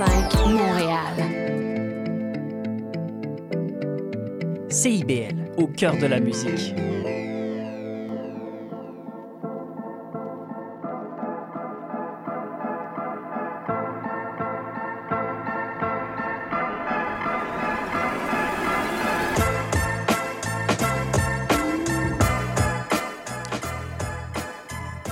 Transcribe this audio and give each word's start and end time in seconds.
89.5 0.00 0.52
Montréal. 0.54 1.14
CIBL, 4.70 5.52
au 5.58 5.66
cœur 5.66 5.98
de 5.98 6.06
la 6.06 6.20
musique. 6.20 6.74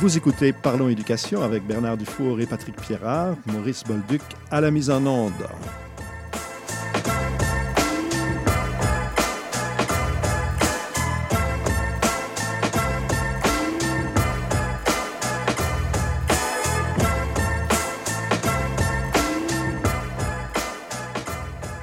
Vous 0.09 0.17
écoutez 0.17 0.55
Parlons 0.55 0.89
Éducation 0.89 1.43
avec 1.43 1.67
Bernard 1.67 1.99
Dufour 1.99 2.41
et 2.41 2.47
Patrick 2.47 2.75
Pierrard, 2.77 3.37
Maurice 3.45 3.85
Bolduc 3.85 4.23
à 4.51 4.63
la 4.63 4.71
mise 4.71 4.89
en 4.89 5.05
onde. 5.05 5.35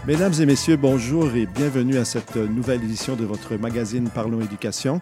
Mesdames 0.07 0.33
et 0.39 0.45
messieurs, 0.47 0.77
bonjour 0.77 1.35
et 1.35 1.45
bienvenue 1.45 1.97
à 1.97 2.05
cette 2.05 2.37
nouvelle 2.37 2.83
édition 2.83 3.15
de 3.15 3.23
votre 3.23 3.55
magazine 3.57 4.09
Parlons 4.09 4.41
Éducation. 4.41 4.99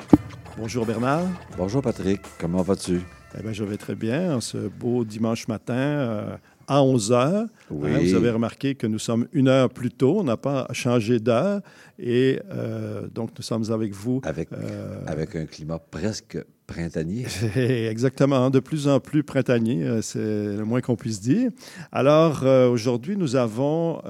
Bonjour 0.55 0.85
Bernard. 0.85 1.25
Bonjour 1.57 1.81
Patrick, 1.81 2.21
comment 2.39 2.61
vas-tu? 2.61 3.01
Eh 3.37 3.41
bien, 3.41 3.53
je 3.53 3.63
vais 3.63 3.77
très 3.77 3.95
bien. 3.95 4.39
Ce 4.39 4.57
beau 4.57 5.03
dimanche 5.03 5.47
matin 5.47 5.73
euh, 5.73 6.37
à 6.67 6.83
11 6.83 7.11
heures. 7.11 7.47
Oui. 7.71 7.89
Hein, 7.91 7.99
vous 8.03 8.13
avez 8.13 8.29
remarqué 8.29 8.75
que 8.75 8.85
nous 8.85 8.99
sommes 8.99 9.27
une 9.33 9.47
heure 9.47 9.69
plus 9.69 9.89
tôt. 9.89 10.19
On 10.19 10.23
n'a 10.23 10.37
pas 10.37 10.67
changé 10.71 11.19
d'heure. 11.19 11.61
Et 11.97 12.39
euh, 12.51 13.07
donc, 13.07 13.31
nous 13.35 13.43
sommes 13.43 13.71
avec 13.71 13.93
vous. 13.93 14.21
Avec, 14.23 14.51
euh, 14.53 15.01
avec 15.07 15.35
un 15.35 15.45
climat 15.47 15.79
presque 15.79 16.37
printanier. 16.67 17.25
Exactement, 17.55 18.51
de 18.51 18.59
plus 18.59 18.87
en 18.87 18.99
plus 18.99 19.23
printanier, 19.23 20.01
c'est 20.01 20.19
le 20.19 20.63
moins 20.63 20.81
qu'on 20.81 20.95
puisse 20.95 21.19
dire. 21.19 21.49
Alors, 21.91 22.43
aujourd'hui, 22.43 23.17
nous 23.17 23.35
avons... 23.35 24.01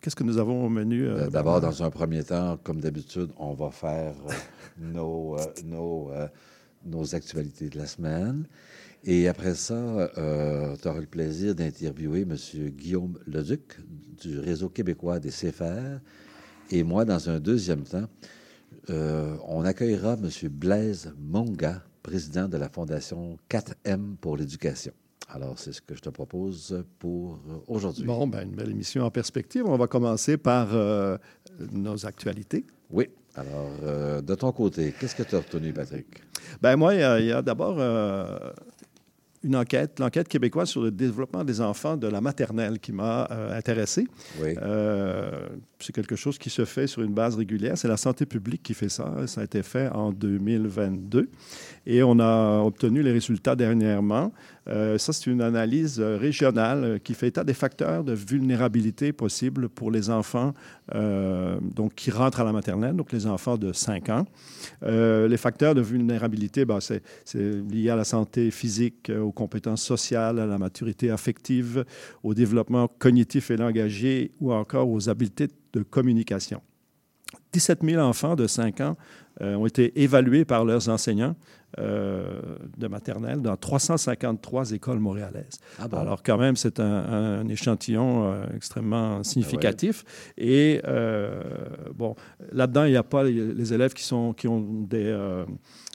Qu'est-ce 0.00 0.16
que 0.16 0.24
nous 0.24 0.38
avons 0.38 0.64
au 0.64 0.68
menu? 0.68 1.06
euh, 1.06 1.26
Euh, 1.26 1.30
D'abord, 1.30 1.60
dans 1.60 1.82
un 1.82 1.90
premier 1.90 2.24
temps, 2.24 2.58
comme 2.62 2.80
d'habitude, 2.80 3.30
on 3.36 3.52
va 3.54 3.70
faire 3.70 4.14
euh, 4.28 4.32
nos, 4.78 5.38
euh, 5.38 5.44
nos, 5.64 6.10
nos 6.84 7.14
actualités 7.14 7.68
de 7.68 7.78
la 7.78 7.86
semaine. 7.86 8.46
Et 9.04 9.28
après 9.28 9.54
ça, 9.54 10.10
tu 10.14 10.88
auras 10.88 11.00
le 11.00 11.06
plaisir 11.06 11.54
d'interviewer 11.54 12.22
M. 12.22 12.36
Guillaume 12.70 13.18
Leduc 13.26 13.78
du 14.20 14.38
Réseau 14.38 14.68
québécois 14.68 15.18
des 15.18 15.30
CFR. 15.30 16.00
Et 16.70 16.82
moi, 16.82 17.06
dans 17.06 17.30
un 17.30 17.40
deuxième 17.40 17.84
temps, 17.84 18.06
on 18.90 19.64
accueillera 19.64 20.18
M. 20.22 20.28
Blaise 20.50 21.14
Monga, 21.18 21.82
président 22.02 22.46
de 22.46 22.58
la 22.58 22.68
Fondation 22.68 23.38
4M 23.48 24.16
pour 24.20 24.36
l'éducation. 24.36 24.92
Alors, 25.32 25.58
c'est 25.58 25.72
ce 25.72 25.80
que 25.80 25.94
je 25.94 26.00
te 26.00 26.08
propose 26.08 26.84
pour 26.98 27.34
euh, 27.48 27.58
aujourd'hui. 27.68 28.04
Bon, 28.04 28.26
ben, 28.26 28.48
une 28.48 28.54
belle 28.54 28.70
émission 28.70 29.04
en 29.04 29.10
perspective. 29.10 29.64
On 29.64 29.76
va 29.76 29.86
commencer 29.86 30.36
par 30.36 30.68
euh, 30.72 31.16
nos 31.72 32.04
actualités. 32.04 32.66
Oui. 32.90 33.08
Alors, 33.36 33.70
euh, 33.84 34.20
de 34.20 34.34
ton 34.34 34.50
côté, 34.50 34.92
qu'est-ce 34.98 35.14
que 35.14 35.22
tu 35.22 35.36
as 35.36 35.38
retenu, 35.38 35.72
Patrick? 35.72 36.06
Ben 36.60 36.76
moi, 36.76 36.94
il 36.94 37.26
y 37.26 37.32
a, 37.32 37.42
d'abord 37.42 37.76
euh, 37.78 38.50
une 39.44 39.54
enquête, 39.54 40.00
l'enquête 40.00 40.26
québécoise 40.26 40.68
sur 40.68 40.82
le 40.82 40.90
développement 40.90 41.44
des 41.44 41.60
enfants 41.60 41.96
de 41.96 42.08
la 42.08 42.20
maternelle 42.20 42.80
qui 42.80 42.90
m'a 42.90 43.28
intéressé. 43.52 44.08
Oui. 44.40 44.56
C'est 45.78 45.94
quelque 45.94 46.16
chose 46.16 46.38
qui 46.38 46.50
se 46.50 46.64
fait 46.64 46.86
sur 46.86 47.02
une 47.02 47.14
base 47.14 47.36
régulière. 47.36 47.78
C'est 47.78 47.88
la 47.88 47.96
santé 47.96 48.26
publique 48.26 48.62
qui 48.62 48.74
fait 48.74 48.88
ça. 48.88 49.26
Ça 49.26 49.40
a 49.40 49.44
été 49.44 49.62
fait 49.62 49.88
en 49.88 50.12
2022 50.12 51.30
et 51.86 52.02
on 52.02 52.18
a 52.18 52.60
obtenu 52.62 53.02
les 53.02 53.12
résultats 53.12 53.56
dernièrement. 53.56 54.32
Euh, 54.70 54.98
ça, 54.98 55.12
c'est 55.12 55.30
une 55.30 55.42
analyse 55.42 56.00
euh, 56.00 56.16
régionale 56.16 56.84
euh, 56.84 56.98
qui 56.98 57.14
fait 57.14 57.28
état 57.28 57.44
des 57.44 57.54
facteurs 57.54 58.04
de 58.04 58.12
vulnérabilité 58.12 59.12
possibles 59.12 59.68
pour 59.68 59.90
les 59.90 60.10
enfants 60.10 60.54
donc, 60.92 61.94
qui 61.94 62.10
rentrent 62.10 62.40
à 62.40 62.44
la 62.44 62.52
maternelle, 62.52 62.96
donc 62.96 63.12
les 63.12 63.28
enfants 63.28 63.56
de 63.56 63.72
5 63.72 64.08
ans. 64.08 64.24
Les 64.82 65.36
facteurs 65.36 65.76
de 65.76 65.80
vulnérabilité, 65.80 66.64
ben, 66.64 66.80
c'est 66.80 67.00
lié 67.70 67.90
à 67.90 67.96
la 67.96 68.02
santé 68.02 68.50
physique, 68.50 69.10
aux 69.16 69.30
compétences 69.30 69.84
sociales, 69.84 70.40
à 70.40 70.46
la 70.46 70.58
maturité 70.58 71.10
affective, 71.10 71.84
au 72.24 72.34
développement 72.34 72.88
cognitif 72.98 73.52
et 73.52 73.56
langagier 73.56 74.32
ou 74.40 74.52
encore 74.52 74.90
aux 74.90 75.08
habiletés 75.08 75.46
de 75.72 75.82
communication. 75.84 76.60
17 77.52 77.84
000 77.84 78.02
enfants 78.02 78.34
de 78.34 78.48
5 78.48 78.80
ans 78.80 78.96
euh, 79.42 79.54
ont 79.56 79.66
été 79.66 80.02
évalués 80.02 80.44
par 80.44 80.64
leurs 80.64 80.88
enseignants 80.88 81.34
euh, 81.78 82.24
de 82.78 82.88
maternelle 82.88 83.42
dans 83.42 83.56
353 83.56 84.72
écoles 84.72 84.98
montréalaises. 84.98 85.60
Ah 85.78 85.86
bon? 85.86 85.98
Alors, 85.98 86.22
quand 86.24 86.36
même, 86.36 86.56
c'est 86.56 86.80
un, 86.80 86.84
un 86.84 87.48
échantillon 87.48 88.24
euh, 88.24 88.44
extrêmement 88.56 89.22
significatif. 89.22 90.04
Et, 90.36 90.80
euh, 90.84 91.42
bon, 91.94 92.16
là-dedans, 92.50 92.84
il 92.84 92.90
n'y 92.90 92.96
a 92.96 93.04
pas 93.04 93.22
les, 93.22 93.54
les 93.54 93.72
élèves 93.72 93.94
qui 93.94 94.02
sont, 94.02 94.32
qui 94.32 94.48
ont 94.48 94.60
des... 94.60 95.16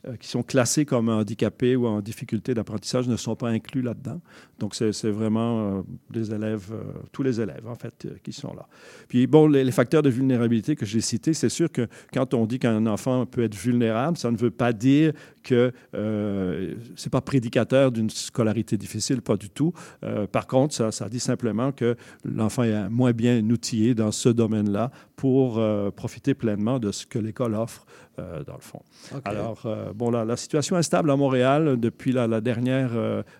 euh, 0.08 0.16
qui 0.18 0.28
sont 0.28 0.44
classés 0.44 0.86
comme 0.86 1.10
handicapés 1.10 1.76
ou 1.76 1.88
en 1.88 2.02
difficulté 2.02 2.54
d'apprentissage 2.54 3.08
ne 3.08 3.16
sont 3.16 3.36
pas 3.36 3.50
inclus 3.50 3.82
là-dedans. 3.82 4.22
Donc, 4.60 4.76
c'est 4.76 5.10
vraiment 5.10 5.78
euh, 5.78 5.82
des 6.10 6.34
élèves, 6.34 6.70
euh, 6.72 6.84
tous 7.12 7.24
les 7.24 7.42
élèves, 7.42 7.68
en 7.68 7.76
fait, 7.76 8.08
qui 8.24 8.34
sont 8.34 8.54
là. 8.54 8.68
Puis, 9.08 9.26
bon, 9.28 9.48
les 9.48 9.72
facteurs 9.72 10.02
de 10.02 10.10
vulnérabilité 10.10 10.76
que 10.76 10.86
j'ai 10.86 11.02
cités, 11.02 11.34
c'est 11.34 11.50
sûr 11.50 11.72
que 11.72 11.88
quand 12.14 12.34
on 12.34 12.46
dit 12.46 12.60
qu'un 12.60 12.86
enfant 12.88 13.26
peut 13.26 13.44
être 13.44 13.56
vulnérable, 13.56 14.18
ça 14.18 14.32
ne 14.32 14.38
veut 14.38 14.52
pas 14.52 14.74
dire 14.74 15.14
que 15.46 15.72
euh, 15.94 16.74
c'est 16.96 17.12
pas 17.12 17.22
prédicateur 17.22 17.92
d'une 17.92 18.10
scolarité 18.10 18.76
difficile, 18.78 19.22
pas 19.22 19.38
du 19.38 19.50
tout. 19.50 19.72
Euh, 20.04 20.28
par 20.28 20.48
contre, 20.48 20.74
ça, 20.74 20.92
ça 20.92 21.08
dit 21.08 21.20
simplement 21.22 21.72
que 21.72 21.96
l'enfant 22.26 22.64
est 22.64 22.90
moins 22.90 23.14
bien 23.14 23.38
outillé 23.50 23.94
dans 23.96 24.12
ce 24.12 24.30
domaine-là 24.30 24.92
pour 25.16 25.60
euh, 25.60 25.92
profiter 25.92 26.34
pleinement 26.34 26.80
de 26.80 26.92
ce 26.92 27.06
que 27.06 27.20
l'école 27.20 27.54
offre, 27.56 27.86
euh, 28.20 28.44
dans 28.44 28.56
le 28.56 28.62
fond. 28.62 28.82
Alors, 29.24 29.60
bon, 29.94 30.10
la, 30.12 30.26
la 30.26 30.36
situation 30.38 30.78
est 30.78 30.84
stable 30.84 31.10
à 31.12 31.16
Montréal 31.16 31.78
depuis 31.80 32.12
la, 32.12 32.28
la 32.28 32.42
dernière 32.42 32.92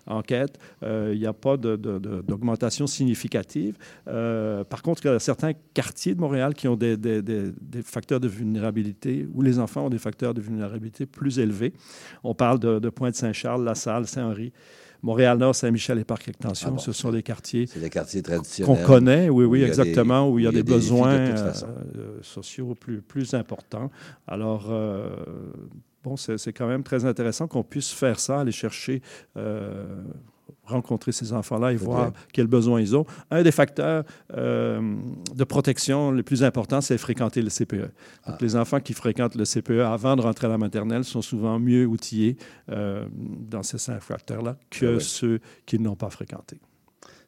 enquête. 0.06 0.58
Il 0.82 1.18
n'y 1.18 1.26
a 1.26 1.32
pas 1.32 1.56
de- 1.56 1.76
de- 1.76 1.98
de- 1.98 2.20
d'augmentation 2.22 2.86
significative. 2.86 3.76
Par 4.04 4.82
contre, 4.82 5.04
il 5.04 5.08
y 5.08 5.10
a 5.14 5.18
certains 5.18 5.52
quartiers 5.74 6.14
de 6.14 6.20
Montréal 6.20 6.54
qui 6.54 6.68
ont 6.68 6.76
des, 6.76 6.96
des- 6.96 7.22
des- 7.22 7.50
des 7.60 7.82
facteurs 7.82 8.20
de 8.20 8.28
vulnérabilité, 8.28 9.26
où 9.34 9.42
les 9.42 9.58
enfants 9.58 9.86
ont 9.86 9.90
des 9.90 9.98
facteurs 9.98 10.34
de 10.34 10.40
vulnérabilité 10.40 11.06
plus 11.06 11.38
élevés. 11.38 11.72
On 12.24 12.34
parle 12.34 12.58
de, 12.58 12.78
de 12.78 12.88
Pointe-Saint-Charles, 12.90 13.64
La 13.64 13.74
Salle, 13.74 14.06
Saint-Henri. 14.06 14.52
Montréal-Nord, 15.02 15.54
Saint-Michel 15.54 15.98
et 15.98 16.04
Parc-Extension, 16.04 16.68
Ah 16.68 16.72
bon. 16.72 16.78
ce 16.78 16.90
sont 16.90 17.12
des 17.12 17.22
quartiers 17.22 17.66
traditionnels. 17.66 18.66
qu'on 18.80 18.84
connaît, 18.84 19.28
oui, 19.28 19.44
où 19.44 19.50
oui, 19.50 19.58
il 19.58 19.62
y 19.62 19.64
a 19.64 19.68
exactement, 19.68 20.26
des- 20.26 20.32
où 20.32 20.38
il 20.38 20.44
y 20.46 20.48
a, 20.48 20.52
des, 20.52 20.62
besoins 20.62 21.14
de 21.16 21.32
euh, 21.32 21.52
euh, 21.96 22.18
sociaux 22.22 22.74
plus, 22.74 23.02
plus 23.02 23.34
importants. 23.34 23.90
Alors, 24.26 24.68
euh, 24.70 25.10
bon, 26.02 26.16
c'est 26.16 26.38
c'est 26.38 26.52
quand 26.52 26.66
même 26.66 26.82
très 26.82 27.04
intéressant 27.04 27.46
qu'on 27.46 27.62
puisse 27.62 27.92
faire 27.92 28.18
ça, 28.18 28.40
aller 28.40 28.52
chercher, 28.52 29.02
euh, 29.36 29.84
rencontrer 30.64 31.12
ces 31.12 31.32
enfants-là 31.32 31.72
et 31.72 31.76
voir 31.76 32.12
quels 32.32 32.46
besoins 32.48 32.80
ils 32.80 32.96
ont. 32.96 33.06
Un 33.30 33.42
des 33.42 33.52
facteurs 33.52 34.04
euh, 34.34 34.96
de 35.34 35.44
protection 35.44 36.10
les 36.10 36.22
plus 36.22 36.42
importants, 36.42 36.80
c'est 36.80 36.98
fréquenter 36.98 37.40
le 37.42 37.50
CPE. 37.50 37.76
Donc, 37.82 37.90
Ah. 38.24 38.38
les 38.40 38.56
enfants 38.56 38.80
qui 38.80 38.92
fréquentent 38.92 39.36
le 39.36 39.44
CPE 39.44 39.80
avant 39.84 40.16
de 40.16 40.22
rentrer 40.22 40.46
à 40.46 40.50
la 40.50 40.58
maternelle 40.58 41.04
sont 41.04 41.22
souvent 41.22 41.58
mieux 41.58 41.86
outillés 41.86 42.36
euh, 42.70 43.06
dans 43.12 43.62
ces 43.62 43.78
cinq 43.78 44.00
facteurs-là 44.00 44.56
que 44.70 44.86
Ah 44.86 44.92
ouais. 44.94 45.00
ceux 45.00 45.40
qui 45.66 45.78
ne 45.78 45.84
l'ont 45.84 45.96
pas 45.96 46.10
fréquenté. 46.10 46.60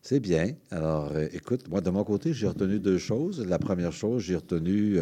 C'est 0.02 0.20
bien. 0.20 0.52
Alors, 0.70 1.10
euh, 1.14 1.26
écoute, 1.32 1.68
moi, 1.68 1.80
de 1.80 1.90
mon 1.90 2.02
côté, 2.04 2.32
j'ai 2.32 2.46
retenu 2.48 2.78
deux 2.80 2.98
choses. 2.98 3.44
La 3.46 3.58
première 3.58 3.92
chose, 3.92 4.22
j'ai 4.22 4.36
retenu 4.36 4.98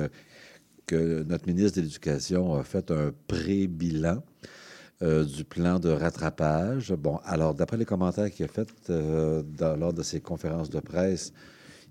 que 0.87 1.23
notre 1.25 1.47
ministre 1.47 1.79
de 1.79 1.83
l'Éducation 1.83 2.55
a 2.55 2.65
fait 2.65 2.91
un 2.91 3.13
pré-bilan 3.29 4.23
euh, 5.03 5.25
du 5.25 5.45
plan 5.45 5.79
de 5.79 5.91
rattrapage. 5.91 6.95
Bon, 6.95 7.21
alors, 7.27 7.53
d'après 7.55 7.77
les 7.77 7.85
commentaires 7.85 8.31
qu'il 8.31 8.47
a 8.47 8.49
faits 8.49 8.71
euh, 8.89 9.43
lors 9.79 9.93
de 9.93 10.03
ses 10.03 10.21
conférences 10.21 10.71
de 10.71 10.81
presse, 10.81 11.35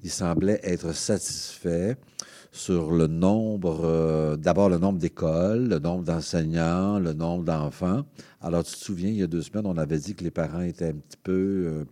il 0.03 0.09
semblait 0.09 0.59
être 0.63 0.91
satisfait 0.91 1.97
sur 2.51 2.89
le 2.91 3.05
nombre, 3.05 3.81
euh, 3.83 4.35
d'abord 4.37 4.69
le 4.69 4.79
nombre 4.79 4.97
d'écoles, 4.97 5.67
le 5.67 5.77
nombre 5.77 6.03
d'enseignants, 6.03 6.97
le 6.97 7.13
nombre 7.13 7.43
d'enfants. 7.43 8.05
Alors, 8.41 8.63
tu 8.63 8.73
te 8.73 8.83
souviens, 8.83 9.09
il 9.09 9.17
y 9.17 9.23
a 9.23 9.27
deux 9.27 9.43
semaines, 9.43 9.67
on 9.67 9.77
avait 9.77 9.99
dit 9.99 10.15
que 10.15 10.23
les 10.23 10.31
parents 10.31 10.61
étaient 10.61 10.89
un 10.89 10.93
petit 10.93 11.17
peu 11.21 11.85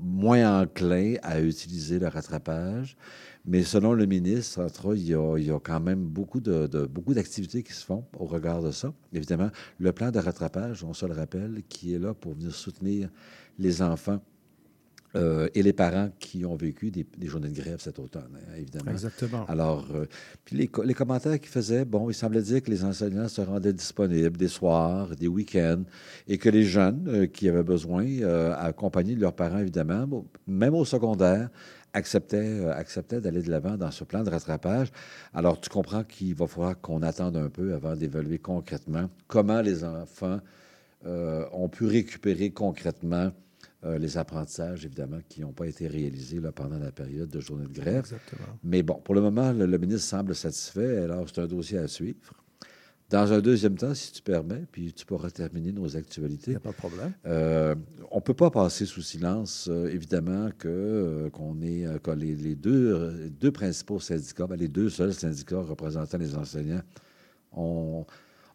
moins 0.00 0.62
enclins 0.62 1.16
à 1.22 1.40
utiliser 1.40 1.98
le 1.98 2.08
rattrapage. 2.08 2.96
Mais 3.44 3.64
selon 3.64 3.92
le 3.92 4.06
ministre, 4.06 4.62
entre 4.62 4.86
autres, 4.86 4.98
il 4.98 5.08
y 5.08 5.14
a, 5.14 5.36
il 5.36 5.44
y 5.44 5.50
a 5.50 5.58
quand 5.58 5.80
même 5.80 6.04
beaucoup 6.04 6.40
de, 6.40 6.66
de- 6.66 6.86
beaucoup 6.86 7.14
d'activités 7.14 7.62
qui 7.62 7.72
se 7.72 7.84
font 7.84 8.04
au 8.18 8.24
regard 8.24 8.62
de 8.62 8.70
ça. 8.70 8.92
Évidemment, 9.12 9.50
le 9.78 9.92
plan 9.92 10.10
de 10.10 10.18
rattrapage, 10.18 10.84
on 10.84 10.94
se 10.94 11.06
le 11.06 11.14
rappelle, 11.14 11.62
qui 11.68 11.94
est 11.94 11.98
là 11.98 12.14
pour 12.14 12.34
venir 12.34 12.54
soutenir 12.54 13.08
les 13.58 13.82
enfants 13.82 14.20
euh, 15.14 15.48
et 15.54 15.62
les 15.62 15.74
parents 15.74 16.08
qui 16.18 16.46
ont 16.46 16.56
vécu 16.56 16.90
des, 16.90 17.06
journées 17.26 17.50
de 17.50 17.54
grève 17.54 17.80
cet 17.80 17.98
automne, 17.98 18.30
hein, 18.34 18.54
évidemment. 18.56 18.92
Exactement. 18.92 19.44
Alors, 19.46 19.86
euh, 19.94 20.06
puis 20.44 20.56
les, 20.56 20.70
les, 20.84 20.94
commentaires 20.94 21.38
qu'ils 21.38 21.50
faisaient, 21.50 21.84
bon, 21.84 22.08
il 22.08 22.14
semblait 22.14 22.40
dire 22.40 22.62
que 22.62 22.70
les 22.70 22.82
enseignants 22.82 23.28
se 23.28 23.42
rendaient 23.42 23.74
disponibles 23.74 24.38
des 24.38 24.48
soirs, 24.48 25.14
des 25.14 25.28
week-ends, 25.28 25.82
et 26.28 26.38
que 26.38 26.48
les 26.48 26.64
jeunes 26.64 27.04
euh, 27.08 27.26
qui 27.26 27.46
avaient 27.46 27.62
besoin, 27.62 28.06
accompagnés 28.56 29.14
de 29.14 29.20
leurs 29.20 29.34
parents, 29.34 29.58
évidemment, 29.58 30.24
même 30.46 30.74
au 30.74 30.86
secondaire, 30.86 31.50
acceptaient, 31.92 32.66
acceptaient 32.70 33.20
d'aller 33.20 33.42
de 33.42 33.50
l'avant 33.50 33.76
dans 33.76 33.90
ce 33.90 34.04
plan 34.04 34.22
de 34.22 34.30
rattrapage. 34.30 34.88
Alors, 35.34 35.60
tu 35.60 35.68
comprends 35.68 36.04
qu'il 36.04 36.34
va 36.34 36.46
falloir 36.46 36.80
qu'on 36.80 37.02
attende 37.02 37.36
un 37.36 37.48
peu 37.48 37.74
avant 37.74 37.96
d'évaluer 37.96 38.38
concrètement 38.38 39.08
comment 39.26 39.60
les 39.60 39.84
enfants 39.84 40.40
ont 41.04 41.68
pu 41.68 41.86
récupérer 41.86 42.50
concrètement 42.50 43.32
euh, 43.84 43.98
les 43.98 44.16
apprentissages, 44.16 44.84
évidemment, 44.84 45.18
qui 45.28 45.40
n'ont 45.40 45.52
pas 45.52 45.66
été 45.66 45.88
réalisés 45.88 46.38
là, 46.38 46.52
pendant 46.52 46.78
la 46.78 46.92
période 46.92 47.28
de 47.28 47.40
journée 47.40 47.66
de 47.66 47.72
grève. 47.72 47.98
Exactement. 47.98 48.46
Mais 48.62 48.84
bon, 48.84 48.94
pour 48.94 49.12
le 49.12 49.20
moment, 49.20 49.52
le, 49.52 49.76
ministre 49.76 50.06
semble 50.06 50.36
satisfait. 50.36 50.98
Alors, 50.98 51.26
c'est 51.26 51.40
un 51.40 51.48
dossier 51.48 51.78
à 51.78 51.88
suivre. 51.88 52.41
Dans 53.12 53.32
un 53.32 53.40
deuxième 53.40 53.76
temps, 53.76 53.94
si 53.94 54.10
tu 54.10 54.22
permets, 54.22 54.64
puis 54.72 54.92
tu 54.92 55.06
pourras 55.06 55.30
terminer 55.30 55.70
nos 55.70 55.96
actualités. 55.96 56.52
Il 56.52 56.54
n'y 56.54 56.56
a 56.56 56.60
pas 56.60 56.70
de 56.70 56.76
problème. 56.76 57.12
Euh, 57.26 57.74
on 58.10 58.16
ne 58.16 58.22
peut 58.22 58.34
pas 58.34 58.50
passer 58.50 58.86
sous 58.86 59.02
silence, 59.02 59.68
euh, 59.70 59.86
évidemment, 59.88 60.48
que, 60.58 61.28
qu'on 61.32 61.60
est, 61.62 61.86
que 62.02 62.10
les, 62.10 62.54
deux, 62.54 63.30
deux 63.38 63.52
principaux 63.52 64.00
syndicats, 64.00 64.46
ben, 64.46 64.56
les 64.56 64.68
deux 64.68 64.88
seuls 64.88 65.12
syndicats 65.12 65.60
représentant 65.60 66.18
les 66.18 66.34
enseignants, 66.34 66.82
ont 67.52 68.06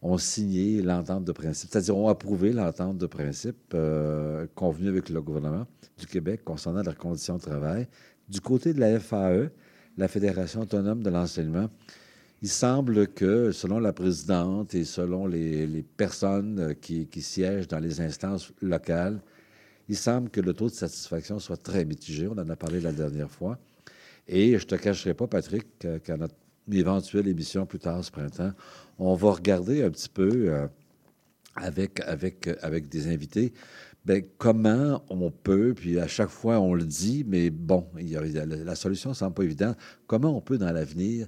ont 0.02 0.18
signé 0.18 0.82
l'entente 0.82 1.24
de 1.26 1.32
principe, 1.32 1.70
c'est-à-dire 1.72 1.98
ont 1.98 2.10
approuvé 2.10 2.54
l'entente 2.54 2.98
de 2.98 3.08
principe 3.08 3.74
euh, 3.74 4.46
convenue 4.56 4.90
avec 4.90 5.10
le 5.10 5.22
gouvernement 5.22 5.66
du 5.98 6.06
Québec 6.06 6.42
concernant 6.44 6.84
leurs 6.84 6.98
conditions 6.98 7.38
de 7.38 7.42
travail. 7.42 7.88
Du 8.30 8.42
côté 8.42 8.74
de 8.74 8.80
la 8.80 9.00
FAE, 9.00 9.50
la 9.98 10.08
Fédération 10.08 10.62
autonome 10.62 11.02
de 11.02 11.10
l'enseignement, 11.10 11.70
il 12.42 12.50
semble 12.50 13.08
que, 13.08 13.52
selon 13.52 13.80
la 13.80 13.94
présidente 13.94 14.76
et 14.76 14.84
selon 14.84 15.26
les, 15.26 15.84
personnes 15.96 16.76
qui, 16.82 17.08
siègent 17.22 17.68
dans 17.68 17.80
les 17.80 18.02
instances 18.02 18.52
locales, 18.62 19.20
il 19.90 19.96
semble 19.96 20.30
que 20.30 20.42
le 20.42 20.54
taux 20.54 20.68
de 20.68 20.74
satisfaction 20.74 21.40
soit 21.40 21.58
très 21.58 21.86
mitigé. 21.86 22.28
On 22.28 22.34
en 22.34 22.50
a 22.50 22.56
parlé 22.56 22.80
la 22.80 22.92
dernière 22.92 23.32
fois. 23.32 23.58
Et 24.28 24.58
je 24.58 24.64
ne 24.64 24.70
te 24.70 24.76
cacherai 24.76 25.14
pas, 25.14 25.28
Patrick, 25.28 25.66
qu'à 26.04 26.18
notre 26.18 26.36
éventuelle 26.72 27.28
émission 27.28 27.66
plus 27.66 27.80
tard 27.80 28.04
ce 28.04 28.12
printemps, 28.12 28.52
on 29.00 29.16
va 29.16 29.32
regarder 29.32 29.84
un 29.84 29.90
petit 29.90 30.10
peu 30.10 30.50
euh, 30.50 30.68
avec, 31.56 32.02
avec, 32.02 32.50
avec 32.62 32.90
des 32.90 33.08
invités 33.08 33.54
bien, 34.08 34.22
comment 34.38 35.04
on 35.10 35.30
peut, 35.32 35.74
puis 35.76 36.00
à 36.00 36.08
chaque 36.08 36.30
fois 36.30 36.60
on 36.60 36.74
le 36.74 36.86
dit, 36.86 37.26
mais 37.28 37.50
bon, 37.50 37.88
il 38.00 38.10
y 38.10 38.16
a, 38.16 38.46
la, 38.46 38.76
solution 38.76 39.10
ne 39.12 39.16
semble 39.16 39.34
pas 39.34 39.44
évidente, 39.44 39.78
comment 40.08 40.36
on 40.36 40.42
peut 40.42 40.58
dans 40.58 40.72
l'avenir 40.72 41.28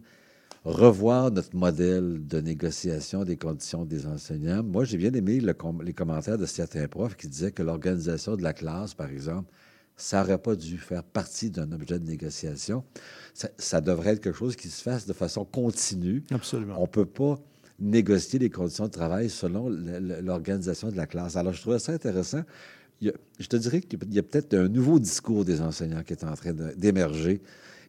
revoir 0.66 1.32
notre 1.32 1.56
modèle 1.56 2.28
de 2.28 2.42
négociation 2.42 3.24
des 3.24 3.38
conditions 3.38 3.86
des 3.86 4.06
enseignants. 4.06 4.64
Moi, 4.64 4.84
j'ai 4.84 4.98
bien 4.98 5.14
aimé 5.14 5.40
les 5.40 5.94
commentaires 5.94 6.38
de 6.38 6.46
certains 6.46 6.88
profs 6.88 7.16
qui 7.16 7.28
disaient 7.28 7.52
que 7.52 7.64
l'organisation 7.64 8.36
de 8.36 8.44
la 8.44 8.54
classe, 8.54 8.94
par 8.94 9.10
exemple, 9.10 9.52
ça 9.96 10.22
n'aurait 10.22 10.38
pas 10.38 10.56
dû 10.56 10.78
faire 10.78 11.04
partie 11.04 11.50
d'un 11.50 11.72
objet 11.72 12.00
de 12.00 12.06
négociation. 12.06 12.84
Ça, 13.34 13.50
ça, 13.58 13.82
devrait 13.82 14.12
être 14.12 14.22
quelque 14.22 14.38
chose 14.38 14.56
qui 14.56 14.70
se 14.70 14.82
fasse 14.82 15.06
de 15.06 15.14
façon 15.14 15.44
continue. 15.46 16.24
Absolument. 16.32 16.76
On 16.78 16.84
ne 16.84 16.88
peut 16.88 17.06
pas 17.06 17.38
négocier 17.80 18.40
les 18.40 18.50
conditions 18.50 18.86
de 18.86 18.92
travail 18.92 19.30
selon 19.30 19.70
l'organisation 19.70 20.90
de 20.90 20.98
la 20.98 21.06
classe. 21.06 21.36
Alors, 21.36 21.54
je 21.54 21.62
trouvais 21.62 21.80
ça 21.80 21.94
intéressant. 21.94 22.44
je 23.02 23.48
te 23.48 23.56
dirais 23.56 23.82
qu'il 23.82 24.00
y 24.14 24.20
a 24.20 24.24
peut-être 24.24 24.54
un 24.54 24.68
nouveau 24.68 25.00
discours 25.00 25.46
des 25.46 25.62
enseignants 25.62 26.04
qui 26.04 26.14
est 26.14 26.24
en 26.24 26.34
train 26.34 26.54
d'émerger 26.76 27.42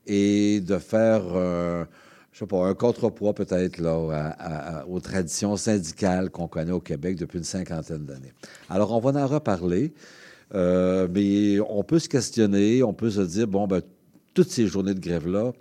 et 0.07 0.61
de 0.61 0.79
faire, 0.79 1.23
euh, 1.35 1.85
je 2.33 2.39
sais 2.39 2.47
pas, 2.47 2.67
un 2.67 2.75
contrepoids 2.75 3.35
peut-être 3.35 3.79
là, 3.79 4.85
aux 4.89 5.01
traditions 5.01 5.57
syndicales 5.57 6.31
qu'on 6.31 6.47
connaît 6.47 6.73
au 6.73 6.81
Québec 6.81 7.17
depuis 7.17 7.39
une 7.39 7.45
cinquantaine 7.45 8.05
d'années. 8.05 8.33
Alors, 8.69 8.93
on 8.93 9.01
va 9.01 9.21
en 9.21 9.27
reparler, 9.27 9.93
euh, 10.55 11.09
mais 11.13 11.59
on 11.69 11.83
peut 11.83 11.99
se 11.99 12.09
questionner, 12.09 12.83
on 12.83 12.93
peut 12.93 13.11
se 13.11 13.21
dire, 13.21 13.49
bon, 13.49 13.67
ben, 13.67 13.83
toutes 14.33 14.51
ces 14.51 14.67
journées 14.67 14.95
de 14.95 15.01
grève-là, 15.01 15.53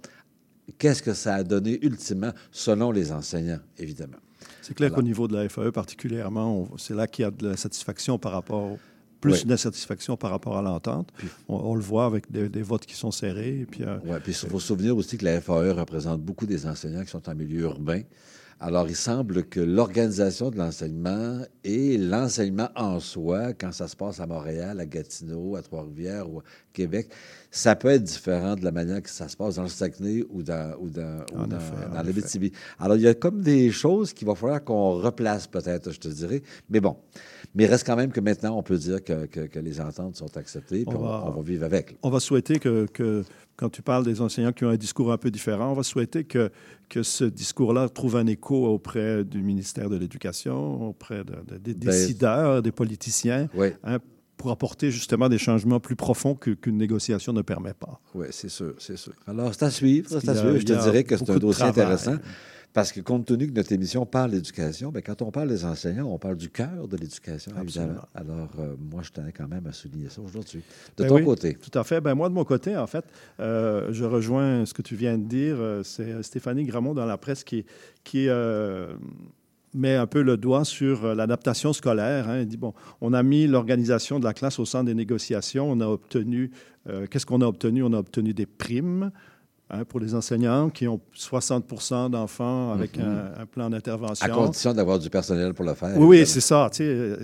qu'est-ce 0.78 1.02
que 1.02 1.14
ça 1.14 1.36
a 1.36 1.44
donné 1.44 1.80
ultimement 1.84 2.32
selon 2.52 2.92
les 2.92 3.12
enseignants, 3.12 3.60
évidemment? 3.78 4.18
C'est 4.62 4.76
clair 4.76 4.92
qu'au 4.92 5.02
niveau 5.02 5.28
de 5.28 5.36
la 5.36 5.50
FAE 5.50 5.72
particulièrement, 5.72 6.70
c'est 6.78 6.94
là 6.94 7.08
qu'il 7.08 7.24
y 7.24 7.26
a 7.26 7.32
de 7.32 7.50
la 7.50 7.58
satisfaction 7.58 8.20
par 8.20 8.34
rapport, 8.34 8.78
plus 9.22 9.46
d'insatisfaction 9.46 10.18
par 10.18 10.32
rapport 10.32 10.58
à 10.58 10.62
l'entente. 10.62 11.12
On, 11.48 11.76
le 11.76 11.82
voit 11.82 12.06
avec 12.06 12.32
des, 12.32 12.62
votes 12.62 12.86
qui 12.86 12.96
sont 12.96 13.12
serrés. 13.12 13.66
Puis, 13.70 13.84
euh, 13.84 13.98
puis 14.24 14.32
il 14.44 14.50
faut 14.50 14.60
se 14.60 14.68
souvenir 14.68 14.96
aussi 14.96 15.18
que 15.18 15.26
la 15.26 15.42
FAE 15.42 15.74
représente 15.74 16.22
beaucoup 16.22 16.46
des 16.46 16.66
enseignants 16.66 17.04
qui 17.04 17.10
sont 17.10 17.28
en 17.30 17.36
milieu 17.36 17.62
urbain. 17.62 18.02
Alors, 18.62 18.90
il 18.90 18.96
semble 18.96 19.46
que 19.46 19.62
l'organisation 19.62 20.50
de 20.50 20.58
l'enseignement 20.58 21.40
et 21.64 21.98
l'enseignement 21.98 22.68
en 22.76 23.00
soi, 23.00 23.54
quand 23.54 23.72
ça 23.72 23.88
se 23.88 23.96
passe 23.96 24.20
à 24.20 24.28
Montréal, 24.28 24.82
à 24.82 24.86
Gatineau, 24.86 25.56
à 25.56 25.62
Trois-Rivières 25.62 26.30
ou 26.30 26.40
à 26.40 26.44
Québec, 26.74 27.10
ça 27.52 27.78
peut 27.78 27.88
être 27.88 28.04
différent 28.04 28.56
de 28.56 28.66
la 28.66 28.74
manière 28.74 29.02
que 29.02 29.10
ça 29.10 29.30
se 29.30 29.38
passe 29.38 29.56
dans 29.56 29.64
le 29.64 29.70
Saguenay 29.70 30.26
ou 30.30 30.44
dans, 30.44 30.76
ou 30.78 30.90
dans, 30.90 31.24
ou 31.34 31.48
dans, 31.48 31.58
Alors, 32.80 32.98
il 32.98 33.04
y 33.04 33.08
a 33.08 33.14
comme 33.14 33.42
des 33.42 33.72
choses 33.72 34.12
qu'il 34.12 34.28
va 34.28 34.36
falloir 34.36 34.62
qu'on 34.62 34.92
replace 34.92 35.48
peut-être, 35.48 35.92
je 35.92 36.00
te 36.00 36.10
dirais. 36.10 36.42
Mais 36.70 36.82
bon, 36.82 36.98
mais 37.56 37.64
il 37.64 37.68
reste 37.68 37.86
quand 37.86 37.96
même 37.96 38.12
que 38.12 38.20
maintenant, 38.20 38.58
on 38.58 38.64
peut 38.64 38.78
dire 38.78 39.04
que, 39.04 39.26
que, 39.26 39.60
les 39.60 39.82
ententes 39.82 40.16
sont 40.16 40.38
acceptées, 40.38 40.86
puis 40.86 40.96
on, 40.96 41.02
va, 41.02 41.34
vivre 41.44 41.66
avec. 41.66 41.98
On 42.04 42.10
va 42.10 42.20
souhaiter 42.20 42.60
que, 42.60 42.86
que, 42.94 43.24
quand 43.56 43.70
tu 43.70 43.82
parles 43.82 44.06
des 44.06 44.22
enseignants 44.22 44.52
qui 44.52 44.66
ont 44.66 44.70
un 44.70 44.78
discours 44.78 45.12
un 45.12 45.18
peu 45.18 45.32
différent, 45.32 45.72
on 45.72 45.74
va 45.74 45.84
souhaiter 45.84 46.24
que, 46.24 46.52
que 46.90 47.02
ce 47.02 47.26
discours-là 47.26 47.90
trouve 47.90 48.18
un 48.18 48.28
écho 48.28 48.68
auprès 48.68 49.24
du 49.24 49.42
ministère 49.42 49.90
de 49.90 49.98
l'Éducation, 49.98 50.90
auprès 50.90 51.24
des 51.24 51.74
ben, 51.74 51.80
décideurs, 51.80 52.62
des 52.62 52.72
politiciens, 52.72 53.48
hein, 53.84 53.98
pour 54.38 54.52
apporter 54.52 54.92
justement 54.92 55.28
des 55.28 55.38
changements 55.38 55.80
plus 55.80 55.96
profonds 55.96 56.36
qu'une 56.36 56.78
négociation 56.78 57.34
ne 57.34 57.42
permet 57.42 57.74
pas. 57.74 58.00
Oui, 58.14 58.28
c'est 58.30 58.50
sûr, 58.50 58.76
c'est 58.78 58.98
sûr. 58.98 59.14
Alors, 59.28 59.54
c'est 59.54 59.66
à 59.66 59.72
suivre, 59.72 60.08
c'est 60.10 60.30
à 60.30 60.36
suivre. 60.36 60.58
Je 60.58 60.66
te 60.66 60.82
dirais 60.82 61.04
que 61.04 61.18
c'est 61.18 61.30
un 61.30 61.38
dossier 61.38 61.66
intéressant. 61.66 62.16
Parce 62.72 62.92
que 62.92 63.02
compte 63.02 63.26
tenu 63.26 63.48
que 63.48 63.54
notre 63.54 63.72
émission 63.72 64.06
parle 64.06 64.32
d'éducation, 64.32 64.92
bien, 64.92 65.02
quand 65.02 65.24
on 65.24 65.32
parle 65.32 65.50
des 65.50 65.66
enseignants, 65.66 66.06
on 66.06 66.20
parle 66.20 66.38
du 66.38 66.50
cœur 66.50 66.88
de 66.88 66.98
l'éducation, 66.98 67.52
évidemment. 67.60 68.02
Alors, 68.14 68.50
euh, 68.60 68.76
moi, 68.92 69.02
je 69.02 69.10
tenais 69.10 69.32
quand 69.32 69.48
même 69.48 69.66
à 69.66 69.74
souligner 69.74 70.10
ça 70.10 70.22
aujourd'hui. 70.22 70.62
De 70.96 71.04
ben 71.04 71.10
ton 71.10 71.24
côté. 71.24 71.56
Tout 71.56 71.78
à 71.78 71.84
fait. 71.84 72.00
Ben, 72.00 72.14
moi, 72.14 72.30
de 72.30 72.36
mon 72.36 72.44
côté, 72.44 72.78
en 72.78 72.86
fait, 72.86 73.06
euh, 73.40 73.88
je 73.92 74.06
rejoins 74.06 74.68
ce 74.68 74.76
que 74.76 74.84
tu 74.84 74.96
viens 74.96 75.18
de 75.18 75.24
dire. 75.24 75.56
Euh, 75.58 75.82
c'est 75.84 76.22
Stéphanie 76.22 76.64
Gramont 76.64 76.94
dans 76.94 77.08
la 77.08 77.18
presse 77.18 77.44
qui, 77.44 77.66
qui 78.04 78.28
met 79.74 79.96
un 79.96 80.08
peu 80.08 80.22
le 80.22 80.38
doigt 80.38 80.64
sur 80.64 81.16
l'adaptation 81.16 81.74
scolaire. 81.74 82.30
Hein. 82.30 82.46
dit, 82.46 82.58
bon, 82.58 82.76
on 83.02 83.14
a 83.14 83.24
mis 83.24 83.48
l'organisation 83.48 84.20
de 84.20 84.26
la 84.26 84.34
classe 84.34 84.60
au 84.60 84.66
centre 84.66 84.86
des 84.86 84.96
négociations. 84.96 85.72
On 85.72 85.80
a 85.82 85.88
obtenu, 85.88 86.52
qu'est-ce 87.10 87.26
qu'on 87.26 87.42
a 87.42 87.48
obtenu? 87.48 87.82
On 87.82 87.94
a 87.94 87.98
obtenu 87.98 88.36
des 88.36 88.46
primes. 88.46 89.12
Hein, 89.72 89.86
pour 89.86 90.00
les 90.00 90.16
enseignants 90.16 90.72
qui 90.72 90.88
ont 90.88 91.00
60% 91.16 92.10
d'enfants 92.10 92.74
avec 92.74 92.98
mhm. 92.98 93.06
un, 93.40 93.46
plan 93.46 93.70
d'intervention. 93.70 94.26
À 94.26 94.30
condition 94.30 94.74
d'avoir 94.74 94.98
du 94.98 95.12
personnel 95.12 95.54
pour 95.54 95.64
le 95.64 95.76
faire. 95.76 95.96
Oui, 95.96 96.22
oui 96.22 96.26
c'est 96.26 96.42
ça. 96.42 96.70
Tu 96.72 96.78
sais, 96.78 96.84
euh, 96.86 97.18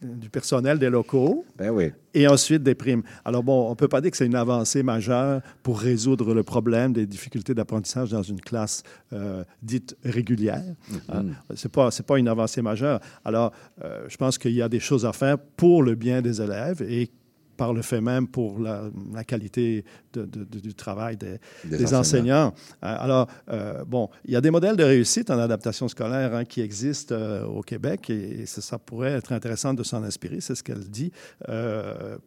du 0.00 0.30
personnel 0.30 0.78
des 0.78 0.88
locaux. 0.88 1.44
Ben 1.58 1.70
oui. 1.70 1.90
Et 2.14 2.28
ensuite 2.28 2.62
des 2.62 2.76
primes. 2.76 3.02
Alors, 3.24 3.42
bon, 3.42 3.66
on 3.66 3.70
ne 3.70 3.74
peut 3.74 3.88
pas 3.88 4.00
dire 4.00 4.12
que 4.12 4.16
c'est 4.16 4.26
une 4.26 4.36
avancée 4.36 4.84
majeure 4.84 5.40
pour 5.64 5.80
résoudre 5.80 6.32
le 6.32 6.44
problème 6.44 6.92
des 6.92 7.06
difficultés 7.06 7.54
d'apprentissage 7.54 8.10
dans 8.10 8.22
une 8.22 8.40
classe 8.40 8.84
euh, 9.12 9.42
dite 9.62 9.96
régulière. 10.04 10.62
Hein. 11.08 11.22
Mhm. 11.24 11.34
Ce 11.56 11.66
n'est 11.66 11.72
pas, 11.72 11.88
pas 12.06 12.18
une 12.18 12.28
avancée 12.28 12.62
majeure. 12.62 13.00
Alors, 13.24 13.52
euh, 13.82 14.04
je 14.06 14.16
pense 14.16 14.38
qu'il 14.38 14.52
y 14.52 14.62
a 14.62 14.68
des 14.68 14.80
choses 14.80 15.04
à 15.04 15.12
faire 15.12 15.38
pour 15.38 15.82
le 15.82 15.96
bien 15.96 16.22
des 16.22 16.40
élèves 16.40 16.82
et 16.88 17.10
par 17.56 17.72
le 17.72 17.82
fait 17.82 18.00
même 18.00 18.28
pour 18.28 18.58
la, 18.58 18.90
qualité 19.24 19.84
du 20.14 20.74
travail 20.74 21.16
des, 21.64 21.94
enseignants. 21.94 22.54
Euh, 22.82 22.96
alors, 22.98 23.28
euh, 23.50 23.84
bon, 23.84 24.08
il 24.24 24.32
y 24.32 24.36
a 24.36 24.40
des 24.40 24.50
modèles 24.50 24.76
de 24.76 24.84
réussite 24.84 25.30
en 25.30 25.38
adaptation 25.38 25.88
scolaire 25.88 26.34
hein, 26.34 26.44
qui 26.44 26.60
existent 26.60 27.14
euh, 27.14 27.44
au 27.44 27.62
Québec 27.62 28.10
et, 28.10 28.46
ça, 28.46 28.78
pourrait 28.78 29.12
être 29.12 29.32
intéressant 29.32 29.74
de 29.74 29.82
s'en 29.82 30.02
inspirer, 30.02 30.40
c'est 30.40 30.54
ce 30.54 30.62
qu'elle 30.62 30.88
dit. 30.88 31.12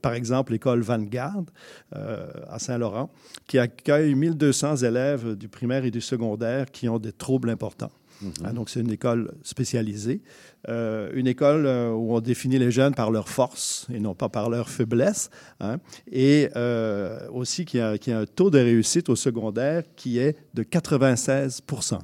par 0.01 0.13
exemple, 0.13 0.51
l'école 0.51 0.81
Vanguard 0.81 1.43
à 1.91 2.59
Saint-Laurent, 2.59 3.09
qui 3.47 3.59
accueille 3.59 4.15
1200 4.15 4.77
élèves 4.77 5.35
du 5.35 5.47
primaire 5.47 5.85
et 5.85 5.91
du 5.91 6.01
secondaire 6.01 6.65
qui 6.71 6.89
ont 6.89 6.99
des 6.99 7.11
troubles 7.11 7.49
importants. 7.49 7.91
Mhm. 8.21 8.31
Hein, 8.43 8.53
donc, 8.53 8.69
c'est 8.69 8.81
une 8.81 8.91
école 8.91 9.31
spécialisée. 9.43 10.21
Euh, 10.67 11.09
une 11.13 11.27
école 11.27 11.65
euh, 11.65 11.91
où 11.91 12.13
on 12.13 12.19
définit 12.19 12.59
les 12.59 12.71
jeunes 12.71 12.93
par 12.93 13.11
leur 13.11 13.29
force 13.29 13.87
et 13.93 13.99
non 13.99 14.13
pas 14.13 14.29
par 14.29 14.49
leur 14.49 14.69
faiblesse. 14.69 15.29
Hein, 15.59 15.77
et 16.11 16.49
euh, 16.55 17.27
aussi 17.31 17.65
qui 17.65 17.79
a, 17.79 17.97
qui 17.97 18.11
a, 18.11 18.19
un 18.19 18.25
taux 18.25 18.49
de 18.49 18.59
réussite 18.59 19.09
au 19.09 19.15
secondaire 19.15 19.83
qui 19.95 20.19
est 20.19 20.37
de 20.53 20.63
96% 20.63 21.99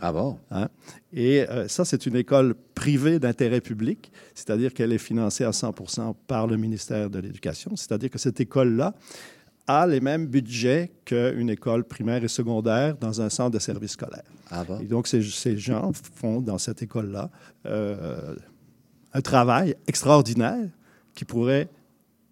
Ah 0.00 0.12
bon? 0.12 0.38
Hein? 0.50 0.68
Et 1.12 1.48
euh, 1.48 1.68
ça, 1.68 1.84
c'est 1.84 2.06
une 2.06 2.16
école 2.16 2.54
privée 2.74 3.20
d'intérêt 3.20 3.60
public, 3.60 4.10
c'est-à-dire 4.34 4.74
qu'elle 4.74 4.92
est 4.92 4.98
financée 4.98 5.44
à 5.44 5.50
100% 5.50 6.14
par 6.26 6.48
le 6.48 6.56
ministère 6.56 7.08
de 7.08 7.20
l'Éducation. 7.20 7.76
C'est-à-dire 7.76 8.10
que 8.10 8.18
cette 8.18 8.40
école-là 8.40 8.94
a 9.66 9.86
les 9.86 10.00
mêmes 10.00 10.26
budgets 10.26 10.92
qu'une 11.04 11.48
école 11.50 11.84
primaire 11.84 12.22
et 12.22 12.28
secondaire 12.28 12.96
dans 12.98 13.20
un 13.22 13.30
centre 13.30 13.52
de 13.52 13.58
service 13.58 13.92
scolaire. 13.92 14.24
Ah 14.50 14.62
bon? 14.64 14.78
Et 14.80 14.84
donc, 14.86 15.06
ces, 15.08 15.22
ces 15.22 15.56
gens 15.56 15.90
font 16.14 16.40
dans 16.42 16.58
cette 16.58 16.82
école-là 16.82 17.30
euh, 17.66 18.34
un 19.12 19.20
travail 19.20 19.74
extraordinaire 19.86 20.68
qui 21.14 21.24
pourrait 21.24 21.68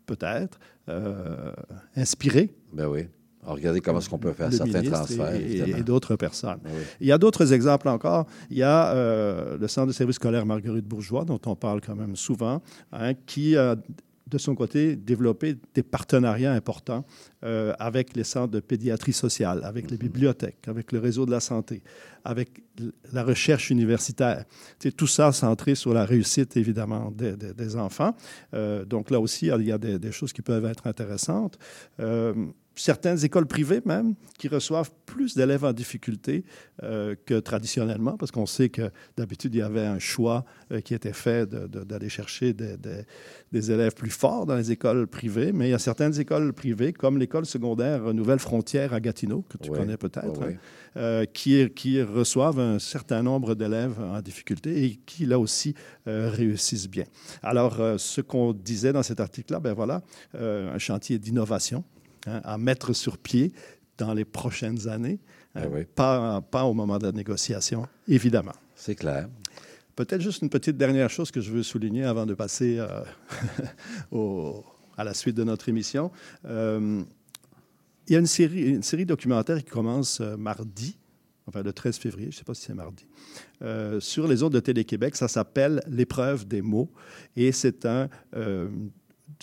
peut-être 0.06 0.58
euh, 0.88 1.52
inspirer 1.96 2.52
Ben 2.72 2.86
oui. 2.88 3.06
Alors, 3.44 3.56
regardez 3.56 3.80
comment 3.80 3.98
est-ce 3.98 4.08
qu'on 4.08 4.18
peut 4.18 4.32
faire 4.32 4.52
certains 4.52 4.82
transferts, 4.82 5.34
et- 5.34 5.38
et, 5.38 5.44
évidemment. 5.58 5.76
et 5.78 5.82
d'autres 5.82 6.14
personnes. 6.16 6.58
Oui. 6.64 6.70
Il 7.00 7.06
y 7.08 7.12
a 7.12 7.18
d'autres 7.18 7.52
exemples 7.52 7.88
encore. 7.88 8.26
Il 8.50 8.58
y 8.58 8.62
a 8.62 8.92
euh, 8.94 9.58
le 9.58 9.66
Centre 9.68 9.88
de 9.88 9.92
service 9.92 10.16
scolaire 10.16 10.46
Marguerite 10.46 10.84
Bourgeois, 10.86 11.24
dont 11.24 11.40
on 11.46 11.56
parle 11.56 11.80
quand 11.80 11.96
même 11.96 12.14
souvent, 12.14 12.62
hein, 12.92 13.14
qui 13.26 13.56
a, 13.56 13.74
de 14.32 14.38
son 14.38 14.54
côté, 14.54 14.96
développé 14.96 15.56
des 15.74 15.82
partenariats 15.82 16.52
importants 16.52 17.04
euh, 17.44 17.72
avec 17.78 18.16
les 18.16 18.24
centres 18.24 18.50
de 18.52 18.60
pédiatrie 18.60 19.12
sociale, 19.12 19.60
avec 19.64 19.90
les 19.90 19.96
bibliothèques, 19.98 20.66
avec 20.66 20.90
le 20.92 20.98
réseau 20.98 21.26
de 21.26 21.30
la 21.30 21.40
santé, 21.40 21.82
avec 22.24 22.48
la 23.12 23.22
recherche 23.24 23.70
universitaire. 23.70 24.44
Sais, 24.78 24.92
tout 24.92 25.06
ça 25.06 25.32
centré 25.32 25.74
sur 25.74 25.92
la 25.92 26.04
réussite, 26.04 26.56
évidemment, 26.56 27.10
des, 27.10 27.36
des- 27.36 27.52
des 27.54 27.76
enfants. 27.76 28.14
Euh, 28.54 28.84
donc 28.84 29.10
là 29.10 29.20
aussi, 29.20 29.46
il 29.48 29.66
y 29.66 29.72
a 29.72 29.78
des, 29.78 29.98
des 29.98 30.12
choses 30.12 30.32
qui 30.32 30.42
peuvent 30.42 30.64
être 30.64 30.86
intéressantes. 30.86 31.58
Euh, 32.00 32.34
certaines 32.74 33.24
écoles 33.24 33.46
privées 33.46 33.82
même 33.84 34.14
qui 34.38 34.48
reçoivent 34.48 34.90
plus 35.06 35.34
d'élèves 35.34 35.64
en 35.64 35.72
difficulté 35.72 36.44
euh, 36.82 37.14
que 37.26 37.38
traditionnellement, 37.38 38.16
parce 38.16 38.30
qu'on 38.30 38.46
sait 38.46 38.68
que 38.70 38.90
d'habitude, 39.16 39.54
il 39.54 39.58
y 39.58 39.62
avait 39.62 39.84
un 39.86 39.98
choix 39.98 40.44
euh, 40.72 40.80
qui 40.80 40.94
était 40.94 41.12
fait 41.12 41.48
d'aller 41.48 42.08
chercher 42.08 42.52
des, 42.54 42.76
des- 42.76 43.04
des 43.52 43.70
élèves 43.70 43.92
plus 43.94 44.08
forts 44.10 44.46
dans 44.46 44.56
les 44.56 44.70
écoles 44.72 45.06
privées, 45.06 45.52
mais 45.52 45.68
il 45.68 45.70
y 45.72 45.74
a 45.74 45.78
certaines 45.78 46.18
écoles 46.18 46.54
privées, 46.54 46.94
comme 46.94 47.18
l'école 47.18 47.44
secondaire 47.44 48.14
Nouvelle 48.14 48.38
Frontière 48.38 48.94
à 48.94 49.00
Gatineau, 49.00 49.44
que 49.48 49.58
tu 49.58 49.68
connais 49.78 49.98
peut-être, 49.98 50.42
hein, 50.42 50.54
euh, 50.96 51.24
qui, 51.26 51.68
qui 51.70 52.00
reçoivent 52.02 52.58
un 52.58 52.78
certain 52.78 53.22
nombre 53.22 53.54
d'élèves 53.54 54.00
en 54.00 54.20
difficulté 54.22 54.84
et 54.84 54.96
qui, 55.04 55.26
là 55.26 55.38
aussi, 55.38 55.74
réussissent 56.06 56.88
bien. 56.88 57.04
Alors, 57.42 57.76
ce 57.98 58.20
qu'on 58.22 58.52
disait 58.54 58.92
dans 58.92 59.02
cet 59.02 59.20
article-là, 59.20 59.60
ben 59.60 59.74
voilà, 59.74 60.02
un 60.34 60.78
chantier 60.78 61.18
d'innovation 61.18 61.84
hein, 62.26 62.40
à 62.44 62.58
mettre 62.58 62.92
sur 62.92 63.18
pied 63.18 63.52
dans 63.98 64.14
les 64.14 64.24
prochaines 64.24 64.88
années, 64.88 65.20
Ben 65.54 65.64
hein, 65.64 65.68
oui. 65.72 65.84
pas, 65.84 66.40
pas 66.40 66.64
au 66.64 66.74
moment 66.74 66.98
de 66.98 67.04
la 67.06 67.12
négociation, 67.12 67.86
évidemment. 68.08 68.52
C'est 68.74 68.94
clair. 68.94 69.28
Peut-être 69.94 70.22
juste 70.22 70.40
une 70.42 70.48
petite 70.48 70.76
dernière 70.78 71.10
chose 71.10 71.30
que 71.30 71.40
je 71.40 71.52
veux 71.52 71.62
souligner 71.62 72.04
avant 72.04 72.24
de 72.26 72.34
passer 72.34 72.78
euh, 72.78 73.02
au- 74.10 74.64
à 74.96 75.04
la 75.04 75.14
suite 75.14 75.36
de 75.36 75.44
notre 75.44 75.68
émission. 75.68 76.10
Euh, 76.46 77.02
il 78.08 78.12
y 78.12 78.16
a 78.16 78.18
une 78.18 78.26
série, 78.26 78.62
une 78.70 78.82
série 78.82 79.06
documentaire 79.06 79.58
qui 79.58 79.70
commence 79.70 80.20
euh, 80.20 80.36
mardi, 80.36 80.98
enfin 81.46 81.62
le 81.62 81.72
13 81.72 81.96
février, 81.98 82.30
je 82.30 82.36
ne 82.36 82.38
sais 82.38 82.44
pas 82.44 82.54
si 82.54 82.62
c'est 82.62 82.74
mardi, 82.74 83.06
euh, 83.62 84.00
sur 84.00 84.26
les 84.26 84.42
ondes 84.42 84.52
de 84.52 84.60
Télé-Québec. 84.60 85.14
Ça 85.16 85.28
s'appelle 85.28 85.82
L'épreuve 85.86 86.46
des 86.46 86.62
mots 86.62 86.90
et 87.36 87.52
c'est 87.52 87.86
un, 87.86 88.08
euh, 88.34 88.68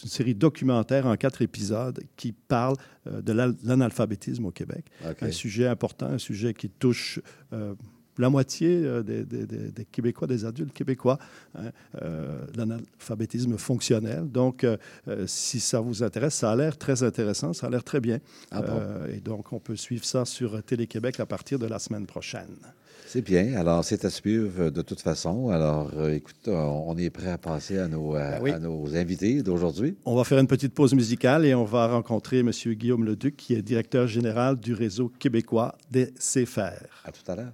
une 0.03 0.09
série 0.09 0.35
documentaire 0.35 1.05
en 1.07 1.15
quatre 1.17 1.41
épisodes 1.41 1.99
qui 2.15 2.31
parle 2.31 2.75
euh, 3.07 3.21
de 3.21 3.33
l'analphabétisme 3.63 4.45
au 4.45 4.51
Québec. 4.51 4.85
Un 5.27 5.31
sujet 5.31 5.67
important, 5.67 6.07
un 6.07 6.17
sujet 6.17 6.53
qui 6.53 6.69
touche 6.69 7.19
euh, 7.53 7.73
la 8.17 8.29
moitié 8.29 8.83
euh, 8.83 9.01
des, 9.01 9.23
des- 9.23 9.45
des- 9.45 9.71
des 9.71 9.85
Québécois, 9.85 10.27
des 10.27 10.43
adultes 10.43 10.73
québécois, 10.73 11.17
hein, 11.55 11.71
euh, 12.01 12.45
l'analphabétisme 12.55 13.57
fonctionnel. 13.57 14.29
Donc, 14.29 14.63
euh, 14.65 14.75
si 15.25 15.59
ça 15.61 15.79
vous 15.79 16.03
intéresse, 16.03 16.35
ça 16.35 16.51
a 16.51 16.55
l'air 16.55 16.77
très 16.77 17.01
intéressant, 17.03 17.53
ça 17.53 17.67
a 17.67 17.69
l'air 17.69 17.83
très 17.83 18.01
bien. 18.01 18.19
Ah 18.51 18.61
bon? 18.61 18.67
Euh, 18.73 19.15
et 19.15 19.21
donc, 19.21 19.53
on 19.53 19.59
peut 19.59 19.77
suivre 19.77 20.03
ça 20.03 20.25
sur 20.25 20.61
Télé-Québec 20.63 21.19
à 21.21 21.25
partir 21.25 21.59
de 21.59 21.65
la 21.65 21.79
semaine 21.79 22.05
prochaine. 22.05 22.57
C'est 23.11 23.23
bien. 23.23 23.55
Alors, 23.57 23.83
c'est 23.83 24.05
à 24.05 24.11
suivre 24.11 24.69
de 24.69 24.81
toute 24.83 25.01
façon. 25.01 25.49
Alors, 25.49 25.89
euh, 25.97 26.13
écoute, 26.13 26.47
on 26.47 26.83
on 26.89 26.95
est 26.95 27.09
prêt 27.09 27.31
à 27.31 27.39
passer 27.39 27.79
à 27.79 27.87
nos, 27.87 28.15
euh, 28.15 28.33
Ben 28.33 28.39
oui. 28.39 28.51
à 28.51 28.59
nos 28.59 28.95
invités 28.95 29.41
d'aujourd'hui. 29.41 29.95
On 30.05 30.15
va 30.15 30.23
faire 30.23 30.37
une 30.37 30.45
petite 30.45 30.75
pause 30.75 30.93
musicale 30.93 31.43
et 31.43 31.55
on 31.55 31.63
va 31.65 31.87
rencontrer 31.87 32.39
M. 32.41 32.51
Guillaume 32.51 33.05
Leduc, 33.05 33.35
qui 33.35 33.55
est 33.55 33.63
directeur 33.63 34.05
général 34.05 34.59
du 34.59 34.75
réseau 34.75 35.11
québécois 35.17 35.75
des 35.89 36.13
CFR. 36.19 36.85
À 37.03 37.11
tout 37.11 37.31
à 37.31 37.35
l'heure. 37.35 37.53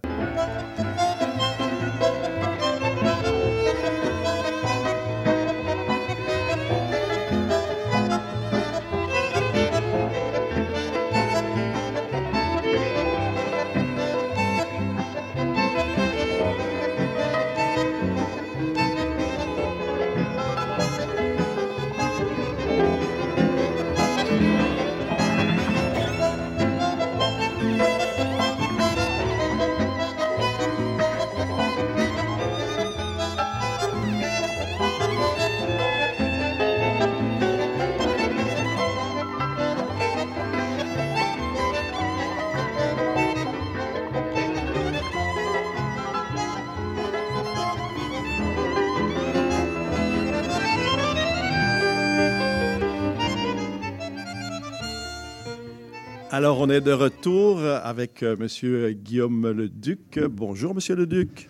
Alors, 56.37 56.59
on 56.59 56.69
est 56.69 56.81
de 56.81 56.91
retour 56.91 57.63
avec 57.63 58.21
euh, 58.21 58.35
M. 58.37 58.91
Guillaume 58.91 59.51
Leduc. 59.51 60.19
Bonjour, 60.19 60.71
M. 60.71 60.97
Leduc. 60.97 61.47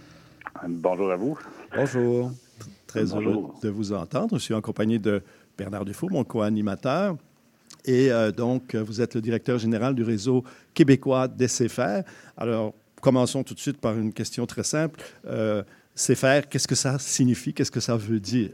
Bonjour 0.67 1.09
à 1.09 1.15
vous. 1.15 1.39
Bonjour. 1.75 2.31
Très 2.85 3.05
Bonjour. 3.05 3.31
heureux 3.31 3.53
de 3.63 3.69
vous 3.69 3.93
entendre. 3.93 4.37
Je 4.37 4.43
suis 4.43 4.53
en 4.53 4.61
compagnie 4.61 4.99
de 4.99 5.23
Bernard 5.57 5.85
Dufault, 5.85 6.09
mon 6.11 6.23
co-animateur. 6.23 7.17
Et 7.83 8.11
euh, 8.11 8.31
donc, 8.31 8.75
vous 8.75 9.01
êtes 9.01 9.15
le 9.15 9.21
directeur 9.21 9.57
général 9.57 9.95
du 9.95 10.03
réseau 10.03 10.43
québécois 10.75 11.27
des 11.27 11.47
CFR. 11.47 12.03
Alors, 12.37 12.75
commençons 13.01 13.43
tout 13.43 13.55
de 13.55 13.59
suite 13.59 13.81
par 13.81 13.97
une 13.97 14.13
question 14.13 14.45
très 14.45 14.63
simple. 14.63 15.01
Euh, 15.25 15.63
CFR, 15.95 16.47
qu'est-ce 16.47 16.67
que 16.67 16.75
ça 16.75 16.99
signifie? 16.99 17.55
Qu'est-ce 17.55 17.71
que 17.71 17.79
ça 17.79 17.97
veut 17.97 18.19
dire? 18.19 18.51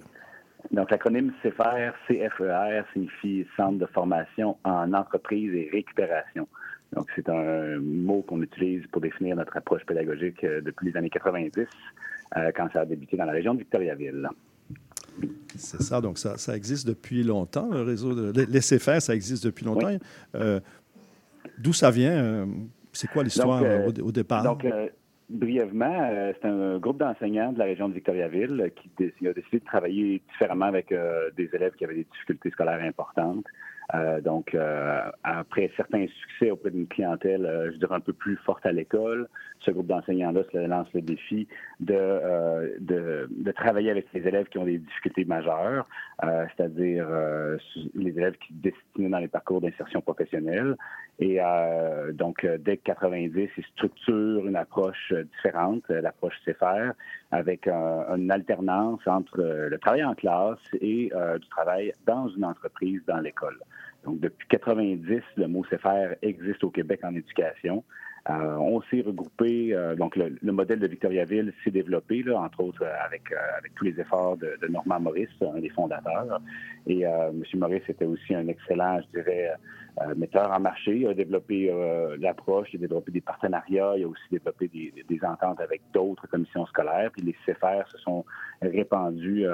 Donc, 0.70 0.92
l'acronyme 0.92 1.32
CFR, 1.42 1.94
CFER, 2.08 2.84
signifie 2.94 3.46
Centre 3.58 3.80
de 3.80 3.86
formation 3.88 4.58
en 4.64 4.94
entreprise 4.94 5.54
et 5.54 5.70
récupération. 5.72 6.48
Donc, 6.94 7.08
c'est 7.16 7.28
un 7.30 7.80
mot 7.80 8.22
qu'on 8.22 8.42
utilise 8.42 8.86
pour 8.88 9.02
définir 9.02 9.36
notre 9.36 9.56
approche 9.58 9.84
pédagogique 9.86 10.44
euh, 10.44 10.62
depuis 10.62 10.90
les 10.92 10.98
années 10.98 11.10
90, 11.10 11.66
euh, 12.38 12.52
quand 12.56 12.68
ça 12.74 12.82
a 12.82 12.86
débuté 12.86 13.18
dans 13.18 13.26
la 13.26 13.32
région 13.32 13.54
de 13.54 13.60
Victoriaville. 13.60 14.28
C'est 15.56 15.82
ça, 15.82 16.00
donc 16.00 16.18
ça, 16.18 16.38
ça 16.38 16.56
existe 16.56 16.88
depuis 16.88 17.24
longtemps, 17.24 17.70
le 17.70 17.82
réseau 17.82 18.14
de... 18.14 18.32
Les, 18.38 18.46
les 18.46 18.60
CFR, 18.60 19.02
ça 19.02 19.14
existe 19.16 19.46
depuis 19.46 19.66
longtemps. 19.66 19.88
Oui. 19.88 20.00
Euh, 20.36 20.60
D'où 21.58 21.74
ça 21.74 21.92
vient? 21.92 22.48
C'est 22.94 23.08
quoi 23.10 23.24
l'histoire 23.24 23.62
euh, 23.64 23.88
au, 23.88 23.92
dé- 23.92 24.02
au 24.02 24.12
départ? 24.12 24.44
Donc, 24.44 24.66
brièvement, 25.32 26.10
euh, 26.12 26.34
c'est 26.40 26.48
un 26.48 26.78
groupe 26.78 26.98
d'enseignants 26.98 27.52
de 27.54 27.60
la 27.60 27.66
région 27.66 27.90
de 27.90 27.94
Victoriaville 27.94 28.62
euh, 28.62 28.70
qui, 28.70 29.28
a 29.28 29.34
décidé 29.34 29.60
de 29.60 29.66
travailler 29.66 30.22
différemment 30.30 30.66
avec 30.66 30.92
euh, 30.92 31.30
des 31.38 31.50
élèves 31.54 31.74
qui 31.76 31.86
avaient 31.86 31.96
des 31.96 32.08
difficultés 32.12 32.50
scolaires 32.52 32.82
importantes. 32.82 33.46
Euh, 33.94 34.22
donc, 34.22 34.54
euh, 34.54 35.02
après 35.24 35.72
certains 35.76 36.06
succès 36.08 36.52
auprès 36.52 36.72
d'une 36.72 36.88
clientèle, 36.88 37.72
je 37.74 37.78
dirais, 37.78 37.96
un 37.96 38.00
peu 38.00 38.14
plus 38.14 38.38
forte 38.38 38.66
à 38.66 38.72
l'école, 38.72 39.28
ce 39.66 39.72
groupe 39.72 39.88
d'enseignants-là 39.88 40.42
se 40.52 40.58
lance 40.58 40.88
le 40.94 41.02
défi 41.02 41.48
de, 41.80 41.94
euh, 41.96 42.76
de, 42.80 43.28
de 43.30 43.52
travailler 43.52 43.92
avec 43.92 44.08
les 44.14 44.28
élèves 44.28 44.48
qui 44.48 44.58
ont 44.58 44.66
des 44.66 44.80
difficultés 44.80 45.26
majeures, 45.26 45.88
euh, 46.24 46.46
c'est-à-dire 46.56 47.06
euh, 47.10 47.58
les 47.96 48.12
élèves 48.12 48.36
qui 48.38 48.54
sont 48.54 48.60
destinés 48.62 49.10
dans 49.10 49.20
les 49.20 49.28
parcours 49.28 49.62
d'insertion 49.62 50.02
professionnelle. 50.02 50.76
Et 51.20 51.40
donc, 52.14 52.48
dès 52.62 52.78
90, 52.78 53.50
ils 53.56 53.64
structurent 53.76 54.48
une 54.48 54.56
approche 54.56 55.14
différente, 55.36 55.88
l'approche 55.90 56.34
CFR, 56.46 56.94
avec 57.30 57.68
une 57.68 58.32
alternance 58.32 59.02
entre 59.06 59.38
le 59.38 59.78
travail 59.78 60.04
en 60.04 60.16
classe 60.16 60.58
et 60.82 61.12
du 61.40 61.48
travail 61.50 61.94
dans 62.08 62.28
une 62.30 62.44
entreprise, 62.44 63.02
dans 63.06 63.20
l'école. 63.20 63.60
Donc, 64.04 64.20
depuis 64.20 64.48
90, 64.48 65.22
le 65.38 65.48
mot 65.48 65.64
CFR 65.70 66.16
existe 66.24 66.64
au 66.64 66.72
Québec 66.72 67.02
en 67.04 67.14
éducation. 67.14 67.84
Euh, 68.30 68.56
on 68.58 68.82
s'est 68.84 69.02
regroupé, 69.02 69.74
euh, 69.74 69.96
donc 69.96 70.16
le, 70.16 70.52
modèle 70.52 70.80
de 70.80 70.88
Victoriaville 70.88 71.54
s'est 71.64 71.72
développé, 71.72 72.24
entre 72.32 72.62
autres 72.62 72.86
avec, 73.04 73.24
avec 73.58 73.74
tous 73.74 73.86
les 73.86 74.00
efforts 74.00 74.38
de, 74.38 74.58
de, 74.62 74.68
Normand 74.68 75.00
Maurice, 75.00 75.30
un 75.42 75.60
des 75.60 75.70
fondateurs. 75.70 76.40
Et 76.86 77.02
M. 77.02 77.44
Maurice 77.56 77.84
était 77.88 78.06
aussi 78.06 78.36
un 78.36 78.48
excellent, 78.48 79.00
je 79.02 79.20
dirais, 79.20 79.52
metteur 80.16 80.52
en 80.52 80.60
marché. 80.60 80.98
Il 80.98 81.08
a 81.08 81.14
développé 81.14 81.72
l'approche, 82.20 82.70
il 82.74 82.78
a 82.78 82.82
développé 82.82 83.12
des 83.12 83.22
partenariats, 83.22 83.94
il 83.98 84.04
a 84.04 84.08
aussi 84.08 84.24
développé 84.32 84.68
des, 84.68 84.94
des 85.08 85.26
ententes 85.26 85.60
avec 85.60 85.82
d'autres 85.94 86.28
commissions 86.28 86.66
scolaires. 86.68 87.12
Puis 87.12 87.24
les 87.24 87.36
CFR 87.46 87.88
se 87.92 87.98
sont 88.00 88.26
répandus 88.62 89.46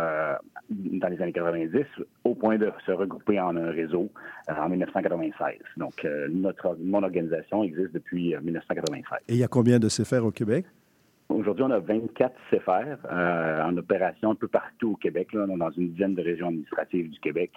dans 0.69 1.07
les 1.07 1.21
années 1.21 1.31
90 1.31 1.85
au 2.23 2.35
point 2.35 2.57
de 2.57 2.71
se 2.85 2.91
regrouper 2.91 3.39
en 3.39 3.55
un 3.55 3.71
réseau 3.71 4.09
en 4.49 4.69
1996. 4.69 5.55
Donc, 5.77 6.05
notre, 6.29 6.77
mon 6.83 7.03
organisation 7.03 7.63
existe 7.63 7.93
depuis 7.93 8.35
1996. 8.41 9.19
Et 9.27 9.33
il 9.33 9.39
y 9.39 9.43
a 9.43 9.47
combien 9.47 9.79
de 9.79 9.87
CFR 9.87 10.25
au 10.25 10.31
Québec? 10.31 10.65
Aujourd'hui, 11.29 11.65
on 11.65 11.71
a 11.71 11.79
24 11.79 12.33
CFR 12.49 12.71
euh, 13.11 13.63
en 13.63 13.75
opération 13.75 14.31
un 14.31 14.35
peu 14.35 14.47
partout 14.47 14.91
au 14.91 14.95
Québec. 14.95 15.33
Là. 15.33 15.45
On 15.49 15.55
est 15.55 15.59
dans 15.59 15.71
une 15.71 15.89
dizaine 15.91 16.15
de 16.15 16.21
régions 16.21 16.47
administratives 16.47 17.09
du 17.09 17.19
Québec. 17.19 17.51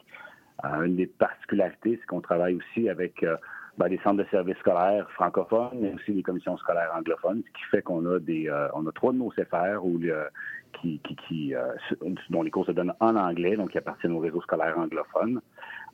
Euh, 0.65 0.83
une 0.83 0.97
des 0.97 1.07
particularités, 1.07 1.99
c'est 2.01 2.07
qu'on 2.07 2.21
travaille 2.21 2.57
aussi 2.57 2.89
avec 2.89 3.23
euh, 3.23 3.37
ben, 3.81 3.89
des 3.89 4.01
centres 4.05 4.23
de 4.23 4.29
services 4.31 4.59
scolaires 4.59 5.11
francophones, 5.13 5.79
mais 5.81 5.95
aussi 5.95 6.13
des 6.13 6.23
commissions 6.23 6.57
scolaires 6.59 6.93
anglophones, 6.97 7.43
ce 7.47 7.53
qui 7.53 7.65
fait 7.71 7.83
qu'on 7.83 8.05
a 8.07 8.19
des, 8.19 8.51
on 8.75 8.87
a 8.87 8.93
trois 8.93 9.13
de 9.13 9.19
nos 9.19 9.31
CFR 9.31 9.83
où, 9.83 9.99
qui, 10.81 11.01
qui, 11.29 11.55
dont 12.31 12.43
les 12.43 12.51
cours 12.51 12.67
se 12.67 12.73
donnent 12.73 12.95
en 13.01 13.17
anglais, 13.17 13.57
donc 13.57 13.71
qui 13.71 13.79
appartiennent 13.79 14.13
au 14.13 14.21
réseau 14.21 14.41
scolaire 14.43 14.79
anglophone. 14.79 15.41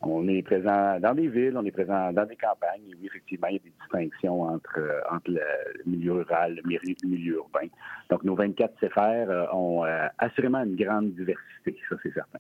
On 0.03 0.29
est 0.29 0.43
présent 0.43 1.01
dans 1.01 1.15
des 1.15 1.29
villes, 1.29 1.57
on 1.57 1.65
est 1.65 1.71
présent 1.71 2.13
dans 2.13 2.27
des 2.27 2.37
campagnes. 2.37 2.83
Et 2.89 2.95
oui, 2.95 3.07
effectivement, 3.07 3.49
il 3.49 3.55
y 3.55 3.57
a 3.57 3.61
des 3.61 3.73
distinctions 3.81 4.43
entre, 4.43 4.79
euh, 4.79 5.01
entre 5.11 5.31
le 5.31 5.41
milieu 5.87 6.13
rural, 6.13 6.61
le 6.63 7.09
milieu 7.09 7.37
urbain. 7.37 7.69
Donc, 8.11 8.23
nos 8.23 8.35
24 8.35 8.75
CFR 8.79 9.01
euh, 9.01 9.47
ont 9.53 9.85
euh, 9.85 10.07
assurément 10.19 10.63
une 10.63 10.77
grande 10.77 11.15
diversité, 11.15 11.77
ça, 11.89 11.97
c'est 12.03 12.13
certain. 12.13 12.39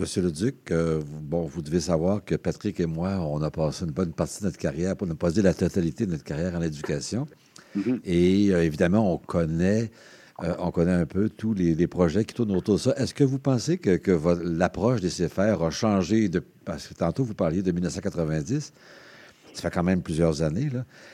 Monsieur 0.00 0.22
le 0.22 0.32
Duc, 0.32 0.72
bon, 1.22 1.42
vous 1.42 1.62
devez 1.62 1.80
savoir 1.80 2.24
que 2.24 2.34
Patrick 2.34 2.80
et 2.80 2.86
moi, 2.86 3.18
on 3.20 3.42
a 3.42 3.50
passé 3.50 3.84
une 3.84 3.90
bonne 3.92 4.12
partie 4.12 4.40
de 4.40 4.46
notre 4.46 4.58
carrière, 4.58 4.96
pour 4.96 5.06
ne 5.06 5.12
pas 5.12 5.30
dire 5.30 5.44
la 5.44 5.54
totalité 5.54 6.06
de 6.06 6.12
notre 6.12 6.24
carrière 6.24 6.54
en 6.54 6.62
éducation. 6.62 7.26
Mm-hmm. 7.76 8.00
Et 8.04 8.46
évidemment, 8.46 9.12
on 9.12 9.18
connaît 9.18 9.90
euh, 10.42 10.54
on 10.58 10.70
connaît 10.70 10.92
un 10.92 11.06
peu 11.06 11.28
tous 11.28 11.54
les, 11.54 11.86
projets 11.86 12.24
qui 12.24 12.34
tournent 12.34 12.56
autour 12.56 12.76
de 12.76 12.80
ça. 12.80 12.94
Est-ce 12.96 13.14
que 13.14 13.24
vous 13.24 13.38
pensez 13.38 13.78
que, 13.78 14.00
l'approche 14.42 15.00
des 15.00 15.08
CFR 15.08 15.62
a 15.62 15.70
changé 15.70 16.28
de, 16.28 16.42
parce 16.64 16.86
que 16.86 16.94
tantôt 16.94 17.24
vous 17.24 17.34
parliez 17.34 17.62
de 17.62 17.72
1990, 17.72 18.72
ça 19.52 19.62
fait 19.62 19.70
quand 19.70 19.82
même 19.82 20.00
plusieurs 20.00 20.42
années. 20.42 20.70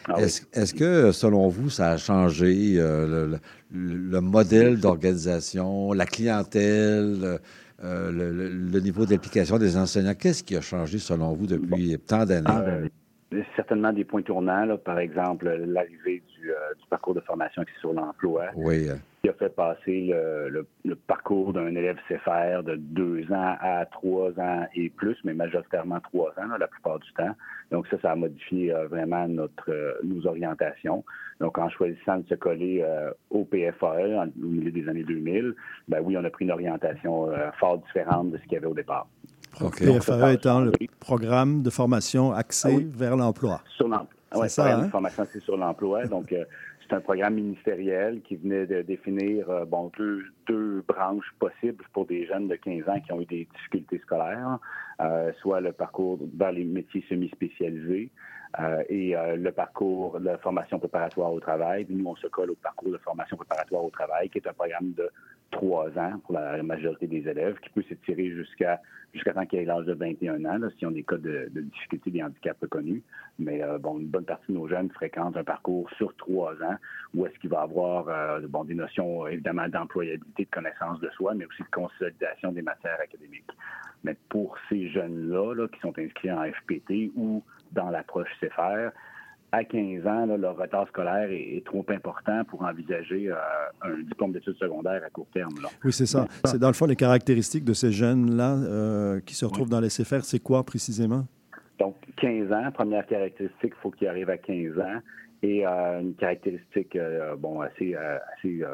Ah 0.08 0.20
est-ce, 0.20 0.74
que, 0.74 1.10
selon 1.10 1.48
vous, 1.48 1.70
ça 1.70 1.92
a 1.92 1.96
changé 1.96 2.74
euh, 2.76 3.38
le, 3.72 4.20
modèle 4.20 4.78
d'organisation, 4.78 5.92
la 5.92 6.06
clientèle, 6.06 7.40
euh, 7.84 8.10
le, 8.10 8.80
niveau 8.80 9.04
d'implication 9.06 9.58
des 9.58 9.76
enseignants? 9.76 10.14
Qu'est-ce 10.14 10.42
qui 10.42 10.56
a 10.56 10.60
changé, 10.60 10.98
selon 10.98 11.34
vous, 11.34 11.46
depuis 11.46 11.98
tant 11.98 12.24
d'années? 12.24 12.46
Ah, 12.48 13.36
certainement 13.54 13.92
des 13.92 14.04
points 14.04 14.22
tournants, 14.22 14.76
par 14.84 14.98
exemple 14.98 15.48
l'arrivée 15.48 16.22
du, 16.38 16.50
parcours 16.88 17.14
de 17.14 17.20
formation 17.20 17.62
qui 17.64 17.72
sur 17.80 17.92
l'emploi. 17.92 18.46
Oui 18.54 18.88
a 19.28 19.32
fait 19.34 19.54
passer 19.54 20.12
le, 20.12 20.66
parcours 21.06 21.52
d'un 21.52 21.68
élève 21.68 21.96
CFR 22.08 22.62
de 22.62 22.76
deux 22.76 23.24
ans 23.32 23.56
à 23.60 23.86
trois 23.86 24.30
ans 24.38 24.66
et 24.74 24.90
plus, 24.90 25.16
mais 25.24 25.34
majoritairement 25.34 26.00
trois 26.00 26.30
ans 26.38 26.56
la 26.58 26.66
plupart 26.66 26.98
du 26.98 27.12
temps. 27.12 27.34
Donc 27.70 27.86
ça, 27.88 27.96
ça 28.00 28.12
a 28.12 28.16
modifié 28.16 28.72
euh, 28.72 28.86
vraiment 28.86 29.26
notre 29.28 29.70
euh, 29.70 29.94
nos 30.04 30.26
orientations. 30.26 31.04
Donc 31.40 31.58
en 31.58 31.68
choisissant 31.68 32.18
de 32.18 32.28
se 32.28 32.34
coller 32.34 32.82
euh, 32.82 33.10
au 33.30 33.44
PFAE 33.44 34.30
au 34.42 34.46
milieu 34.46 34.70
des 34.70 34.88
années 34.88 35.04
2000, 35.04 35.54
ben 35.88 36.00
oui, 36.02 36.16
on 36.16 36.24
a 36.24 36.30
pris 36.30 36.44
une 36.44 36.52
orientation 36.52 37.28
fort 37.58 37.78
différente 37.78 38.30
de 38.30 38.38
ce 38.38 38.42
qu'il 38.44 38.52
y 38.52 38.56
avait 38.56 38.66
au 38.66 38.74
départ. 38.74 39.06
Okay. 39.60 39.86
PFAE 39.86 40.34
étant 40.34 40.60
le 40.60 40.72
programme 41.00 41.62
de 41.62 41.70
formation 41.70 42.32
axé 42.32 42.68
ah 42.78 42.96
vers 42.96 43.16
l'emploi. 43.16 43.60
Sur 43.76 43.88
l'emploi. 43.88 44.08
Oui, 44.34 44.50
ça, 44.50 44.76
hein? 44.76 44.88
formation 44.88 45.24
c'est 45.32 45.40
sur 45.40 45.56
l'emploi. 45.56 46.04
Donc, 46.06 46.34
c'est 46.88 46.94
un 46.94 47.00
programme 47.00 47.34
ministériel 47.34 48.20
qui 48.22 48.36
venait 48.36 48.66
de 48.66 48.82
définir 48.82 49.50
euh, 49.50 49.64
bon, 49.64 49.90
deux, 49.96 50.24
deux, 50.46 50.84
branches 50.86 51.32
possibles 51.38 51.84
pour 51.92 52.06
des 52.06 52.26
jeunes 52.26 52.48
de 52.48 52.56
15 52.56 52.88
ans 52.88 53.00
qui 53.00 53.12
ont 53.12 53.20
eu 53.20 53.26
des 53.26 53.48
difficultés 53.54 53.98
scolaires, 53.98 54.58
euh, 55.00 55.32
soit 55.40 55.60
le 55.60 55.72
parcours 55.72 56.18
dans 56.20 56.50
les 56.50 56.64
métiers 56.64 57.04
semi-spécialisés 57.08 58.10
euh, 58.60 58.82
et 58.88 59.14
le 59.36 59.50
parcours 59.50 60.18
de 60.18 60.36
formation 60.38 60.78
préparatoire 60.78 61.32
au 61.32 61.40
travail. 61.40 61.86
nous, 61.88 62.06
on 62.06 62.16
se 62.16 62.26
colle 62.26 62.50
au 62.50 62.56
parcours 62.56 62.92
de 62.92 62.98
formation 62.98 63.36
préparatoire 63.36 63.84
au 63.84 63.90
travail, 63.90 64.30
qui 64.30 64.38
est 64.38 64.46
un 64.46 64.52
programme 64.52 64.92
de 64.92 65.10
trois 65.50 65.88
ans 65.98 66.18
pour 66.24 66.34
la 66.34 66.62
majorité 66.62 67.06
des 67.06 67.28
élèves, 67.28 67.58
qui 67.60 67.70
peut 67.70 67.82
s'étirer 67.88 68.30
jusqu'à 68.30 68.80
jusqu'à 69.14 69.32
temps 69.32 69.46
qu'ils 69.46 69.60
aient 69.60 69.64
l'âge 69.64 69.86
de 69.86 69.94
21 69.94 70.44
ans, 70.44 70.58
là, 70.58 70.68
s'ils 70.76 70.86
ont 70.86 70.90
des 70.90 71.02
cas 71.02 71.16
de, 71.16 71.48
de 71.50 71.60
difficultés, 71.62 72.10
des 72.10 72.22
handicaps 72.22 72.60
reconnus. 72.60 73.02
Mais 73.38 73.62
euh, 73.62 73.78
bon, 73.78 73.98
une 73.98 74.08
bonne 74.08 74.24
partie 74.24 74.52
de 74.52 74.58
nos 74.58 74.68
jeunes 74.68 74.90
fréquentent 74.90 75.36
un 75.36 75.44
parcours 75.44 75.88
sur 75.96 76.14
trois 76.16 76.52
ans 76.62 76.76
où 77.14 77.26
est-ce 77.26 77.38
qu'il 77.38 77.50
va 77.50 77.62
avoir 77.62 78.08
euh, 78.08 78.40
bon, 78.48 78.64
des 78.64 78.74
notions 78.74 79.26
évidemment 79.26 79.68
d'employabilité, 79.68 80.44
de 80.44 80.50
connaissance 80.50 81.00
de 81.00 81.08
soi, 81.10 81.34
mais 81.34 81.46
aussi 81.46 81.62
de 81.62 81.68
consolidation 81.68 82.52
des 82.52 82.62
matières 82.62 82.98
académiques. 83.02 83.50
Mais 84.04 84.16
pour 84.28 84.56
ces 84.68 84.88
jeunes-là 84.90 85.54
là, 85.54 85.68
qui 85.68 85.80
sont 85.80 85.98
inscrits 85.98 86.30
en 86.30 86.44
FPT 86.44 87.12
ou 87.16 87.42
dans 87.76 87.90
l'approche 87.90 88.28
CFR, 88.40 88.90
à 89.52 89.64
15 89.64 90.06
ans, 90.06 90.26
leur 90.36 90.56
retard 90.56 90.88
scolaire 90.88 91.28
est, 91.30 91.64
trop 91.64 91.84
important 91.88 92.44
pour 92.44 92.62
envisager 92.62 93.30
euh, 93.30 93.36
un 93.82 94.02
diplôme 94.02 94.32
d'études 94.32 94.56
secondaires 94.56 95.02
à 95.04 95.10
court 95.10 95.28
terme. 95.32 95.54
Oui, 95.84 95.92
c'est 95.92 96.06
ça. 96.06 96.26
C'est 96.44 96.58
dans 96.58 96.68
le 96.68 96.74
fond 96.74 96.86
les 96.86 96.96
caractéristiques 96.96 97.64
de 97.64 97.72
ces 97.72 97.92
jeunes-là 97.92 98.56
euh, 98.56 99.20
qui 99.20 99.34
se 99.34 99.44
retrouvent 99.44 99.70
dans 99.70 99.80
les 99.80 99.88
CFR. 99.88 100.24
C'est 100.24 100.40
quoi 100.40 100.64
précisément? 100.64 101.24
Donc, 101.78 101.96
15 102.16 102.52
ans, 102.52 102.70
première 102.72 103.06
caractéristique, 103.06 103.72
il 103.76 103.80
faut 103.82 103.90
qu'ils 103.90 104.08
arrivent 104.08 104.30
à 104.30 104.38
15 104.38 104.78
ans. 104.78 105.00
Et 105.42 105.66
euh, 105.66 106.00
une 106.00 106.14
caractéristique 106.14 106.98
bon, 107.38 107.60
assez, 107.60 107.94
assez 107.94 108.64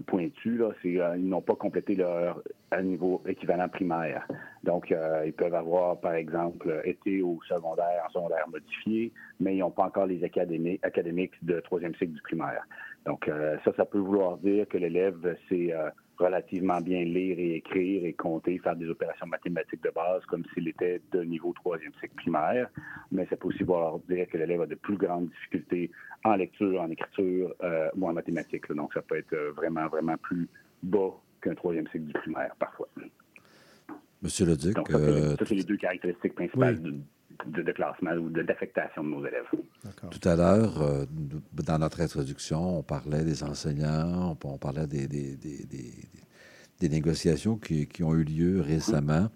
pointu, 0.00 0.56
là, 0.56 0.70
c'est 0.82 1.00
euh, 1.00 1.16
ils 1.16 1.28
n'ont 1.28 1.42
pas 1.42 1.54
complété 1.54 1.94
leur 1.94 2.42
niveau 2.82 3.22
équivalent 3.26 3.68
primaire. 3.68 4.26
Donc, 4.64 4.90
euh, 4.90 5.24
ils 5.26 5.32
peuvent 5.32 5.54
avoir, 5.54 6.00
par 6.00 6.14
exemple, 6.14 6.80
été 6.84 7.20
au 7.20 7.38
secondaire, 7.46 8.04
en 8.06 8.10
secondaire 8.10 8.48
modifié, 8.48 9.12
mais 9.40 9.56
ils 9.56 9.58
n'ont 9.58 9.70
pas 9.70 9.84
encore 9.84 10.06
les 10.06 10.24
académiques, 10.24 11.34
de 11.42 11.60
troisième 11.60 11.94
cycle 11.96 12.12
du 12.12 12.22
primaire. 12.22 12.66
Donc, 13.04 13.28
euh, 13.28 13.56
ça, 13.64 13.72
ça 13.76 13.84
peut 13.84 13.98
vouloir 13.98 14.38
dire 14.38 14.66
que 14.68 14.78
l'élève 14.78 15.36
s'est 15.48 15.74
relativement 16.22 16.80
bien 16.80 17.04
lire 17.04 17.38
et 17.38 17.56
écrire 17.56 18.04
et 18.04 18.12
compter, 18.12 18.58
faire 18.58 18.76
des 18.76 18.88
opérations 18.88 19.26
mathématiques 19.26 19.82
de 19.82 19.90
base 19.90 20.24
comme 20.26 20.44
s'il 20.52 20.68
était 20.68 21.00
de 21.12 21.22
niveau 21.22 21.52
troisième 21.52 21.92
cycle 22.00 22.14
primaire. 22.16 22.68
Mais 23.10 23.26
ça 23.26 23.36
peut 23.36 23.48
aussi 23.48 23.62
vouloir 23.62 23.98
dire 24.08 24.26
que 24.28 24.38
l'élève 24.38 24.62
a 24.62 24.66
de 24.66 24.74
plus 24.74 24.96
grandes 24.96 25.28
difficultés 25.28 25.90
en 26.24 26.36
lecture, 26.36 26.80
en 26.80 26.90
écriture 26.90 27.54
euh, 27.62 27.88
ou 27.96 28.08
en 28.08 28.12
mathématiques. 28.12 28.70
Donc, 28.72 28.92
ça 28.94 29.02
peut 29.02 29.16
être 29.16 29.32
euh, 29.32 29.52
vraiment, 29.52 29.88
vraiment 29.88 30.16
plus 30.16 30.48
bas 30.82 31.10
qu'un 31.40 31.54
troisième 31.54 31.86
cycle 31.88 32.04
du 32.04 32.12
primaire 32.12 32.54
parfois. 32.58 32.88
Monsieur 34.22 34.46
le 34.46 34.56
Duc. 34.56 34.74
Donc, 34.74 34.90
ça, 34.90 34.98
euh, 34.98 35.36
c'est 35.46 35.54
les 35.54 35.64
deux 35.64 35.76
caractéristiques 35.76 36.34
principales 36.34 36.80
de, 37.46 37.72
classement 37.72 38.12
ou 38.12 38.30
d'affectation 38.30 39.02
de, 39.02 39.08
nos 39.08 39.26
élèves. 39.26 39.46
Tout 40.10 40.28
à 40.28 40.36
l'heure, 40.36 41.06
dans 41.52 41.78
notre 41.78 42.00
introduction, 42.00 42.78
on 42.78 42.82
parlait 42.82 43.24
des 43.24 43.42
enseignants, 43.42 44.36
on, 44.44 44.58
parlait 44.58 44.86
des, 44.86 45.06
des, 45.06 45.36
des, 45.36 46.88
négociations 46.88 47.56
qui, 47.56 47.86
qui, 47.86 48.02
ont 48.02 48.14
eu 48.14 48.24
lieu 48.24 48.60
récemment. 48.60 49.28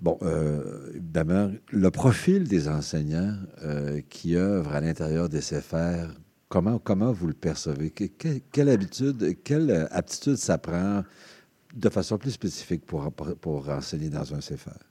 Bon, 0.00 0.16
euh, 0.22 0.90
évidemment, 0.94 1.50
le 1.72 1.90
profil 1.90 2.46
des 2.46 2.68
enseignants 2.68 3.34
euh, 3.64 4.00
qui 4.08 4.36
œuvrent 4.36 4.72
à 4.72 4.80
l'intérieur 4.80 5.28
des 5.28 5.40
CFR, 5.40 6.14
comment, 6.48 6.78
comment 6.78 7.12
vous 7.12 7.26
le 7.26 7.34
percevez? 7.34 7.90
quelle 7.90 8.68
habitude, 8.68 9.42
quelle 9.42 9.88
aptitude 9.90 10.36
ça 10.36 10.56
prend 10.56 11.02
de 11.74 11.88
façon 11.88 12.16
plus 12.16 12.30
spécifique 12.30 12.86
pour, 12.86 13.12
pour 13.12 13.68
enseigner 13.68 14.08
dans 14.08 14.34
un 14.34 14.38
CFR? 14.38 14.87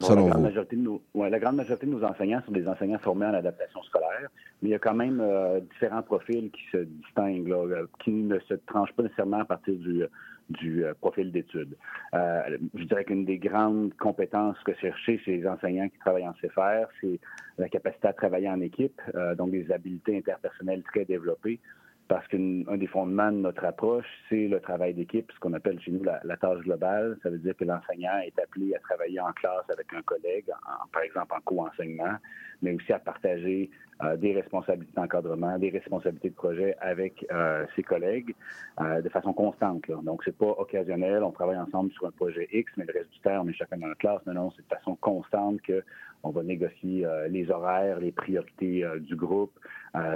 La, 0.00 0.14
grande 0.14 0.42
majorité 0.42 0.76
de 0.76 0.82
nos, 0.82 1.02
la 1.14 1.38
grande 1.38 1.56
majorité 1.56 1.86
de 1.86 1.92
nos 1.92 2.04
enseignants 2.04 2.42
sont 2.46 2.52
des 2.52 2.68
enseignants 2.68 2.98
formés 2.98 3.26
en 3.26 3.34
adaptation 3.34 3.82
scolaire, 3.82 4.28
mais 4.62 4.70
il 4.70 4.72
y 4.72 4.74
a 4.74 4.78
quand 4.78 4.94
même 4.94 5.20
euh, 5.20 5.60
différents 5.60 6.02
profils 6.02 6.50
qui 6.50 6.62
se 6.72 6.78
distinguent, 6.78 7.48
là, 7.48 7.82
qui 8.02 8.10
ne 8.10 8.38
se 8.40 8.54
tranchent 8.54 8.92
pas 8.92 9.04
nécessairement 9.04 9.40
à 9.40 9.44
partir 9.44 9.74
du, 9.74 10.04
du 10.50 10.84
euh, 10.84 10.94
profil 10.94 11.32
d'études. 11.32 11.76
Euh, 12.14 12.58
je 12.74 12.84
dirais 12.84 13.04
qu'une 13.04 13.24
des 13.24 13.38
grandes 13.38 13.94
compétences 13.94 14.56
recherchées 14.66 15.18
chez 15.18 15.38
les 15.38 15.46
enseignants 15.46 15.88
qui 15.88 15.98
travaillent 15.98 16.28
en 16.28 16.34
CFR, 16.34 16.90
c'est 17.00 17.18
la 17.58 17.68
capacité 17.68 18.08
à 18.08 18.12
travailler 18.12 18.48
en 18.48 18.60
équipe, 18.60 19.00
euh, 19.14 19.34
donc 19.34 19.50
des 19.50 19.70
habiletés 19.72 20.18
interpersonnelles 20.18 20.82
très 20.82 21.04
développées 21.04 21.60
parce 22.08 22.26
qu'un 22.28 22.76
des 22.76 22.86
fondements 22.86 23.32
de 23.32 23.38
notre 23.38 23.64
approche, 23.64 24.06
c'est 24.28 24.46
le 24.48 24.60
travail 24.60 24.94
d'équipe, 24.94 25.30
ce 25.32 25.40
qu'on 25.40 25.54
appelle 25.54 25.80
chez 25.80 25.90
nous 25.90 26.02
la, 26.02 26.36
tâche 26.36 26.60
globale. 26.60 27.16
Ça 27.22 27.30
veut 27.30 27.38
dire 27.38 27.56
que 27.56 27.64
l'enseignant 27.64 28.18
est 28.18 28.38
appelé 28.38 28.74
à 28.74 28.78
travailler 28.80 29.20
en 29.20 29.32
classe 29.32 29.64
avec 29.70 29.92
un 29.94 30.02
collègue, 30.02 30.50
par 30.92 31.02
exemple 31.02 31.34
en 31.34 31.40
co-enseignement, 31.40 32.16
mais 32.60 32.74
aussi 32.74 32.92
à 32.92 32.98
partager 32.98 33.70
des 34.16 34.32
responsabilités 34.34 34.92
d'encadrement, 34.96 35.58
des 35.58 35.70
responsabilités 35.70 36.30
de 36.30 36.34
projet 36.34 36.76
avec 36.80 37.26
euh, 37.32 37.64
ses 37.76 37.82
collègues 37.82 38.34
euh, 38.80 39.00
de 39.00 39.08
façon 39.08 39.32
constante. 39.32 39.86
Là. 39.88 39.96
Donc, 40.02 40.22
c'est 40.24 40.36
pas 40.36 40.54
occasionnel, 40.58 41.22
on 41.22 41.30
travaille 41.30 41.58
ensemble 41.58 41.92
sur 41.92 42.06
un 42.06 42.10
projet 42.10 42.48
X, 42.52 42.72
mais 42.76 42.84
le 42.86 42.92
reste 42.92 43.10
du 43.10 43.20
temps, 43.20 43.42
on 43.44 43.48
est 43.48 43.52
chacun 43.52 43.76
dans 43.78 43.86
la 43.86 43.94
classe. 43.94 44.20
Non, 44.26 44.34
non, 44.34 44.52
c'est 44.56 44.62
de 44.62 44.74
façon 44.74 44.96
constante 44.96 45.60
qu'on 45.62 46.30
va 46.30 46.42
négocier 46.42 47.06
les 47.28 47.50
horaires, 47.50 48.00
les 48.00 48.12
priorités 48.12 48.84
du 49.00 49.14
groupe, 49.14 49.52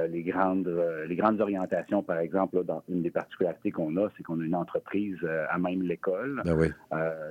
les, 0.09 0.23
grandes, 0.23 0.71
les 1.07 1.17
grandes 1.17 1.41
orientations, 1.41 2.03
par 2.03 2.19
exemple. 2.19 2.65
dans 2.65 2.83
une 2.89 3.03
des 3.03 3.11
particularités 3.11 3.71
qu'on 3.71 3.97
a, 3.97 4.09
c'est 4.17 4.23
qu'on 4.23 4.41
a 4.41 4.45
une 4.45 4.55
entreprise 4.55 5.19
à 5.51 5.59
même 5.59 5.83
l'école 5.83 6.43
ben 6.45 6.73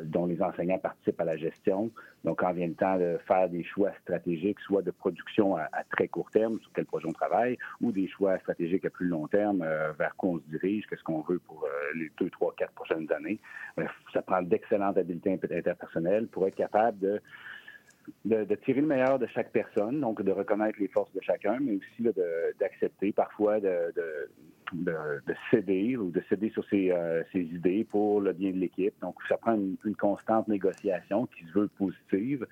dont 0.04 0.28
les 0.28 0.42
enseignants 0.42 0.80
participent 0.80 1.20
à 1.20 1.26
la 1.26 1.38
gestion. 1.38 1.92
Donc, 2.24 2.40
quand 2.40 2.52
vient 2.52 2.68
le 2.68 2.74
temps 2.74 2.98
de 2.98 3.18
faire 3.28 3.48
des 3.50 3.64
choix 3.64 3.92
stratégiques, 4.02 4.60
soit 4.60 4.82
de 4.82 4.92
production 4.92 5.56
à, 5.56 5.70
très 5.92 6.08
court 6.08 6.30
terme, 6.32 6.37
sur 6.62 6.72
quel 6.74 6.86
projet 6.86 7.08
on 7.08 7.14
travaille, 7.14 7.58
ou 7.82 7.92
des 7.92 8.08
choix 8.08 8.38
stratégiques 8.40 8.86
à 8.86 8.90
plus 8.90 9.08
long 9.08 9.28
terme, 9.28 9.62
euh, 9.62 9.92
vers 9.98 10.16
quoi 10.16 10.32
on 10.32 10.40
se 10.40 10.50
dirige, 10.50 10.86
qu'est-ce 10.88 11.04
qu'on 11.04 11.22
veut 11.22 11.40
pour 11.40 11.64
euh, 11.64 11.70
les 11.96 12.12
deux, 12.20 12.30
trois, 12.30 12.54
quatre 12.58 12.74
prochaines 12.74 13.12
années. 13.12 13.40
ça 14.14 14.22
prend 14.22 14.42
d'excellentes 14.42 14.98
habiletés 14.98 15.40
interpersonnelles 15.52 16.28
pour 16.28 16.48
être 16.48 16.56
capable 16.56 17.00
de 17.00 17.22
de, 18.26 18.56
tirer 18.56 18.82
le 18.82 18.88
meilleur 18.88 19.20
de 19.20 19.28
chaque 19.28 19.52
personne, 19.52 20.00
donc 20.00 20.22
de 20.22 20.32
reconnaître 20.32 20.80
les 20.80 20.88
forces 20.88 21.12
de 21.14 21.22
chacun, 21.22 21.58
mais 21.60 21.74
aussi 21.76 22.10
d'accepter 22.60 23.12
parfois 23.12 23.60
de, 23.60 23.94
de, 24.74 25.20
céder 25.52 25.98
ou 25.98 26.12
de 26.12 26.22
céder 26.30 26.50
sur 26.50 26.66
euh, 26.74 27.24
ses, 27.32 27.42
idées 27.42 27.86
pour 27.90 28.22
le 28.22 28.34
bien 28.34 28.52
de 28.52 28.58
l'équipe. 28.58 28.94
Donc, 29.02 29.16
ça 29.28 29.38
prend 29.38 29.56
une, 29.56 29.96
constante 29.96 30.48
négociation 30.48 31.28
qui 31.28 31.46
se 31.46 31.60
veut 31.60 31.68
positive 31.78 32.46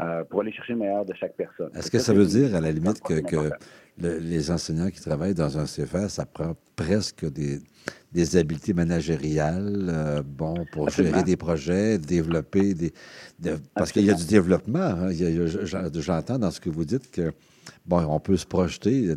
euh, 0.00 0.24
pour 0.24 0.40
aller 0.40 0.52
chercher 0.52 0.72
le 0.72 0.78
meilleur 0.78 1.04
de 1.04 1.14
chaque 1.14 1.34
personne. 1.36 1.70
Est-ce 1.74 1.90
que 1.90 1.98
ça, 1.98 2.12
veut 2.12 2.26
dire, 2.26 2.54
à 2.54 2.60
la 2.60 2.72
limite, 2.72 3.00
que, 3.00 3.50
les 3.98 4.50
enseignants 4.50 4.88
qui 4.88 5.00
travaillent 5.00 5.34
dans 5.34 5.58
un 5.58 5.64
CFR, 5.64 6.08
ça 6.08 6.24
prend 6.24 6.54
presque 6.74 7.30
des, 7.30 7.60
des 8.12 8.36
habiletés 8.36 8.72
managériales, 8.72 9.90
euh, 9.90 10.22
bon, 10.24 10.54
pour 10.72 10.88
gérer 10.88 11.22
des 11.22 11.36
projets, 11.36 11.98
développer 11.98 12.72
des... 12.72 12.92
parce 13.74 13.92
qu'il 13.92 14.06
y 14.06 14.10
a 14.10 14.14
du 14.14 14.24
développement. 14.24 14.78
Hein. 14.78 15.10
J'entends 15.12 16.38
dans 16.38 16.50
ce 16.50 16.60
que 16.60 16.70
vous 16.70 16.86
dites 16.86 17.10
que 17.10 17.32
bon, 17.84 18.02
on 18.08 18.20
peut 18.20 18.38
se 18.38 18.46
projeter. 18.46 19.14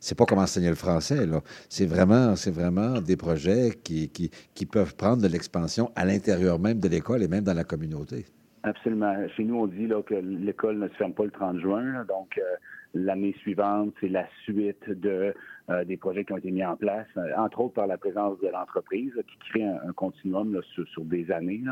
c'est 0.00 0.16
pas 0.16 0.24
comme 0.24 0.38
enseigner 0.38 0.68
le 0.70 0.74
français, 0.74 1.26
là. 1.26 1.40
C'est 1.68 1.86
vraiment, 1.86 2.34
c'est 2.34 2.50
vraiment 2.50 3.00
des 3.00 3.16
projets 3.16 3.78
qui, 3.84 4.08
qui, 4.08 4.30
qui 4.54 4.66
peuvent 4.66 4.96
prendre 4.96 5.22
de 5.22 5.28
l'expansion 5.28 5.92
à 5.94 6.04
l'intérieur 6.04 6.58
même 6.58 6.80
de 6.80 6.88
l'école 6.88 7.22
et 7.22 7.28
même 7.28 7.44
dans 7.44 7.54
la 7.54 7.64
communauté. 7.64 8.26
Absolument. 8.62 9.28
Chez 9.36 9.44
nous, 9.44 9.56
on 9.56 9.66
dit 9.66 9.86
là, 9.86 10.02
que 10.02 10.14
l'école 10.14 10.78
ne 10.78 10.88
se 10.88 10.94
ferme 10.94 11.14
pas 11.14 11.24
le 11.24 11.30
30 11.30 11.58
juin. 11.58 12.04
donc, 12.04 12.38
euh, 12.38 12.56
l'année 12.94 13.34
suivante, 13.40 13.94
c'est 14.00 14.08
la 14.08 14.26
suite 14.42 14.88
de 14.88 15.34
euh, 15.70 15.84
des 15.84 15.98
projets 15.98 16.24
qui 16.24 16.32
ont 16.32 16.38
été 16.38 16.50
mis 16.50 16.64
en 16.64 16.76
place, 16.76 17.06
euh, 17.18 17.30
entre 17.36 17.60
autres 17.60 17.74
par 17.74 17.86
la 17.86 17.98
présence 17.98 18.40
de 18.40 18.48
l'entreprise, 18.48 19.12
qui 19.26 19.50
crée 19.50 19.64
un, 19.64 19.92
continuum 19.92 20.58
sur, 20.62 21.04
des 21.04 21.30
années. 21.30 21.62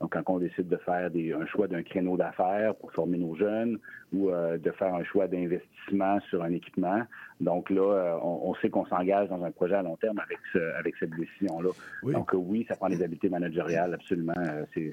Donc, 0.00 0.14
quand 0.14 0.22
on 0.32 0.38
décide 0.38 0.68
de 0.68 0.78
faire 0.78 1.10
des, 1.10 1.34
un 1.34 1.44
choix 1.44 1.68
d'un 1.68 1.82
créneau 1.82 2.16
d'affaires 2.16 2.74
pour 2.76 2.92
former 2.92 3.18
nos 3.18 3.34
jeunes 3.34 3.78
ou 4.12 4.30
euh, 4.30 4.56
de 4.56 4.70
faire 4.70 4.94
un 4.94 5.04
choix 5.04 5.28
d'investissement 5.28 6.18
sur 6.30 6.42
un 6.42 6.52
équipement, 6.52 7.02
donc 7.40 7.68
là, 7.68 8.18
on, 8.22 8.54
sait 8.54 8.70
qu'on 8.70 8.86
s'engage 8.86 9.28
dans 9.28 9.44
un 9.44 9.50
projet 9.50 9.74
à 9.74 9.82
long 9.82 9.96
terme 9.96 10.18
avec, 10.20 10.38
avec 10.78 10.94
cette 10.96 11.10
décision-là. 11.10 11.70
Donc 12.04 12.30
oui, 12.32 12.64
ça 12.68 12.76
prend 12.76 12.88
des 12.88 13.02
habiletés 13.02 13.28
managériales, 13.28 13.94
absolument. 13.94 14.34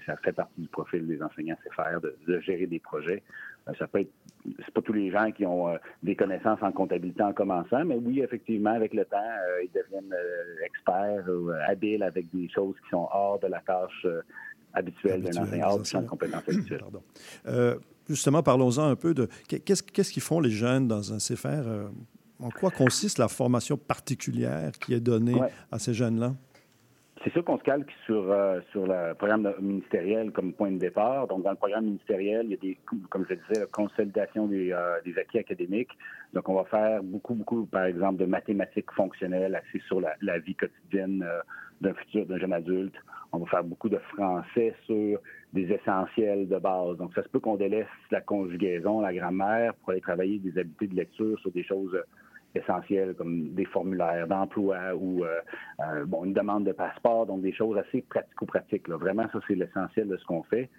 ça 0.06 0.18
fait 0.18 0.32
partie 0.32 0.62
du 0.62 0.68
profil 0.68 1.06
des 1.06 1.22
enseignants 1.22 1.56
CFR 1.64 2.02
de, 2.02 2.16
de 2.28 2.40
gérer 2.40 2.66
des 2.66 2.80
projets. 2.80 3.22
Ça 3.78 3.88
peut 3.88 4.02
être, 4.02 4.12
c'est 4.66 4.74
pas 4.74 4.82
tous 4.82 4.94
les 4.94 5.12
gens 5.12 5.32
qui 5.32 5.46
ont 5.46 5.68
des 6.04 6.16
connaissances 6.16 6.60
en 6.62 6.72
comptabilité 6.72 7.22
en 7.22 7.34
commençant, 7.34 7.84
mais 7.86 7.96
oui, 7.96 8.22
effectivement, 8.22 8.72
avec 8.72 8.94
le 8.94 9.06
temps, 9.06 9.18
euh, 9.18 9.64
ils 9.64 9.72
deviennent 9.72 10.14
euh, 10.14 10.66
experts 10.66 11.26
ou 11.28 11.50
euh, 11.50 11.60
habiles 11.68 12.04
avec 12.04 12.30
des 12.34 12.50
choses 12.50 12.76
qui 12.84 12.90
sont 12.90 13.08
hors 13.12 13.40
de 13.40 13.48
la 13.48 13.60
tâche 13.60 14.08
habituelle 14.74 15.22
d'un 15.22 15.42
enseignant, 15.42 15.68
hors 15.68 15.80
du 15.80 15.90
champ 15.90 16.02
de 16.02 16.08
compétences 16.08 16.48
habituelles. 16.48 16.84
justement, 18.08 18.44
parlons-en 18.44 18.90
un 18.90 18.96
peu 18.96 19.14
de 19.14 19.28
qu'est-ce 19.48 20.12
qu'ils 20.12 20.24
font 20.24 20.40
les 20.40 20.52
jeunes 20.52 20.88
dans 20.88 21.14
un 21.14 21.18
CFR? 21.18 21.90
en 22.42 22.50
quoi 22.52 22.72
consiste 22.72 23.18
la 23.18 23.28
formation 23.28 23.76
particulière 23.76 24.72
qui 24.80 24.94
est 24.94 25.02
donnée 25.02 25.42
à 25.72 25.78
ces 25.78 25.94
jeunes-là? 25.94 26.36
C'est 27.24 27.34
sûr 27.34 27.44
qu'on 27.44 27.58
se 27.58 27.64
calque 27.64 27.92
sur, 28.06 28.32
euh, 28.32 28.62
sur 28.72 28.88
le 28.88 29.14
programme 29.14 29.54
ministériel 29.60 30.32
comme 30.32 30.54
point 30.54 30.72
de 30.72 30.78
départ. 30.78 31.28
Donc, 31.28 31.44
dans 31.44 31.50
le 31.50 31.58
programme 31.58 31.86
ministériel, 31.86 32.46
il 32.46 32.52
y 32.52 32.54
a 32.54 32.58
des, 32.58 32.78
comme 33.10 33.26
je 33.30 33.34
disais, 33.34 33.60
la 33.60 33.66
consolidation 33.66 34.48
des, 34.48 34.72
euh, 34.72 35.02
des 35.04 35.18
acquis 35.18 35.38
académiques. 35.38 35.92
Donc, 36.34 36.48
on 36.48 36.54
va 36.54 36.64
faire 36.66 37.04
beaucoup, 37.04 37.34
beaucoup, 37.34 37.66
par 37.66 37.84
exemple, 37.84 38.20
de 38.20 38.26
mathématiques 38.26 38.90
fonctionnelles 38.94 39.54
axées 39.54 39.82
sur 39.88 40.00
la, 40.00 40.14
la 40.22 40.40
vie 40.40 40.56
quotidienne 40.56 41.26
euh, 41.28 41.42
d'un 41.82 41.94
futur, 41.94 42.26
d'un 42.26 42.38
jeune 42.38 42.54
adulte. 42.54 42.96
On 43.34 43.40
va 43.40 43.46
faire 43.48 43.64
beaucoup 43.66 43.90
de 43.90 44.00
français 44.14 44.74
sur 44.86 45.20
des 45.52 45.74
essentiels 45.74 46.48
de 46.48 46.58
base. 46.58 46.96
Donc, 46.98 47.14
ça 47.16 47.24
se 47.24 47.28
peut 47.28 47.42
qu'on 47.42 47.58
délaisse 47.58 47.88
la 48.12 48.22
conjugaison, 48.22 49.02
la 49.02 49.14
grammaire 49.14 49.74
pour 49.76 49.90
aller 49.92 50.02
travailler 50.02 50.40
des 50.40 50.58
habiletés 50.58 50.88
de 50.88 50.96
lecture 50.96 51.38
sur 51.40 51.52
des 51.52 51.64
choses 51.64 51.98
essentielles 52.56 53.14
comme 53.16 53.50
des 53.54 53.66
formulaires 53.66 54.28
d'emploi 54.28 54.94
ou 54.96 55.24
euh, 55.24 55.40
euh, 55.82 56.06
bon, 56.06 56.26
une 56.26 56.34
demande 56.34 56.66
de 56.66 56.72
passeport, 56.72 57.26
donc 57.26 57.42
des 57.42 57.54
choses 57.54 57.78
assez 57.78 58.02
pratico-pratiques. 58.02 58.90
Vraiment, 58.90 59.28
ça, 59.32 59.40
c'est 59.48 59.56
l'essentiel 59.56 60.08
de 60.08 60.18
ce 60.18 60.26
qu'on 60.26 60.44
fait. 60.44 60.70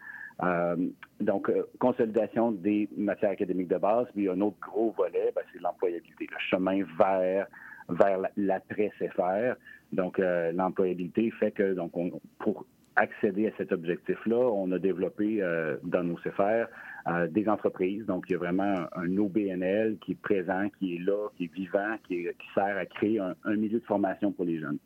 Euh, 0.42 0.76
donc, 1.20 1.52
consolidation 1.78 2.52
des 2.52 2.88
matières 2.96 3.30
académiques 3.32 3.68
de 3.68 3.76
base. 3.76 4.06
Puis, 4.14 4.28
un 4.28 4.40
autre 4.40 4.56
gros 4.60 4.92
volet, 4.96 5.32
ben, 5.34 5.42
c'est 5.52 5.60
l'employabilité, 5.60 6.26
le 6.30 6.38
chemin 6.38 6.82
vers 6.98 7.46
vers 7.88 8.20
l'après-CFR. 8.36 9.56
Donc, 9.92 10.18
l'employabilité 10.18 11.32
fait 11.32 11.50
que, 11.50 11.74
donc, 11.74 11.96
on, 11.96 12.20
pour 12.38 12.64
accéder 12.94 13.48
à 13.48 13.50
cet 13.58 13.72
objectif-là, 13.72 14.36
on 14.36 14.70
a 14.70 14.78
développé 14.78 15.42
dans 15.82 16.04
nos 16.04 16.14
CFR 16.16 16.68
euh, 17.08 17.26
des 17.28 17.48
entreprises. 17.48 18.04
Donc, 18.06 18.26
il 18.28 18.32
y 18.32 18.34
a 18.34 18.38
vraiment 18.38 18.86
un, 18.94 19.16
OBNL 19.16 19.96
qui 20.00 20.12
est 20.12 20.20
présent, 20.20 20.68
qui 20.78 20.96
est 20.96 20.98
là, 20.98 21.28
qui 21.36 21.44
est 21.44 21.54
vivant, 21.54 21.96
qui, 22.06 22.26
sert 22.54 22.76
à 22.76 22.86
créer 22.86 23.18
un, 23.18 23.56
milieu 23.56 23.78
de 23.80 23.84
formation 23.84 24.32
pour 24.32 24.44
les 24.44 24.58
jeunes. 24.58 24.78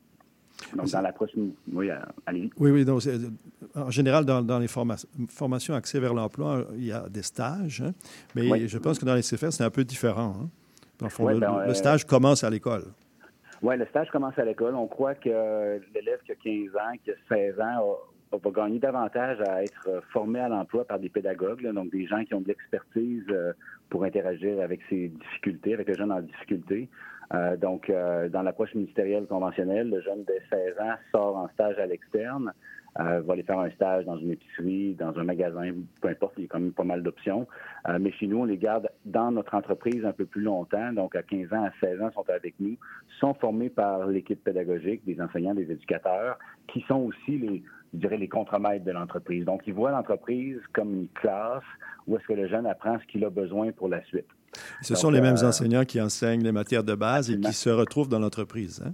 Donc, 0.76 0.90
dans 0.90 1.00
l'approche, 1.00 1.30
oui, 1.72 1.90
allez 2.26 2.50
Oui, 2.58 2.70
oui. 2.70 2.84
Donc, 2.84 3.02
en 3.74 3.90
général, 3.90 4.24
dans, 4.24 4.58
les 4.58 4.68
formations 4.68 5.74
axées 5.74 5.98
vers 5.98 6.14
l'emploi, 6.14 6.66
il 6.74 6.84
y 6.84 6.92
a 6.92 7.08
des 7.08 7.22
stages, 7.22 7.82
hein. 7.82 7.92
mais 8.34 8.68
je 8.68 8.78
pense 8.78 8.98
que 8.98 9.04
dans 9.04 9.14
les 9.14 9.22
CFR, 9.22 9.52
c'est 9.52 9.64
un 9.64 9.70
peu 9.70 9.84
différent. 9.84 10.36
Hein. 10.40 10.48
le, 11.00 11.38
ben, 11.40 11.66
le, 11.66 11.74
stage 11.74 12.04
commence 12.04 12.44
à 12.44 12.50
l'école. 12.50 12.84
Oui, 13.62 13.76
le 13.76 13.86
stage 13.86 14.10
commence 14.10 14.38
à 14.38 14.44
l'école. 14.44 14.74
On 14.74 14.86
croit 14.86 15.16
que 15.16 15.80
l'élève 15.92 16.20
qui 16.24 16.32
a 16.32 16.36
15 16.36 16.76
ans, 16.76 16.92
qui 17.02 17.10
a 17.10 17.14
16 17.28 17.60
ans, 17.60 17.98
va 18.32 18.50
gagner 18.50 18.78
davantage 18.78 19.40
à 19.48 19.62
être 19.62 19.88
euh, 19.88 20.00
formé 20.12 20.40
à 20.40 20.48
l'emploi 20.48 20.84
par 20.84 20.98
des 20.98 21.08
pédagogues, 21.08 21.66
donc 21.72 21.90
des 21.90 22.06
gens 22.06 22.24
qui 22.24 22.34
ont 22.34 22.40
de 22.40 22.48
l'expertise 22.48 23.24
euh, 23.30 23.52
pour 23.90 24.04
interagir 24.04 24.60
avec 24.60 24.80
ces 24.88 25.08
difficultés, 25.08 25.74
avec 25.74 25.88
les 25.88 25.94
jeunes 25.94 26.12
en 26.12 26.20
difficulté. 26.20 26.88
Euh, 27.32 27.56
donc, 27.56 27.90
dans 28.30 28.42
l'approche 28.42 28.74
ministérielle 28.74 29.26
conventionnelle, 29.26 29.88
le 29.88 30.00
jeune 30.02 30.24
de 30.24 30.34
16 30.50 30.78
ans 30.78 30.94
sort 31.10 31.36
en 31.36 31.48
stage 31.48 31.78
à 31.78 31.86
l'externe, 31.86 32.52
va 32.96 33.32
aller 33.32 33.42
faire 33.42 33.58
un 33.58 33.70
stage 33.70 34.04
dans 34.04 34.16
une 34.18 34.30
épicerie, 34.30 34.94
dans 34.94 35.18
un 35.18 35.24
magasin, 35.24 35.72
peu 36.00 36.08
importe, 36.08 36.34
il 36.36 36.42
y 36.42 36.44
a 36.44 36.48
quand 36.48 36.60
même 36.60 36.72
pas 36.72 36.84
mal 36.84 37.02
d'options. 37.02 37.48
mais 37.98 38.12
chez 38.12 38.28
nous, 38.28 38.38
on 38.38 38.44
les 38.44 38.56
garde 38.56 38.88
dans 39.04 39.32
notre 39.32 39.54
entreprise 39.54 40.04
un 40.04 40.12
peu 40.12 40.26
plus 40.26 40.42
longtemps, 40.42 40.92
donc 40.92 41.16
à 41.16 41.24
15 41.24 41.52
ans, 41.52 41.64
à 41.64 41.72
16 41.80 42.02
ans, 42.02 42.10
sont 42.12 42.30
avec 42.30 42.54
nous, 42.60 42.76
sont 43.18 43.34
formés 43.34 43.68
par 43.68 44.06
l'équipe 44.06 44.44
pédagogique, 44.44 45.04
des 45.04 45.20
enseignants, 45.20 45.54
des 45.54 45.72
éducateurs, 45.72 46.38
qui 46.68 46.82
sont 46.82 47.00
aussi 47.00 47.36
les, 47.36 47.64
je 47.94 47.98
dirais, 47.98 48.16
les 48.16 48.28
contremaîtres 48.28 48.84
de 48.84 48.90
l'entreprise. 48.90 49.44
Donc, 49.44 49.62
ils 49.66 49.74
voient 49.74 49.90
l'entreprise 49.90 50.58
comme 50.72 50.94
une 50.94 51.08
classe 51.08 51.62
où 52.06 52.16
est-ce 52.16 52.26
que 52.26 52.32
le 52.34 52.48
jeune 52.48 52.66
apprend 52.66 52.98
ce 52.98 53.06
qu'il 53.06 53.24
a 53.24 53.30
besoin 53.30 53.72
pour 53.72 53.88
la 53.88 54.02
suite. 54.04 54.26
Ce 54.82 54.94
sont 54.94 55.10
les 55.10 55.20
mêmes 55.20 55.36
euh, 55.42 55.48
enseignants 55.48 55.84
qui 55.84 56.00
enseignent 56.00 56.42
les 56.42 56.52
matières 56.52 56.84
de 56.84 56.94
base 56.94 57.30
et 57.30 57.40
qui 57.40 57.52
se 57.52 57.70
retrouvent 57.70 58.08
dans 58.08 58.18
l'entreprise. 58.18 58.82
Hein? 58.86 58.92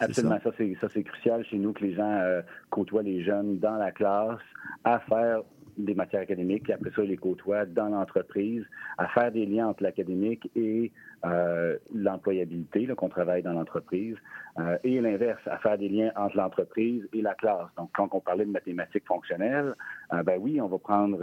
Absolument, 0.00 0.38
ça, 0.42 0.50
c'est 0.58 1.02
crucial 1.02 1.44
chez 1.46 1.58
nous 1.58 1.72
que 1.72 1.84
les 1.84 1.94
gens 1.94 2.18
euh, 2.20 2.42
côtoient 2.70 3.02
les 3.02 3.24
jeunes 3.24 3.58
dans 3.58 3.76
la 3.76 3.90
classe 3.90 4.38
à 4.84 5.00
faire 5.00 5.42
des 5.76 5.94
matières 5.94 6.22
académiques, 6.22 6.68
et 6.68 6.72
après 6.72 6.90
ça, 6.94 7.02
ils 7.02 7.10
les 7.10 7.16
côtoient 7.16 7.64
dans 7.64 7.88
l'entreprise, 7.88 8.64
à 8.96 9.08
faire 9.08 9.30
des 9.32 9.46
liens 9.46 9.68
entre 9.68 9.84
l'académique 9.84 10.50
et 10.56 10.92
euh, 11.24 11.76
l'employabilité, 11.94 12.86
qu'on 12.96 13.08
travaille 13.08 13.42
dans 13.42 13.52
l'entreprise, 13.52 14.16
euh, 14.58 14.78
et 14.84 15.00
l'inverse, 15.00 15.40
à 15.46 15.58
faire 15.58 15.78
des 15.78 15.88
liens 15.88 16.12
entre 16.16 16.36
l'entreprise 16.36 17.08
et 17.12 17.22
la 17.22 17.34
classe. 17.34 17.68
Donc, 17.76 17.90
quand 17.94 18.08
on 18.12 18.20
parlait 18.20 18.44
de 18.44 18.50
mathématiques 18.50 19.06
fonctionnelles, 19.06 19.74
euh, 20.12 20.22
ben 20.22 20.38
oui, 20.40 20.60
on 20.60 20.68
va 20.68 20.78
prendre, 20.78 21.18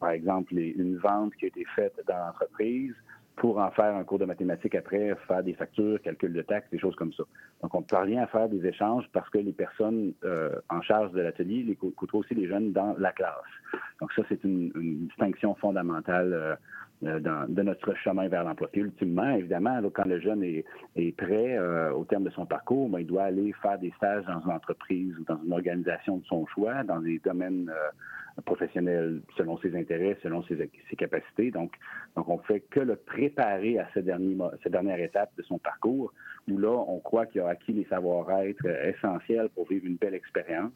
par 0.00 0.10
exemple, 0.10 0.54
une 0.56 0.96
vente 0.98 1.34
qui 1.36 1.46
a 1.46 1.48
été 1.48 1.64
faite 1.74 1.94
dans 2.06 2.18
l'entreprise, 2.18 2.94
pour 3.36 3.58
en 3.58 3.70
faire 3.72 3.96
un 3.96 4.04
cours 4.04 4.18
de 4.18 4.24
mathématiques 4.24 4.74
après, 4.74 5.14
faire 5.26 5.42
des 5.42 5.54
factures, 5.54 6.00
calcul 6.02 6.32
de 6.32 6.42
taxes, 6.42 6.68
des 6.70 6.78
choses 6.78 6.94
comme 6.94 7.12
ça. 7.12 7.24
Donc, 7.62 7.74
on 7.74 7.82
parvient 7.82 8.22
à 8.22 8.26
faire 8.26 8.48
des 8.48 8.64
échanges 8.64 9.04
parce 9.12 9.28
que 9.30 9.38
les 9.38 9.52
personnes 9.52 10.12
euh, 10.24 10.54
en 10.68 10.80
charge 10.82 11.10
de 11.12 11.20
l'atelier 11.20 11.64
les 11.64 11.74
côtoient 11.74 12.20
aussi 12.20 12.34
les 12.34 12.46
jeunes 12.46 12.72
dans 12.72 12.94
la 12.98 13.12
classe. 13.12 13.34
Donc, 14.00 14.12
ça, 14.12 14.22
c'est 14.28 14.42
une, 14.44 14.70
distinction 15.08 15.54
fondamentale 15.56 16.32
euh, 16.32 16.54
de 17.04 17.62
notre 17.62 17.94
chemin 17.96 18.28
vers 18.28 18.44
l'emploi. 18.44 18.68
Puis 18.72 18.80
ultimement, 18.80 19.30
évidemment, 19.30 19.80
quand 19.92 20.06
le 20.06 20.20
jeune 20.20 20.42
est, 20.42 20.64
prêt 21.16 21.58
au 21.90 22.04
terme 22.04 22.24
de 22.24 22.30
son 22.30 22.46
parcours, 22.46 22.88
ben, 22.88 23.00
il 23.00 23.06
doit 23.06 23.24
aller 23.24 23.52
faire 23.62 23.78
des 23.78 23.92
stages 23.96 24.24
dans 24.26 24.40
une 24.40 24.50
entreprise 24.50 25.14
ou 25.18 25.24
dans 25.24 25.40
une 25.44 25.52
organisation 25.52 26.18
de 26.18 26.24
son 26.24 26.46
choix, 26.46 26.82
dans 26.84 27.00
des 27.00 27.18
domaines 27.18 27.70
professionnels 28.42 29.20
selon 29.36 29.58
ses 29.58 29.76
intérêts, 29.76 30.18
selon 30.22 30.42
ses, 30.44 30.68
capacités. 30.96 31.50
Donc, 31.50 31.72
donc, 32.16 32.28
on 32.28 32.38
fait 32.38 32.60
que 32.60 32.80
le 32.80 32.96
préparer 32.96 33.78
à 33.78 33.88
cette 33.94 34.04
dernière 34.06 35.00
étape 35.00 35.30
de 35.36 35.42
son 35.42 35.58
parcours, 35.58 36.12
où 36.48 36.58
là, 36.58 36.70
on 36.70 36.98
croit 37.00 37.26
qu'il 37.26 37.40
a 37.40 37.48
acquis 37.48 37.72
les 37.72 37.84
savoir-être 37.84 38.66
essentiels 38.66 39.48
pour 39.54 39.68
vivre 39.68 39.86
une 39.86 39.96
belle 39.96 40.14
expérience. 40.14 40.72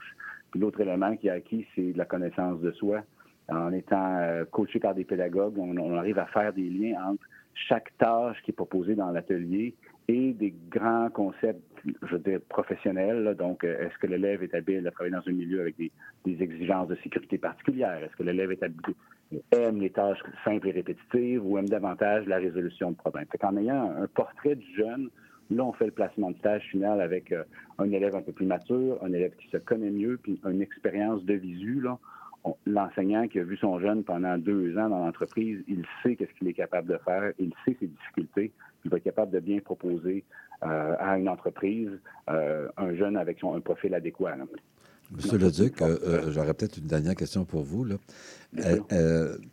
L'autre 0.54 0.80
élément 0.80 1.16
qu'il 1.16 1.30
a 1.30 1.34
acquis, 1.34 1.66
c'est 1.74 1.92
de 1.92 1.98
la 1.98 2.04
connaissance 2.04 2.60
de 2.60 2.70
soi. 2.72 3.02
En 3.48 3.72
étant 3.72 4.18
euh, 4.18 4.44
coaché 4.44 4.78
par 4.78 4.94
des 4.94 5.04
pédagogues, 5.04 5.58
on, 5.58 5.96
arrive 5.96 6.18
à 6.18 6.26
faire 6.26 6.52
des 6.52 6.68
liens 6.68 7.02
entre 7.02 7.24
chaque 7.54 7.96
tâche 7.98 8.36
qui 8.42 8.50
est 8.50 8.54
proposée 8.54 8.94
dans 8.94 9.10
l'atelier 9.10 9.74
et 10.06 10.32
des 10.32 10.54
grands 10.70 11.10
concepts, 11.10 11.60
je 12.02 12.12
veux 12.12 12.18
dire, 12.18 12.40
professionnels. 12.48 13.34
Donc, 13.38 13.64
euh, 13.64 13.86
est-ce 13.86 13.96
que 13.98 14.06
l'élève 14.06 14.42
est 14.42 14.54
habile 14.54 14.86
à 14.86 14.90
travailler 14.90 15.16
dans 15.16 15.26
un 15.26 15.32
milieu 15.32 15.60
avec 15.62 15.76
des, 15.76 15.90
exigences 16.26 16.88
de 16.88 16.96
sécurité 16.96 17.38
particulières? 17.38 18.02
Est-ce 18.04 18.16
que 18.16 18.22
l'élève 18.22 18.52
est 18.52 18.62
aime 19.52 19.80
les 19.80 19.90
tâches 19.90 20.22
simples 20.44 20.68
et 20.68 20.72
répétitives 20.72 21.44
ou 21.44 21.58
aime 21.58 21.68
davantage 21.68 22.26
la 22.26 22.36
résolution 22.36 22.90
de 22.90 22.96
problèmes? 22.96 23.26
Fait 23.32 23.38
qu'en 23.38 23.56
ayant 23.56 23.94
un 23.96 24.06
portrait 24.08 24.56
du 24.56 24.74
jeune, 24.76 25.08
Là, 25.50 25.64
on 25.64 25.72
fait 25.72 25.86
le 25.86 25.92
placement 25.92 26.30
de 26.30 26.36
stage 26.36 26.62
final 26.64 27.00
avec 27.00 27.32
euh, 27.32 27.42
un 27.78 27.90
élève 27.90 28.14
un 28.14 28.20
peu 28.20 28.32
plus 28.32 28.44
mature, 28.44 28.98
un 29.02 29.12
élève 29.12 29.34
qui 29.36 29.48
se 29.48 29.56
connaît 29.56 29.90
mieux, 29.90 30.18
puis 30.22 30.38
une 30.44 30.60
expérience 30.60 31.24
de 31.24 31.34
visu. 31.34 31.86
L'enseignant 32.66 33.26
qui 33.28 33.40
a 33.40 33.44
vu 33.44 33.56
son 33.56 33.80
jeune 33.80 34.04
pendant 34.04 34.38
deux 34.38 34.78
ans 34.78 34.88
dans 34.88 35.04
l'entreprise, 35.04 35.62
il 35.66 35.84
sait 36.02 36.16
qu'est-ce 36.16 36.32
qu'il 36.38 36.48
est 36.48 36.54
capable 36.54 36.88
de 36.88 36.98
faire, 37.04 37.32
il 37.38 37.52
sait 37.64 37.76
ses 37.80 37.86
difficultés, 37.88 38.52
il 38.84 38.90
va 38.90 38.98
être 38.98 39.04
capable 39.04 39.32
de 39.32 39.40
bien 39.40 39.60
proposer 39.60 40.24
euh, 40.64 40.96
à 40.98 41.18
une 41.18 41.28
entreprise 41.28 41.90
euh, 42.28 42.68
un 42.76 42.92
jeune 42.94 43.16
avec 43.16 43.38
son, 43.38 43.54
un 43.54 43.60
profil 43.60 43.94
adéquat. 43.94 44.36
Monsieur 45.10 45.38
Leduc, 45.38 45.80
euh, 45.80 45.98
euh, 46.02 46.32
j'aurais 46.32 46.52
peut-être 46.52 46.78
une 46.78 46.86
dernière 46.86 47.14
question 47.14 47.44
pour 47.44 47.62
vous. 47.62 47.84
Là. 47.84 47.94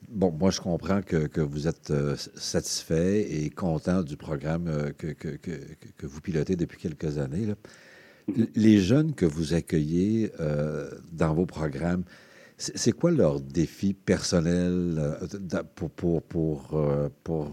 Bon, 0.10 0.32
moi, 0.32 0.50
je 0.50 0.60
comprends 0.62 1.02
que, 1.02 1.42
vous 1.42 1.68
êtes 1.68 1.94
satisfait 2.36 3.22
et 3.22 3.50
content 3.52 4.02
du 4.02 4.18
programme 4.18 4.94
que, 4.98 5.12
que, 5.12 6.06
vous 6.06 6.22
pilotez 6.22 6.56
depuis 6.56 6.80
quelques 6.80 7.20
années. 7.20 7.54
Mm-hmm. 8.28 8.48
Les 8.56 8.80
jeunes 8.80 9.14
que 9.14 9.26
vous 9.26 9.54
accueillez 9.54 10.32
dans 11.14 11.34
vos 11.34 11.46
programmes, 11.46 12.04
c'est 12.58 12.94
quoi 12.94 13.12
leur 13.12 13.42
défi 13.42 13.94
personnel 13.94 14.98
pour, 15.76 15.92
pour, 15.92 16.24
pour, 16.24 16.82
pour 17.24 17.46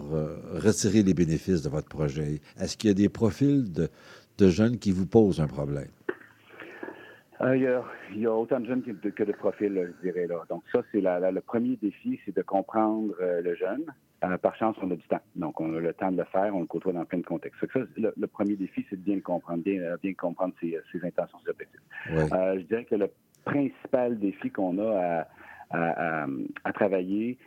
retirer 0.52 1.02
les 1.02 1.14
bénéfices 1.14 1.62
de 1.62 1.68
votre 1.68 1.88
projet? 1.88 2.40
Est-ce 2.60 2.76
qu'il 2.76 2.88
y 2.88 2.92
a 2.92 2.94
des 2.94 3.08
profils 3.08 3.72
de, 3.72 3.88
de 4.38 4.48
jeunes 4.48 4.78
qui 4.78 4.92
vous 4.92 5.06
posent 5.06 5.40
un 5.40 5.48
problème? 5.48 5.88
Euh, 7.42 7.56
il, 8.14 8.20
y 8.20 8.26
a, 8.26 8.32
autant 8.32 8.60
de 8.60 8.66
jeunes 8.66 8.82
que 8.82 9.24
de, 9.24 9.32
profils, 9.32 9.72
je 9.74 10.08
dirais. 10.08 10.26
Là. 10.26 10.42
Donc 10.48 10.62
ça, 10.70 10.82
c'est 10.92 11.00
le 11.00 11.40
premier 11.40 11.76
défi, 11.76 12.20
c'est 12.24 12.34
de 12.34 12.42
comprendre 12.42 13.14
euh, 13.20 13.42
le 13.42 13.54
jeune. 13.56 13.84
Euh, 14.24 14.38
par 14.38 14.54
chance, 14.54 14.76
on 14.80 14.90
a 14.92 14.94
du 14.94 15.06
temps. 15.08 15.20
Donc, 15.34 15.60
on 15.60 15.74
a 15.74 15.80
le 15.80 15.92
temps 15.94 16.12
de 16.12 16.18
le 16.18 16.24
faire, 16.24 16.54
on 16.54 16.60
le 16.60 16.66
côtoie 16.66 16.92
dans 16.92 17.04
plein 17.04 17.18
de 17.18 17.26
contextes. 17.26 17.58
Ça, 17.72 17.80
le, 17.96 18.26
premier 18.28 18.54
défi, 18.54 18.86
c'est 18.88 18.94
de 18.94 19.00
bien 19.00 19.16
le 19.16 19.20
comprendre, 19.20 19.64
bien, 19.64 19.96
bien 20.00 20.14
comprendre 20.14 20.54
ses, 20.60 20.78
intentions, 21.02 21.38
ses 21.44 21.50
objectifs. 21.50 21.80
je 22.06 22.62
dirais 22.62 22.84
que 22.84 22.94
le 22.94 23.10
principal 23.44 24.18
défi 24.18 24.50
qu'on 24.50 24.78
a 24.78 25.26
à, 25.70 26.26
à 26.64 26.72
travailler, 26.72 27.38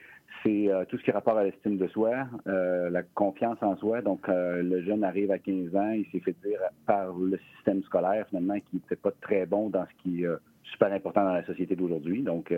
c'est 0.46 0.72
euh, 0.72 0.86
tout 0.86 0.98
ce 0.98 1.04
qui 1.04 1.10
est 1.10 1.14
rapport 1.14 1.38
à 1.38 1.44
l'estime 1.44 1.78
de 1.78 1.88
soi, 1.88 2.28
euh, 2.48 2.90
la 2.90 3.04
confiance 3.04 3.58
en 3.62 3.76
soi. 3.78 4.02
Donc, 4.02 4.30
euh, 4.30 4.62
le 4.62 4.84
jeune 4.84 5.04
arrive 5.04 5.32
à 5.32 5.40
15 5.40 5.76
ans, 5.76 5.92
il 5.92 6.06
s'est 6.12 6.20
fait 6.20 6.36
dire 6.44 6.60
par 6.86 7.14
le 7.14 7.40
système 7.56 7.82
scolaire, 7.84 8.28
finalement, 8.30 8.60
qu'il 8.60 8.80
n'était 8.80 8.96
pas 8.96 9.12
très 9.22 9.46
bon 9.46 9.70
dans 9.70 9.86
ce 9.86 10.04
qui 10.04 10.24
est 10.24 10.30
super 10.64 10.92
important 10.92 11.24
dans 11.24 11.34
la 11.34 11.46
société 11.46 11.76
d'aujourd'hui. 11.76 12.22
Donc, 12.24 12.54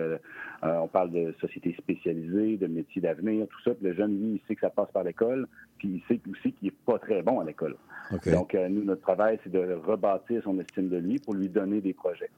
on 0.63 0.88
parle 0.88 1.12
de 1.12 1.34
société 1.41 1.76
spécialisée, 1.78 2.58
de 2.58 2.67
métiers 2.67 3.02
d'avenir, 3.02 3.47
tout 3.47 3.62
ça. 3.63 3.73
Puis 3.73 3.86
le 3.86 3.93
jeune, 3.93 4.17
lui, 4.17 4.36
il 4.36 4.41
sait 4.47 4.56
que 4.56 4.62
ça 4.62 4.69
passe 4.69 4.91
par 4.91 5.04
l'école, 5.04 5.47
puis 5.78 5.88
il 5.89 6.02
sait 6.08 6.21
aussi 6.30 6.54
qu'il 6.54 6.69
n'est 6.69 6.76
pas 6.86 7.00
très 7.00 7.21
bon 7.21 7.41
à 7.41 7.43
l'école. 7.43 7.76
Donc, 8.32 8.54
nous, 8.54 8.84
notre 8.84 9.02
travail, 9.02 9.39
c'est 9.43 9.52
de 9.52 9.73
rebâtir 9.73 10.41
son 10.43 10.58
estime 10.60 10.89
de 10.89 10.97
lui 10.97 11.19
pour 11.19 11.34
lui 11.34 11.50
donner 11.50 11.82
des 11.82 11.93
projets. 11.93 12.30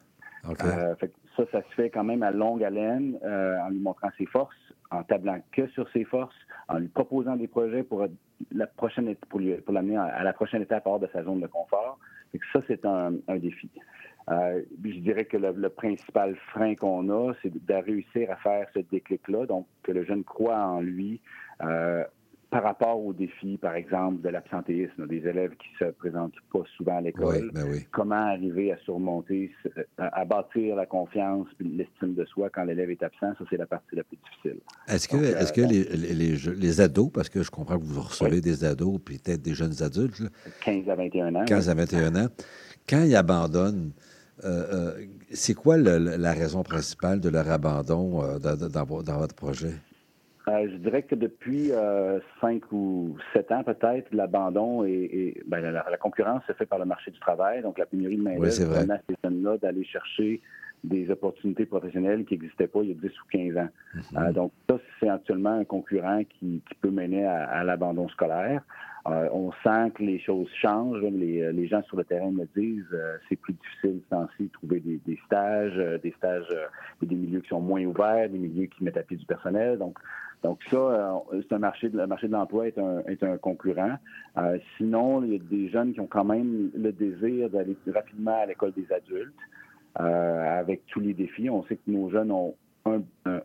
Fait 1.00 1.12
ça, 1.36 1.44
ça 1.52 1.62
se 1.62 1.76
fait 1.76 1.90
quand 1.90 2.04
même 2.04 2.24
à 2.24 2.32
longue 2.32 2.64
haleine, 2.64 3.18
en 3.24 3.70
lui 3.70 3.80
montrant 3.80 4.10
ses 4.18 4.26
forces, 4.26 4.56
en 4.92 5.04
tablant 5.04 5.40
que 5.52 5.68
sur 5.68 5.90
ses 5.92 6.04
forces, 6.04 6.36
en 6.68 6.80
lui 6.80 6.88
proposant 6.88 7.36
des 7.36 7.48
projets 7.48 7.84
pour 7.84 8.08
la 8.52 8.68
prochaine 8.68 9.14
pour, 9.30 9.40
l'amener 9.40 9.98
à, 9.98 10.24
la 10.24 10.34
prochaine 10.34 10.62
étape 10.62 10.86
hors 10.86 11.00
de 11.00 11.08
sa 11.14 11.24
zone 11.24 11.42
de 11.42 11.48
confort. 11.48 12.00
Ça, 12.54 12.62
c'est 12.68 12.86
un, 12.86 13.12
défi. 13.38 13.70
Euh, 14.30 14.62
je 14.84 15.00
dirais 15.00 15.26
que 15.26 15.38
le, 15.38 15.70
principal 15.70 16.36
frein 16.52 16.76
qu'on 16.76 17.10
a, 17.10 17.34
c'est 17.42 17.52
de, 17.52 17.74
réussir 17.74 18.30
à 18.32 18.36
faire 18.36 18.68
ce 18.74 18.80
déclic-là, 18.80 19.48
donc 19.48 19.66
que 19.82 19.92
le 19.92 20.04
jeune 20.06 20.24
croit 20.24 20.60
en 20.60 20.82
lui, 20.82 21.20
euh, 21.64 22.04
par 22.50 22.64
rapport 22.64 23.00
aux 23.00 23.14
défis, 23.14 23.58
par 23.58 23.76
exemple, 23.76 24.22
de 24.22 24.30
l'absentéisme, 24.30 25.06
des 25.08 25.28
élèves 25.28 25.52
qui 25.52 25.68
se 25.78 25.92
présentent 25.92 26.34
pas 26.52 26.64
souvent 26.78 26.98
à 26.98 27.02
l'école, 27.02 27.52
ben 27.54 27.66
comment 27.92 28.16
arriver 28.16 28.72
à 28.72 28.78
surmonter, 28.78 29.52
à, 29.98 30.26
bâtir 30.26 30.76
la 30.76 30.88
confiance, 30.88 31.48
l'estime 31.60 32.16
de 32.16 32.26
soi 32.26 32.50
quand 32.50 32.64
l'élève 32.64 32.90
est 32.90 33.04
absent, 33.04 33.34
ça 33.38 33.46
c'est 33.50 33.58
la 33.58 33.68
partie 33.68 33.96
la 33.96 34.04
plus 34.04 34.18
difficile. 34.18 34.62
Est-ce 34.88 35.08
que, 35.08 35.18
est-ce 35.18 35.54
que 35.54 35.62
euh, 35.62 35.68
les, 35.68 36.56
les, 36.56 36.82
ados, 36.82 37.12
parce 37.14 37.30
que 37.30 37.44
je 37.44 37.52
comprends 37.52 37.78
que 37.78 37.84
vous 37.84 38.02
recevez 38.02 38.42
des 38.42 38.64
ados, 38.64 39.00
puis 39.04 39.20
peut-être 39.20 39.44
des 39.44 39.54
jeunes 39.54 39.84
adultes, 39.84 40.24
15 40.66 40.90
à 40.90 40.96
21 40.96 41.36
ans. 41.36 41.46
15 41.46 41.70
à 41.70 41.74
21 41.76 42.16
ans, 42.16 42.28
quand 42.88 43.04
ils 43.04 43.16
abandonnent, 43.16 43.92
euh, 44.44 44.94
euh, 44.98 45.06
c'est 45.32 45.54
quoi 45.54 45.78
la 45.78 46.34
raison 46.34 46.64
principale 46.64 47.20
de 47.20 47.30
leur 47.30 47.48
abandon 47.52 48.24
dans 48.40 49.18
votre 49.20 49.36
projet? 49.36 49.74
Euh, 50.48 50.68
je 50.72 50.78
dirais 50.78 51.04
que 51.04 51.16
depuis 51.16 51.72
euh, 51.72 52.20
cinq 52.40 52.72
ou 52.72 53.18
sept 53.34 53.52
ans 53.52 53.64
peut-être, 53.64 54.08
l'abandon 54.14 54.84
et, 54.86 55.42
ben, 55.48 55.60
la, 55.60 55.98
concurrence 55.98 56.44
se 56.48 56.54
fait 56.54 56.66
par 56.66 56.80
le 56.80 56.86
marché 56.86 57.12
du 57.12 57.20
travail, 57.20 57.62
donc 57.62 57.78
la 57.78 57.86
pénurie 57.86 58.18
de 58.18 58.24
main-d'œuvre 58.24 58.74
permet 58.74 58.94
à 58.94 59.02
ces 59.10 59.16
jeunes-là 59.24 59.58
d'aller 59.58 59.84
chercher 59.84 60.42
des 60.84 61.12
opportunités 61.12 61.66
professionnelles 61.66 62.24
qui 62.24 62.36
n'existaient 62.36 62.68
pas 62.68 62.80
il 62.84 62.90
y 62.90 62.92
a 62.92 62.96
10 62.96 63.08
ou 63.08 63.28
15 63.32 63.58
ans. 63.58 63.68
Mm-hmm. 63.96 64.30
Euh, 64.30 64.32
donc 64.32 64.52
ça, 64.70 64.78
c'est 65.00 65.10
actuellement 65.10 65.60
un 65.60 65.66
concurrent 65.66 66.24
qui, 66.40 66.64
peut 66.82 66.90
mener 66.90 67.26
à, 67.26 67.64
l'abandon 67.66 68.08
scolaire. 68.08 68.62
on 69.06 69.52
sent 69.64 69.92
que 69.96 70.04
les 70.04 70.20
choses 70.20 70.48
changent. 70.62 71.02
Les, 71.02 71.68
gens 71.68 71.84
sur 71.84 71.98
le 71.98 72.06
terrain 72.06 72.32
me 72.32 72.46
disent 72.56 72.98
c'est 73.28 73.36
plus 73.36 73.54
difficile 73.54 74.02
de 74.40 74.48
trouver 74.48 74.80
des, 74.80 75.02
des 75.06 75.20
stages, 75.26 75.76
des 76.02 76.14
stages 76.18 76.48
et 77.04 77.06
des 77.06 77.16
milieux 77.16 77.42
qui 77.42 77.50
sont 77.50 77.60
moins 77.60 77.84
ouverts, 77.84 78.30
des 78.30 78.40
milieux 78.40 78.68
qui 78.68 78.82
mettent 78.86 78.98
à 78.98 79.04
pied 79.04 79.18
du 79.18 79.26
personnel. 79.26 79.78
Donc, 79.78 80.00
donc 80.44 80.60
ça, 80.70 80.78
euh, 80.78 81.42
c'est 81.42 81.54
un 81.54 81.60
marché, 81.60 81.90
le 81.90 82.08
marché 82.08 82.28
de 82.28 82.34
l'emploi 82.34 82.68
est 82.68 82.78
un, 82.78 83.00
est 83.08 83.24
un 83.24 83.38
concurrent. 83.38 83.98
Euh, 84.38 84.58
sinon, 84.78 85.24
il 85.24 85.34
y 85.34 85.36
a 85.36 85.40
des 85.40 85.70
jeunes 85.70 85.94
qui 85.94 86.00
ont 86.00 86.08
quand 86.08 86.24
même 86.24 86.72
le 86.76 86.92
désir 86.94 87.50
d'aller 87.50 87.74
plus 87.74 87.92
rapidement 87.92 88.42
à 88.42 88.46
l'école 88.46 88.72
des 88.72 88.92
adultes 88.92 89.34
euh, 90.00 90.60
avec 90.60 90.86
tous 90.88 91.02
les 91.02 91.14
défis. 91.14 91.50
On 91.50 91.64
sait 91.64 91.76
que 91.76 91.92
nos 91.92 92.10
jeunes 92.10 92.32
ont, 92.32 92.56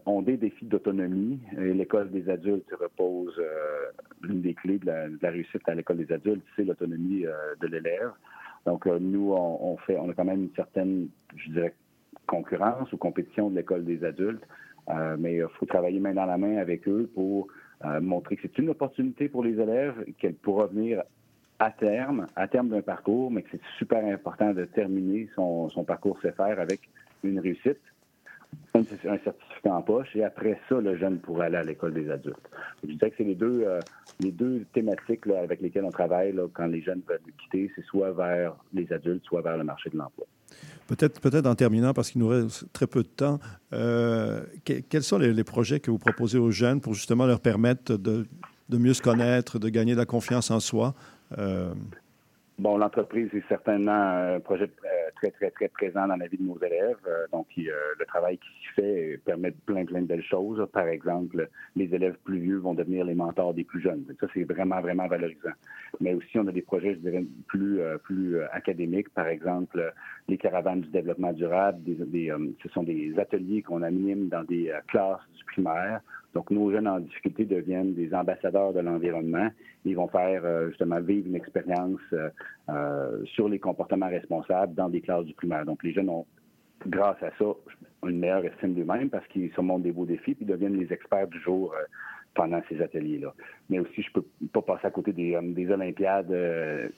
ont 0.06 0.22
des 0.22 0.36
défis 0.36 0.66
d'autonomie. 0.66 1.40
L'école 1.56 2.10
des 2.10 2.30
adultes 2.30 2.70
repose, 2.80 3.42
l'une 4.22 4.40
des 4.40 4.54
clés 4.54 4.78
de 4.78 4.86
la, 5.20 5.30
réussite 5.30 5.68
à 5.68 5.74
l'école 5.74 5.96
des 5.96 6.12
adultes, 6.12 6.44
c'est 6.54 6.64
l'autonomie 6.64 7.24
de 7.60 7.66
l'élève. 7.66 8.12
Donc 8.64 8.86
nous, 8.86 9.32
on, 9.32 9.72
on, 9.72 9.76
fait, 9.78 9.98
on 9.98 10.08
a 10.08 10.14
quand 10.14 10.24
même 10.24 10.44
une 10.44 10.54
certaine, 10.54 11.08
je 11.36 11.50
dirais, 11.50 11.74
concurrence 12.26 12.90
ou 12.92 12.96
compétition 12.96 13.50
de 13.50 13.56
l'école 13.56 13.84
des 13.84 14.04
adultes. 14.04 14.44
Euh, 14.90 15.16
mais 15.18 15.36
il 15.36 15.46
faut 15.58 15.66
travailler 15.66 16.00
main 16.00 16.12
dans 16.12 16.26
la 16.26 16.36
main 16.36 16.58
avec 16.58 16.86
eux 16.88 17.10
pour 17.14 17.48
euh, 17.84 18.00
montrer 18.00 18.36
que 18.36 18.42
c'est 18.42 18.58
une 18.58 18.68
opportunité 18.70 19.28
pour 19.28 19.42
les 19.42 19.58
élèves, 19.58 20.04
qu'elle 20.18 20.34
pourra 20.34 20.66
venir 20.66 21.02
à 21.58 21.70
terme, 21.70 22.26
à 22.36 22.48
terme 22.48 22.68
d'un 22.68 22.82
parcours, 22.82 23.30
mais 23.30 23.42
que 23.42 23.48
c'est 23.52 23.60
super 23.78 24.04
important 24.04 24.52
de 24.52 24.64
terminer 24.64 25.28
son, 25.34 25.68
parcours 25.86 26.18
CFR 26.20 26.58
avec 26.58 26.80
une 27.22 27.38
réussite, 27.38 27.80
un, 28.74 28.84
certificat 28.84 29.72
en 29.72 29.82
poche, 29.82 30.14
et 30.16 30.24
après 30.24 30.58
ça, 30.68 30.80
le 30.80 30.96
jeune 30.96 31.18
pourra 31.18 31.44
aller 31.44 31.56
à 31.56 31.62
l'école 31.62 31.94
des 31.94 32.10
adultes. 32.10 32.50
Je 32.86 32.92
dirais 32.92 33.10
que 33.10 33.16
c'est 33.18 33.24
les 33.24 33.34
deux, 33.34 33.64
euh, 33.66 33.80
les 34.20 34.32
deux 34.32 34.64
thématiques 34.74 35.26
avec 35.28 35.60
lesquelles 35.60 35.84
on 35.84 35.90
travaille 35.90 36.34
quand 36.52 36.66
les 36.66 36.82
jeunes 36.82 37.02
veulent 37.08 37.20
quitter, 37.38 37.70
c'est 37.74 37.84
soit 37.84 38.12
vers 38.12 38.56
les 38.72 38.92
adultes, 38.92 39.24
soit 39.24 39.42
vers 39.42 39.56
le 39.56 39.64
marché 39.64 39.90
de 39.90 39.96
l'emploi. 39.96 40.26
Peut-être, 40.86 41.46
en 41.46 41.54
terminant, 41.54 41.94
parce 41.94 42.10
qu'il 42.10 42.20
nous 42.20 42.28
reste 42.28 42.66
très 42.74 42.86
peu 42.86 43.02
de 43.02 43.08
temps, 43.08 43.40
euh, 43.72 44.42
quels 44.64 45.02
sont 45.02 45.16
les, 45.16 45.44
projets 45.44 45.80
que 45.80 45.90
vous 45.90 45.98
proposez 45.98 46.38
aux 46.38 46.50
jeunes 46.50 46.80
pour 46.82 46.92
justement 46.92 47.24
leur 47.24 47.40
permettre 47.40 47.96
de, 47.96 48.26
mieux 48.70 48.92
se 48.92 49.00
connaître, 49.00 49.58
de 49.58 49.68
gagner 49.70 49.92
de 49.94 49.98
la 49.98 50.06
confiance 50.06 50.50
en 50.50 50.60
soi? 50.60 50.94
Euh, 51.38 51.72
bon, 52.58 52.76
l'entreprise 52.76 53.28
est 53.34 53.46
certainement 53.48 54.34
un 54.34 54.40
projet 54.40 54.70
très, 55.16 55.30
très, 55.30 55.50
très 55.50 55.68
présent 55.68 56.06
dans 56.06 56.16
la 56.16 56.26
vie 56.26 56.36
de 56.36 56.42
nos 56.42 56.58
élèves. 56.58 56.98
donc, 57.32 57.46
le 57.56 58.04
travail 58.06 58.38
qui 58.38 58.48
s'y 58.48 58.74
fait 58.74 59.20
permet 59.24 59.50
plein, 59.50 59.84
plein 59.84 60.02
de 60.02 60.06
belles 60.06 60.24
choses. 60.24 60.66
Par 60.72 60.88
exemple, 60.88 61.48
les 61.76 61.94
élèves 61.94 62.16
plus 62.24 62.38
vieux 62.38 62.58
vont 62.58 62.74
devenir 62.74 63.04
les 63.04 63.14
mentors 63.14 63.54
des 63.54 63.64
plus 63.64 63.80
jeunes. 63.80 64.04
Ça, 64.20 64.26
c'est 64.34 64.44
vraiment, 64.44 64.80
vraiment 64.80 65.06
valorisant. 65.06 65.52
Mais 66.00 66.14
aussi, 66.14 66.38
on 66.38 66.46
a 66.46 66.52
des 66.52 66.62
projets, 66.62 66.94
je 66.94 66.98
dirais, 66.98 67.24
plus, 67.46 67.80
plus 68.02 68.42
académiques. 68.52 69.08
Par 69.10 69.28
exemple, 69.28 69.92
les 70.28 70.38
caravanes 70.38 70.82
du 70.82 70.88
développement 70.88 71.32
durable. 71.32 71.78
Des, 71.84 72.32
ce 72.62 72.68
sont 72.70 72.82
des 72.82 73.14
ateliers 73.18 73.62
qu'on 73.62 73.82
anime 73.82 74.28
dans 74.28 74.44
des 74.44 74.72
classes 74.88 75.20
du 75.36 75.44
primaire 75.44 76.00
donc, 76.34 76.50
nos 76.50 76.70
jeunes 76.72 76.88
en 76.88 76.98
difficulté 76.98 77.44
deviennent 77.44 77.94
des 77.94 78.12
ambassadeurs 78.12 78.72
de 78.72 78.80
l'environnement. 78.80 79.48
Ils 79.84 79.94
vont 79.94 80.08
faire 80.08 80.44
euh, 80.44 80.68
justement 80.68 81.00
vivre 81.00 81.28
une 81.28 81.36
expérience 81.36 82.00
euh, 82.12 82.28
euh, 82.68 83.24
sur 83.24 83.48
les 83.48 83.60
comportements 83.60 84.08
responsables 84.08 84.74
dans 84.74 84.88
des 84.88 85.00
classes 85.00 85.24
du 85.24 85.34
primaire. 85.34 85.64
Donc, 85.64 85.84
les 85.84 85.92
jeunes 85.92 86.10
ont, 86.10 86.26
grâce 86.88 87.22
à 87.22 87.30
ça, 87.38 87.44
une 88.04 88.18
meilleure 88.18 88.44
estime 88.44 88.74
d'eux-mêmes 88.74 89.10
parce 89.10 89.26
qu'ils 89.28 89.52
surmontent 89.52 89.84
des 89.84 89.92
beaux 89.92 90.06
défis 90.06 90.34
puis 90.34 90.44
deviennent 90.44 90.76
les 90.76 90.92
experts 90.92 91.28
du 91.28 91.40
jour 91.40 91.72
pendant 92.34 92.60
ces 92.68 92.80
ateliers-là. 92.82 93.32
Mais 93.70 93.78
aussi, 93.78 94.02
je 94.02 94.12
peux 94.12 94.24
pas 94.52 94.62
passer 94.62 94.86
à 94.86 94.90
côté 94.90 95.12
des, 95.12 95.38
des 95.42 95.70
Olympiades, 95.70 96.30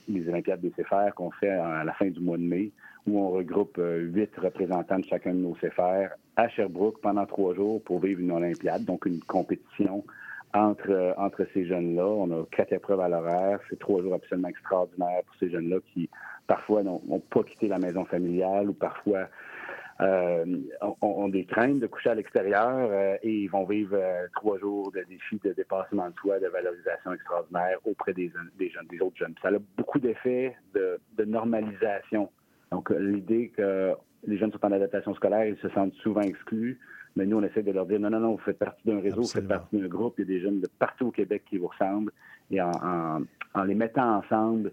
les 0.09 0.29
Olympiades 0.29 0.61
des 0.61 0.71
CFR 0.71 1.15
qu'on 1.15 1.31
fait 1.31 1.51
à 1.51 1.85
la 1.85 1.93
fin 1.93 2.09
du 2.09 2.21
mois 2.21 2.39
de 2.39 2.43
mai, 2.43 2.71
où 3.07 3.19
on 3.19 3.31
regroupe 3.31 3.79
huit 3.79 4.31
représentants 4.37 4.99
de 4.99 5.05
chacun 5.05 5.33
de 5.33 5.39
nos 5.39 5.55
CFR 5.55 6.15
à 6.37 6.49
Sherbrooke 6.49 7.01
pendant 7.01 7.27
trois 7.27 7.55
jours 7.55 7.83
pour 7.83 8.01
vivre 8.01 8.21
une 8.21 8.33
Olympiade, 8.33 8.85
donc 8.85 9.07
une 9.07 9.21
compétition 9.21 10.05
entre, 10.55 10.91
euh, 10.91 11.13
entre 11.17 11.47
ces 11.53 11.67
jeunes-là. 11.67 12.07
On 12.07 12.31
a 12.31 12.45
quatre 12.51 12.73
épreuves 12.73 13.01
à 13.01 13.09
l'horaire. 13.09 13.61
C'est 13.69 13.79
trois 13.79 14.03
jours 14.03 14.15
absolument 14.15 14.49
extraordinaires 14.49 15.23
pour 15.27 15.37
ces 15.37 15.51
jeunes-là 15.51 15.77
qui, 15.93 16.09
parfois, 16.47 16.83
n'ont 16.83 17.01
pas 17.31 17.43
quitté 17.43 17.69
la 17.69 17.79
maison 17.79 18.05
familiale 18.05 18.71
ou 18.71 18.73
parfois 18.73 19.29
euh, 20.01 20.45
ont, 21.01 21.29
des 21.29 21.45
craintes 21.45 21.81
de 21.81 21.87
coucher 21.87 22.11
à 22.11 22.15
l'extérieur 22.15 22.89
euh, 22.91 23.17
et 23.23 23.33
ils 23.33 23.49
vont 23.49 23.65
vivre 23.65 23.99
trois 24.35 24.59
jours 24.59 24.93
de 24.93 25.03
défis 25.09 25.41
de 25.43 25.53
dépassement 25.53 26.09
de 26.11 26.15
soi, 26.17 26.39
de 26.39 26.49
valorisation 26.49 27.13
extraordinaire 27.13 27.79
auprès 27.85 28.13
des, 28.13 28.31
des 28.59 28.71
jeunes, 28.71 28.87
des 28.89 29.01
autres 29.01 29.17
jeunes. 29.17 29.35
Ça 29.43 29.49
a 29.49 29.59
beaucoup 29.77 29.99
d'effets 29.99 30.57
de, 30.75 30.99
de 31.17 31.25
normalisation. 31.25 32.31
Donc, 32.71 32.91
l'idée 32.91 33.53
que 33.57 33.95
les 34.27 34.39
jeunes 34.39 34.53
sont 34.53 34.65
en 34.65 34.73
adaptation 34.73 35.15
scolaire, 35.15 35.47
ils 35.47 35.59
se 35.59 35.69
sentent 35.71 35.95
souvent 35.95 36.23
exclus. 36.23 36.79
Mais 37.17 37.25
nous, 37.25 37.39
on 37.39 37.43
essaie 37.43 37.63
de 37.63 37.73
leur 37.73 37.87
dire 37.87 37.99
non, 37.99 38.11
non, 38.11 38.21
non, 38.21 38.33
vous 38.33 38.43
faites 38.45 38.59
partie 38.59 38.87
d'un 38.87 39.01
réseau, 39.01 39.23
vous 39.23 39.29
faites 39.29 39.49
partie 39.49 39.79
d'un 39.79 39.89
groupe. 39.89 40.15
Il 40.19 40.23
y 40.23 40.25
a 40.25 40.39
des 40.39 40.41
jeunes 40.41 40.61
de 40.61 40.69
partout 40.79 41.07
au 41.07 41.11
Québec 41.11 41.45
qui 41.49 41.57
vous 41.57 41.69
ressemblent. 41.69 42.13
Et 42.51 42.61
en, 42.61 43.25
les 43.65 43.75
mettant 43.75 44.19
ensemble, 44.19 44.73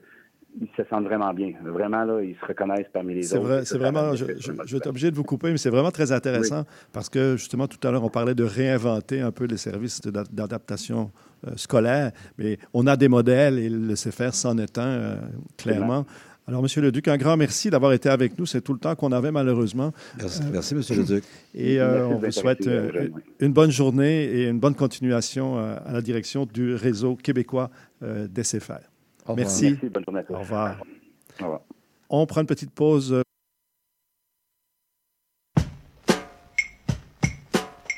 ils 0.62 0.70
se 0.78 0.84
sentent 0.90 1.06
vraiment 1.06 1.34
bien. 1.34 1.54
Vraiment, 1.64 2.04
là, 2.04 2.22
ils 2.22 2.36
se 2.36 2.46
reconnaissent 2.46 2.88
parmi 2.92 3.16
les 3.16 3.34
autres. 3.34 3.62
c'est 3.66 3.78
vraiment, 3.78 4.16
je, 4.16 4.26
je, 4.38 4.52
vais 4.52 4.78
être 4.78 4.88
obligé 4.88 5.12
de 5.12 5.16
vous 5.16 5.24
couper, 5.24 5.52
mais 5.52 5.58
c'est 5.58 5.70
vraiment 5.70 5.92
très 5.92 6.12
intéressant 6.12 6.64
parce 6.92 7.10
que, 7.10 7.38
justement, 7.38 7.68
tout 7.68 7.86
à 7.88 7.92
l'heure, 7.92 8.04
on 8.04 8.10
parlait 8.10 8.36
de 8.36 8.44
réinventer 8.44 9.22
un 9.22 9.32
peu 9.32 9.46
les 9.46 9.58
services 9.58 10.02
d'adaptation 10.02 11.12
euh, 11.48 11.52
scolaire, 11.56 12.12
mais 12.38 12.58
on 12.74 12.88
a 12.88 12.96
des 12.96 13.08
modèles 13.08 13.60
et 13.60 13.70
le 13.70 13.96
CFR 13.96 14.34
s'en 14.34 14.58
est 14.58 14.78
un, 14.78 14.88
euh, 14.88 15.16
clairement. 15.58 16.06
Alors, 16.46 16.62
Monsieur 16.62 16.82
le 16.82 16.92
Duc, 16.92 17.08
un 17.08 17.16
grand 17.16 17.38
merci 17.38 17.70
d'avoir 17.70 17.94
été 17.94 18.10
avec 18.10 18.38
nous. 18.38 18.46
C'est 18.46 18.60
tout 18.60 18.74
le 18.74 18.80
temps 18.80 18.96
qu'on 18.96 19.14
avait, 19.14 19.32
malheureusement. 19.32 19.94
Merci, 20.18 20.42
euh, 20.42 20.50
merci 20.52 20.76
Monsieur 20.76 20.96
le 20.98 21.04
Duc. 21.06 21.24
Et 21.56 21.80
euh, 21.80 22.06
on 22.08 22.18
vous 22.18 22.32
souhaite 22.32 22.68
euh, 22.68 23.10
une 23.40 23.54
bonne 23.54 23.72
journée 23.72 24.26
et 24.26 24.50
une 24.50 24.60
bonne 24.60 24.76
continuation 24.76 25.58
à 25.58 25.94
la 25.94 26.02
direction 26.02 26.46
du 26.46 26.76
réseau 26.76 27.16
québécois 27.16 27.70
Merci. 29.30 29.72
merci. 29.72 29.90
Bonne 29.90 30.04
journée 30.04 30.20
à 30.20 30.24
tous. 30.24 30.34
Au 30.34 30.40
revoir. 30.40 30.78
Au 31.40 31.44
revoir. 31.44 31.62
On 32.10 32.26
prend 32.26 32.42
une 32.42 32.48
petite 32.48 32.72
pause. 32.72 33.24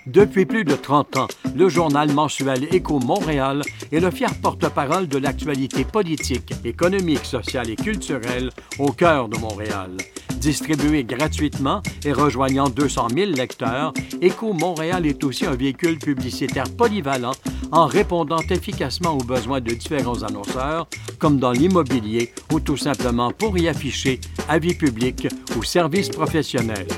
Depuis 0.06 0.46
plus 0.46 0.64
de 0.64 0.76
30 0.76 1.18
ans, 1.18 1.28
le 1.56 1.68
journal 1.68 2.12
mensuel 2.14 2.72
Écho 2.72 3.00
Montréal 3.00 3.64
est 3.92 4.00
le 4.00 4.12
fier 4.12 4.30
porte-parole 4.40 5.08
de 5.08 5.18
l'actualité 5.18 5.84
politique, 5.84 6.54
économique, 6.64 7.26
sociale 7.26 7.72
et 7.72 7.76
culturelle 7.76 8.52
au 8.78 8.92
cœur 8.92 9.28
de 9.28 9.38
Montréal. 9.38 9.98
Distribué 10.46 11.04
gratuitement 11.04 11.82
et 12.06 12.14
rejoignant 12.14 12.70
200 12.70 13.08
000 13.16 13.32
lecteurs, 13.32 13.92
Écho 14.22 14.54
Montréal 14.54 15.08
est 15.08 15.24
aussi 15.24 15.44
un 15.48 15.56
véhicule 15.56 15.98
publicitaire 15.98 16.70
polyvalent 16.78 17.32
en 17.72 17.88
répondant 17.88 18.38
efficacement 18.52 19.18
aux 19.18 19.24
besoins 19.24 19.60
de 19.60 19.72
différents 19.72 20.22
annonceurs, 20.22 20.88
comme 21.18 21.40
dans 21.40 21.50
l'immobilier 21.50 22.32
ou 22.54 22.60
tout 22.60 22.78
simplement 22.78 23.32
pour 23.32 23.58
y 23.58 23.68
afficher 23.68 24.22
avis 24.48 24.76
publics 24.76 25.28
ou 25.58 25.64
services 25.64 26.10
professionnels. 26.10 26.90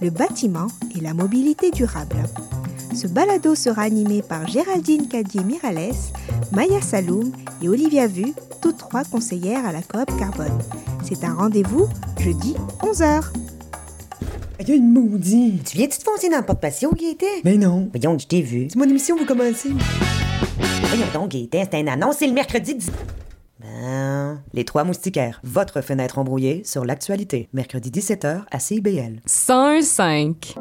le 0.00 0.10
bâtiment 0.10 0.66
et 0.96 1.00
la 1.00 1.14
mobilité 1.14 1.70
durable. 1.70 2.16
Ce 2.94 3.06
balado 3.06 3.54
sera 3.54 3.82
animé 3.82 4.22
par 4.22 4.46
Géraldine 4.48 5.06
Cadier-Mirales, 5.08 5.94
Maya 6.52 6.80
Saloum 6.80 7.32
et 7.62 7.68
Olivia 7.68 8.06
Vu, 8.06 8.32
toutes 8.60 8.78
trois 8.78 9.04
conseillères 9.04 9.64
à 9.66 9.72
la 9.72 9.82
coop 9.82 10.10
Carbone. 10.18 10.58
C'est 11.04 11.24
un 11.24 11.34
rendez-vous 11.34 11.88
jeudi 12.18 12.54
11h. 12.80 13.24
Il 14.60 14.68
y 14.68 14.72
a 14.72 14.74
une 14.74 14.92
maudite. 14.92 15.70
Tu 15.70 15.78
viens-tu 15.78 15.98
te 15.98 16.04
foncer 16.04 16.28
dans 16.28 16.38
le 16.38 16.44
porte-patio, 16.44 16.92
Gaëtan? 16.92 17.26
Mais 17.44 17.56
non. 17.56 17.88
Voyons, 17.92 18.18
je 18.18 18.26
t'ai 18.26 18.42
vu. 18.42 18.68
C'est 18.68 18.78
mon 18.78 18.84
émission, 18.84 19.16
vous 19.16 19.24
commencez. 19.24 19.70
Voyons 20.82 21.06
donc, 21.14 21.30
Gaëtan, 21.30 21.68
c'est 21.70 21.80
un 21.80 21.86
annonce, 21.86 22.16
c'est 22.18 22.26
le 22.26 22.34
mercredi 22.34 22.74
10... 22.74 22.90
Ben... 23.80 24.42
Les 24.52 24.64
Trois 24.64 24.84
Moustiquaires, 24.84 25.40
votre 25.42 25.80
fenêtre 25.80 26.18
embrouillée 26.18 26.62
sur 26.64 26.84
l'actualité. 26.84 27.48
Mercredi 27.52 27.90
17h 27.90 28.42
à 28.50 28.58
CIBL. 28.58 29.20
105. 29.24 30.54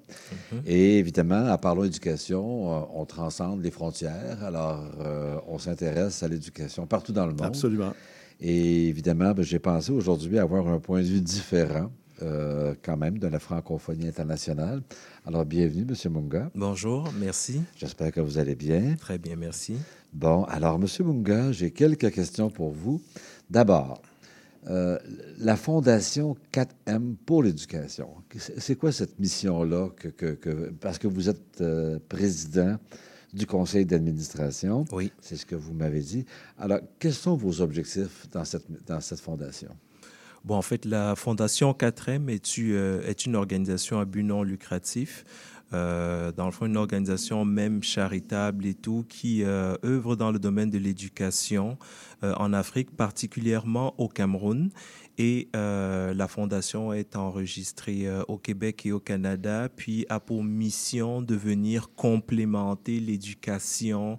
Et 0.67 0.99
évidemment, 0.99 1.49
en 1.51 1.57
parlant 1.57 1.83
d'éducation, 1.83 2.75
euh, 2.75 2.81
on 2.93 3.07
transcende 3.07 3.63
les 3.63 3.71
frontières. 3.71 4.45
Alors, 4.45 4.85
euh, 5.01 5.37
on 5.49 5.59
s'intéresse 5.59 6.23
à 6.23 6.29
l'éducation 6.29 6.87
partout 6.87 7.13
dans 7.13 7.27
le 7.27 7.33
monde. 7.33 7.47
Absolument. 7.47 7.95
Et 8.47 8.89
évidemment, 8.89 9.33
ben, 9.33 9.43
j'ai 9.43 9.59
pensé 9.59 9.91
aujourd'hui 9.91 10.39
avoir 10.39 10.69
un 10.69 10.79
point 10.79 11.01
de 11.01 11.07
vue 11.07 11.23
différent, 11.23 11.91
euh, 12.21 12.75
quand 12.83 12.99
même, 12.99 13.17
de 13.19 13.27
la 13.27 13.39
francophonie 13.39 14.07
internationale. 14.07 14.83
Alors, 15.27 15.47
bienvenue, 15.47 15.87
M. 15.89 16.13
Munga. 16.13 16.51
Bonjour, 16.55 17.11
merci. 17.19 17.63
J'espère 17.75 18.13
que 18.13 18.21
vous 18.21 18.37
allez 18.37 18.55
bien. 18.55 18.97
Très 19.01 19.17
bien, 19.17 19.35
merci. 19.37 19.77
Bon, 20.13 20.45
alors, 20.45 20.75
M. 20.79 20.87
Munga, 21.07 21.53
j'ai 21.53 21.71
quelques 21.71 22.11
questions 22.13 22.51
pour 22.51 22.71
vous. 22.71 23.01
D'abord, 23.49 24.03
euh, 24.69 24.99
la 25.39 25.57
Fondation 25.57 26.37
4M 26.53 27.15
pour 27.25 27.43
l'éducation, 27.43 28.09
c'est 28.37 28.61
c'est 28.61 28.77
quoi 28.77 28.93
cette 28.93 29.19
mission-là? 29.19 29.89
Que, 29.97 30.09
que- 30.09 30.35
que- 30.35 30.71
parce 30.83 30.99
que 30.99 31.07
vous 31.07 31.31
êtes 31.31 31.63
euh, 31.63 31.99
président 32.11 32.77
du 33.35 33.47
conseil 33.47 33.85
d'administration. 33.85 34.85
Oui. 34.93 35.13
C'est 35.21 35.37
ce 35.37 35.45
que 35.45 35.55
vous 35.57 35.75
m'avez 35.75 36.01
dit. 36.01 36.25
Alors, 36.59 36.79
quels 36.99 37.13
sont 37.15 37.37
vos 37.37 37.61
objectifs 37.61 38.27
dans 38.31 38.45
cette, 38.45 38.67
dans 38.87 39.01
cette 39.01 39.21
fondation? 39.21 39.69
Bon, 40.45 40.57
en 40.57 40.63
fait, 40.63 40.85
la 40.85 41.17
Fondation 41.17 41.73
4M 41.73 42.29
est, 42.29 42.59
u- 42.59 42.75
euh, 42.75 43.01
est 43.07 43.25
une 43.25 43.35
organisation 43.35 43.99
à 43.99 44.05
but 44.05 44.23
non 44.23 44.43
lucratif. 44.43 45.25
Euh, 45.73 46.31
dans 46.33 46.47
le 46.47 46.53
fond, 46.53 46.67
une 46.67 46.77
organisation 46.77 47.45
même 47.45 47.83
charitable 47.83 48.67
et 48.67 48.75
tout, 48.75 49.05
qui 49.09 49.43
euh, 49.43 49.77
œuvre 49.85 50.17
dans 50.17 50.31
le 50.31 50.39
domaine 50.39 50.71
de 50.71 50.79
l'éducation 50.79 51.79
euh, 52.23 52.35
en 52.37 52.53
Afrique, 52.53 52.97
particulièrement 52.97 53.95
au 53.99 54.09
Cameroun. 54.09 54.71
Et 55.17 55.49
la 55.55 56.27
fondation 56.27 56.93
est 56.93 57.15
enregistrée 57.15 58.09
au 58.27 58.37
Québec 58.37 58.85
et 58.85 58.91
au 58.91 58.99
Canada, 58.99 59.69
puis 59.69 60.05
a 60.09 60.19
pour 60.19 60.43
mission 60.43 61.23
de 61.23 61.37
venir 61.37 61.91
complémenter 61.95 62.99
l'éducation 62.99 64.19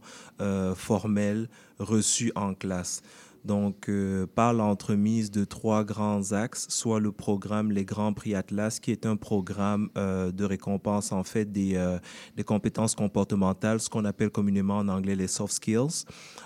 formelle 0.73 1.49
reçue 1.79 2.31
en 2.35 2.53
classe. 2.53 3.01
Donc, 3.45 3.89
euh, 3.89 4.25
par 4.25 4.53
l'entremise 4.53 5.29
de 5.29 5.45
trois 5.45 5.83
grands 5.83 6.31
axes, 6.31 6.65
soit 6.69 6.99
le 6.99 7.11
programme 7.11 7.71
Les 7.71 7.85
Grands 7.85 8.13
Prix 8.13 8.33
Atlas, 8.33 8.79
qui 8.79 8.91
est 8.91 9.05
un 9.05 9.17
programme 9.17 9.89
euh, 9.97 10.31
de 10.31 10.43
récompense 10.43 11.11
en 11.11 11.23
fait 11.23 11.51
des, 11.51 11.75
euh, 11.75 11.99
des 12.35 12.43
compétences 12.43 12.95
comportementales, 12.95 13.79
ce 13.79 13.89
qu'on 13.89 14.03
appelle 14.05 14.31
communément 14.31 14.77
en 14.77 14.87
anglais 14.87 15.15
les 15.15 15.27
soft 15.27 15.53
skills. 15.53 16.05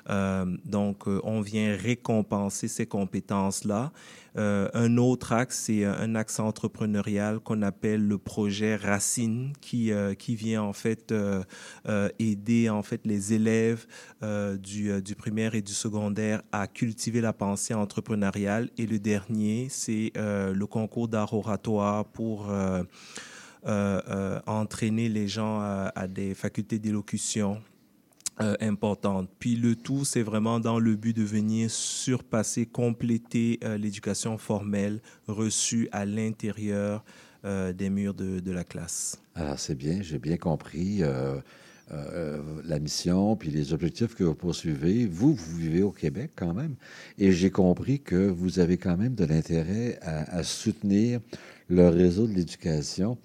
Euh, 0.10 0.46
donc, 0.66 1.08
euh, 1.08 1.22
on 1.24 1.40
vient 1.40 1.74
récompenser 1.76 2.68
ces 2.68 2.86
compétences-là. 2.86 3.94
Euh, 4.38 4.70
un 4.74 4.98
autre 4.98 5.34
axe, 5.34 5.64
c'est 5.66 5.86
un 5.86 6.16
axe 6.16 6.40
entrepreneurial 6.40 7.40
qu'on 7.40 7.62
appelle 7.62 8.08
le 8.08 8.18
projet 8.18 8.76
Racine, 8.76 9.54
qui, 9.62 9.92
euh, 9.92 10.14
qui 10.14 10.36
vient 10.36 10.62
en 10.62 10.74
fait 10.74 11.12
euh, 11.12 11.44
euh, 11.88 12.10
aider 12.20 12.70
en 12.70 12.84
fait 12.84 13.02
les 13.06 13.34
élèves 13.34 13.86
euh, 14.24 14.58
du, 14.58 14.92
euh, 14.92 15.02
du 15.02 15.16
primaire 15.16 15.56
et 15.56 15.62
du 15.62 15.74
secondaire 15.74 16.42
à 16.52 16.68
cultiver 16.68 17.22
la 17.22 17.34
pensée 17.34 17.74
entrepreneuriale. 17.74 18.70
Et 18.78 18.86
le 18.86 19.00
dernier, 19.00 19.68
c'est 19.70 20.12
euh, 20.18 20.54
le 20.54 20.68
concours 20.68 21.08
d'art 21.08 21.34
oratoire 21.34 22.06
pour 22.06 22.50
euh, 22.50 22.84
euh, 23.68 24.02
euh, 24.08 24.40
entraîner 24.46 25.10
les 25.10 25.28
gens 25.28 25.60
à 25.60 26.08
des 26.08 26.34
facultés 26.34 26.80
d'élocution 26.80 27.62
euh, 28.42 28.56
importante. 28.62 29.30
Puis 29.40 29.56
le 29.56 29.76
tout, 29.76 30.06
c'est 30.06 30.22
vraiment 30.24 30.60
dans 30.60 30.80
le 30.80 30.96
but 30.96 31.16
de 31.16 31.24
venir 31.24 31.70
surpasser, 31.70 32.66
compléter 32.66 33.60
euh, 33.64 33.78
l'éducation 33.78 34.38
formelle 34.38 35.02
reçue 35.28 35.90
à 35.92 36.06
l'intérieur 36.06 37.04
euh, 37.46 37.74
des 37.74 37.90
murs 37.90 38.14
de, 38.14 38.40
de 38.40 38.52
la 38.52 38.64
classe. 38.64 39.18
Alors, 39.36 39.60
c'est 39.60 39.76
bien, 39.76 40.02
j'ai 40.02 40.20
bien 40.20 40.38
compris 40.38 41.02
la 42.66 42.80
mission 42.80 43.36
puis 43.36 43.50
les 43.50 43.74
objectifs 43.74 44.14
que 44.16 44.24
vous 44.24 44.36
poursuivez. 44.36 45.08
Vous, 45.08 45.34
vous 45.34 45.58
vivez 45.58 45.82
au 45.82 45.92
Québec 45.92 46.32
quand 46.36 46.54
même, 46.54 46.76
et 47.18 47.32
j'ai 47.32 47.50
compris 47.50 48.00
que 48.00 48.28
vous 48.30 48.60
avez 48.60 48.78
quand 48.78 48.96
même 48.98 49.16
de 49.16 49.26
l'intérêt 49.26 49.98
à, 50.02 50.38
à 50.38 50.44
soutenir 50.44 51.20
le 51.68 51.88
réseau 51.90 52.28
de 52.28 52.34
l'éducation 52.34 53.18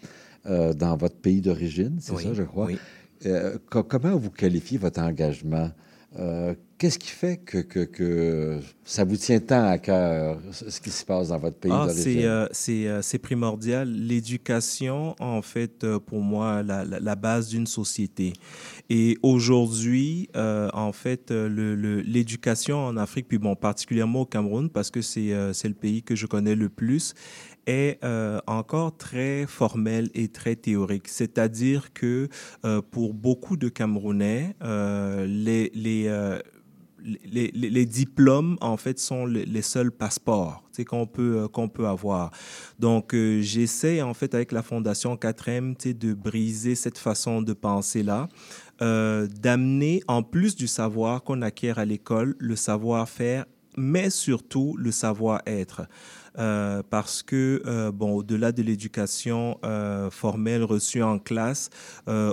euh, 0.47 0.73
dans 0.75 0.97
votre 0.97 1.17
pays 1.17 1.41
d'origine, 1.41 1.97
c'est 2.01 2.12
Oui, 2.12 2.23
ça, 2.23 2.35
je 2.35 2.43
crois. 2.43 2.67
oui. 2.67 2.79
Euh, 3.27 3.59
co- 3.70 3.83
comment 3.85 4.16
vous 4.16 4.31
qualifiez 4.31 4.79
votre 4.79 5.01
engagement? 5.01 5.70
Euh, 6.18 6.55
Qu'est-ce 6.77 6.99
qui 6.99 7.09
fait 7.11 7.39
que, 7.39 7.59
que, 7.59 7.85
que 7.85 8.59
ça 8.85 9.05
vous 9.05 9.16
tient 9.16 9.39
tant 9.41 9.64
à 9.66 9.79
cœur, 9.79 10.39
ce 10.53 10.81
qui 10.81 10.91
se 10.91 11.05
passe 11.05 11.29
dans 11.29 11.39
votre 11.39 11.57
pays 11.57 11.72
Ah, 11.72 11.87
c'est 11.89 12.25
euh, 12.25 13.01
c'est, 13.01 13.18
primordial. 13.18 13.89
L'éducation, 13.91 15.14
en 15.20 15.41
fait, 15.41 15.87
pour 16.07 16.20
moi, 16.20 16.62
la, 16.62 16.85
la, 16.85 17.01
la 17.01 17.14
base 17.14 17.49
d'une 17.49 17.66
société. 17.66 18.33
Et 18.91 19.16
aujourd'hui, 19.22 20.29
euh, 20.37 20.68
en 20.75 20.93
fait, 20.93 21.31
le- 21.31 21.75
le- 21.75 22.01
l'éducation 22.01 22.79
en 22.85 22.97
Afrique, 22.97 23.29
puis 23.29 23.39
bon, 23.39 23.55
particulièrement 23.55 24.22
au 24.22 24.27
Cameroun, 24.27 24.68
parce 24.68 24.91
que 24.91 25.01
c'est 25.01 25.31
le 25.31 25.75
pays 25.75 26.03
que 26.03 26.14
je 26.16 26.27
connais 26.27 26.55
le 26.57 26.68
plus, 26.68 27.14
est 27.67 27.99
euh, 28.05 28.41
encore 28.47 28.97
très 28.97 29.47
formelle 29.47 30.11
et 30.15 30.29
très 30.29 30.57
théorique. 30.57 31.09
C'est-à-dire 31.09 31.93
que 31.93 32.29
euh, 32.65 32.83
pour 32.83 33.15
beaucoup 33.15 33.57
de 33.57 33.69
Camerounais, 33.69 34.55
euh, 34.62 35.27
les, 35.27 36.51
diplômes, 37.87 38.57
en 38.61 38.77
fait, 38.77 38.99
sont 38.99 39.27
les, 39.27 39.62
seuls 39.62 39.91
passeports 39.91 40.62
qu'on 40.87 41.07
peut, 41.07 41.49
avoir. 41.87 42.31
Donc, 42.79 43.15
j'essaie, 43.15 44.03
en 44.03 44.15
fait, 44.15 44.35
avec 44.35 44.53
la 44.53 44.62
Fondation 44.62 45.15
4M, 45.17 45.77
tu 45.77 45.89
sais, 45.89 45.95
de 45.95 46.15
briser 46.15 46.75
cette 46.75 46.99
façon 46.99 47.43
de 47.43 47.53
penser-là, 47.53 48.29
d'amener, 48.81 50.03
en 50.09 50.23
plus 50.23 50.57
du 50.57 50.67
savoir 50.67 51.23
qu'on 51.23 51.43
acquiert 51.43 51.79
à 51.79 51.85
l'école, 51.85 52.37
le 52.39 52.57
savoir-faire, 52.57 53.45
mais 53.77 54.11
surtout 54.11 54.77
le 54.79 54.91
savoir-être. 54.91 55.83
Euh, 56.39 56.82
parce 56.91 57.22
que, 57.22 57.62
euh, 57.64 57.93
bon, 57.93 58.12
au-delà 58.12 58.51
de 58.51 58.62
l'éducation 58.62 59.59
euh, 59.64 60.11
formelle 60.11 60.64
reçue 60.64 61.03
en 61.03 61.18
classe, 61.18 61.70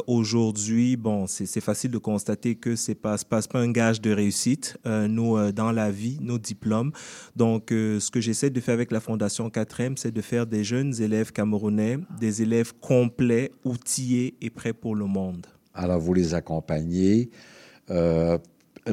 aujourd'hui, 0.08 0.98
bon, 0.98 1.28
c'est 1.28 1.62
facile 1.62 1.92
de 1.92 1.98
constater 1.98 2.56
que 2.56 2.72
pas, 2.72 2.76
c'est 2.76 2.96
pas, 2.96 3.18
c'est 3.42 3.52
pas 3.52 3.60
un 3.60 3.72
gage 3.72 4.02
de 4.02 4.12
réussite, 4.12 4.78
nous, 4.86 5.52
dans 5.52 5.72
la 5.72 5.92
vie, 5.92 6.18
nos 6.22 6.38
diplômes. 6.38 6.92
Donc, 7.36 7.68
ce 7.70 8.12
que 8.12 8.22
j'essaie 8.22 8.50
de 8.50 8.60
faire 8.60 8.74
avec 8.74 8.92
la 8.92 9.00
Fondation 9.00 9.50
4M, 9.50 9.98
c'est 9.98 10.12
de 10.12 10.22
faire 10.22 10.46
des 10.46 10.64
jeunes 10.64 11.00
élèves 11.02 11.32
camerounais, 11.32 11.98
des 12.20 12.42
élèves 12.42 12.74
complets, 12.80 13.52
outillés 13.64 14.36
et 14.42 14.50
prêts 14.50 14.74
pour 14.74 14.96
le 14.96 15.06
monde. 15.06 15.48
Alors, 15.74 16.00
vous 16.00 16.14
les 16.14 16.34
accompagnez, 16.34 17.30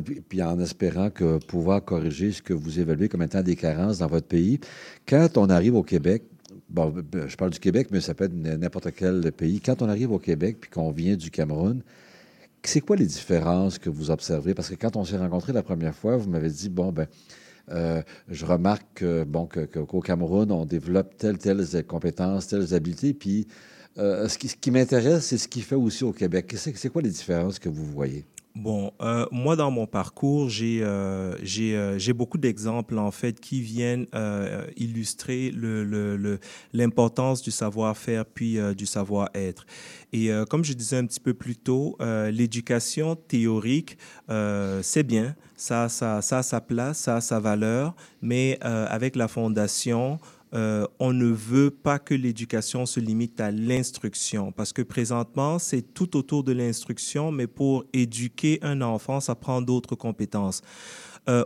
puis 0.04 0.20
puis 0.20 0.42
en 0.42 0.58
espérant 0.60 1.08
pouvoir 1.46 1.84
corriger 1.84 2.32
ce 2.32 2.42
que 2.42 2.52
vous 2.52 2.78
évaluez 2.80 3.08
comme 3.08 3.22
étant 3.22 3.42
des 3.42 3.56
carences 3.56 3.98
dans 3.98 4.06
votre 4.06 4.26
pays. 4.26 4.60
Quand 5.06 5.36
on 5.38 5.48
arrive 5.48 5.74
au 5.74 5.82
Québec, 5.82 6.24
je 6.74 7.36
parle 7.36 7.50
du 7.50 7.58
Québec, 7.58 7.88
mais 7.90 8.00
ça 8.00 8.14
peut 8.14 8.24
être 8.24 8.34
n'importe 8.34 8.90
quel 8.94 9.32
pays. 9.32 9.60
Quand 9.60 9.80
on 9.82 9.88
arrive 9.88 10.12
au 10.12 10.18
Québec 10.18 10.58
puis 10.60 10.70
qu'on 10.70 10.90
vient 10.90 11.16
du 11.16 11.30
Cameroun, 11.30 11.82
c'est 12.62 12.80
quoi 12.80 12.96
les 12.96 13.06
différences 13.06 13.78
que 13.78 13.88
vous 13.88 14.10
observez? 14.10 14.54
Parce 14.54 14.68
que 14.68 14.74
quand 14.74 14.96
on 14.96 15.04
s'est 15.04 15.16
rencontrés 15.16 15.52
la 15.52 15.62
première 15.62 15.94
fois, 15.94 16.16
vous 16.16 16.28
m'avez 16.28 16.50
dit, 16.50 16.68
bon, 16.68 16.92
ben, 16.92 17.06
euh, 17.70 18.02
je 18.28 18.44
remarque 18.44 18.86
que, 18.94 19.24
bon, 19.24 19.46
que- 19.46 19.64
qu'au 19.64 20.00
Cameroun, 20.00 20.50
on 20.52 20.64
développe 20.66 21.16
telles, 21.16 21.38
telles 21.38 21.66
compétences, 21.86 22.48
telles 22.48 22.74
habiletés, 22.74 23.14
puis 23.14 23.46
euh, 23.98 24.28
ce 24.28 24.38
qui, 24.38 24.48
ce 24.48 24.56
qui 24.56 24.70
m'intéresse, 24.70 25.26
c'est 25.26 25.38
ce 25.38 25.48
qui 25.48 25.60
fait 25.62 25.74
aussi 25.74 26.04
au 26.04 26.12
Québec. 26.12 26.54
C'est 26.56 26.88
quoi 26.88 27.02
les 27.02 27.10
différences 27.10 27.58
que 27.58 27.68
vous 27.68 27.84
voyez? 27.84 28.24
Bon, 28.58 28.90
euh, 29.00 29.24
moi, 29.30 29.54
dans 29.54 29.70
mon 29.70 29.86
parcours, 29.86 30.48
j'ai 30.48 30.80
euh, 30.82 31.36
euh, 31.60 32.12
beaucoup 32.12 32.38
d'exemples, 32.38 32.98
en 32.98 33.12
fait, 33.12 33.38
qui 33.38 33.60
viennent 33.60 34.06
illustrer 34.76 35.52
l'importance 36.72 37.38
le, 37.38 37.42
le, 37.42 37.44
du 37.44 37.50
savoir-faire 37.52 38.24
puis 38.26 38.58
du 38.76 38.84
savoir-être. 38.84 39.64
Et 40.12 40.30
comme 40.50 40.64
je 40.64 40.72
disais 40.72 40.96
un 40.96 41.06
petit 41.06 41.20
peu 41.20 41.34
plus 41.34 41.54
tôt, 41.54 41.96
l'éducation 42.00 43.14
théorique, 43.14 43.96
c'est 44.82 45.04
bien, 45.04 45.36
ça, 45.54 45.88
ça, 45.88 46.20
ça 46.20 46.38
a 46.38 46.42
sa 46.42 46.60
place, 46.60 46.98
ça 46.98 47.16
a 47.16 47.20
sa 47.20 47.38
valeur, 47.38 47.94
mais 48.22 48.58
avec 48.62 49.14
la 49.14 49.28
fondation, 49.28 50.18
euh, 50.54 50.86
on 50.98 51.12
ne 51.12 51.26
veut 51.26 51.70
pas 51.70 51.98
que 51.98 52.14
l'éducation 52.14 52.86
se 52.86 53.00
limite 53.00 53.40
à 53.40 53.50
l'instruction, 53.50 54.52
parce 54.52 54.72
que 54.72 54.82
présentement, 54.82 55.58
c'est 55.58 55.82
tout 55.94 56.16
autour 56.16 56.44
de 56.44 56.52
l'instruction, 56.52 57.30
mais 57.30 57.46
pour 57.46 57.84
éduquer 57.92 58.58
un 58.62 58.80
enfant, 58.80 59.20
ça 59.20 59.34
prend 59.34 59.60
d'autres 59.60 59.94
compétences. 59.94 60.62
Euh, 61.28 61.44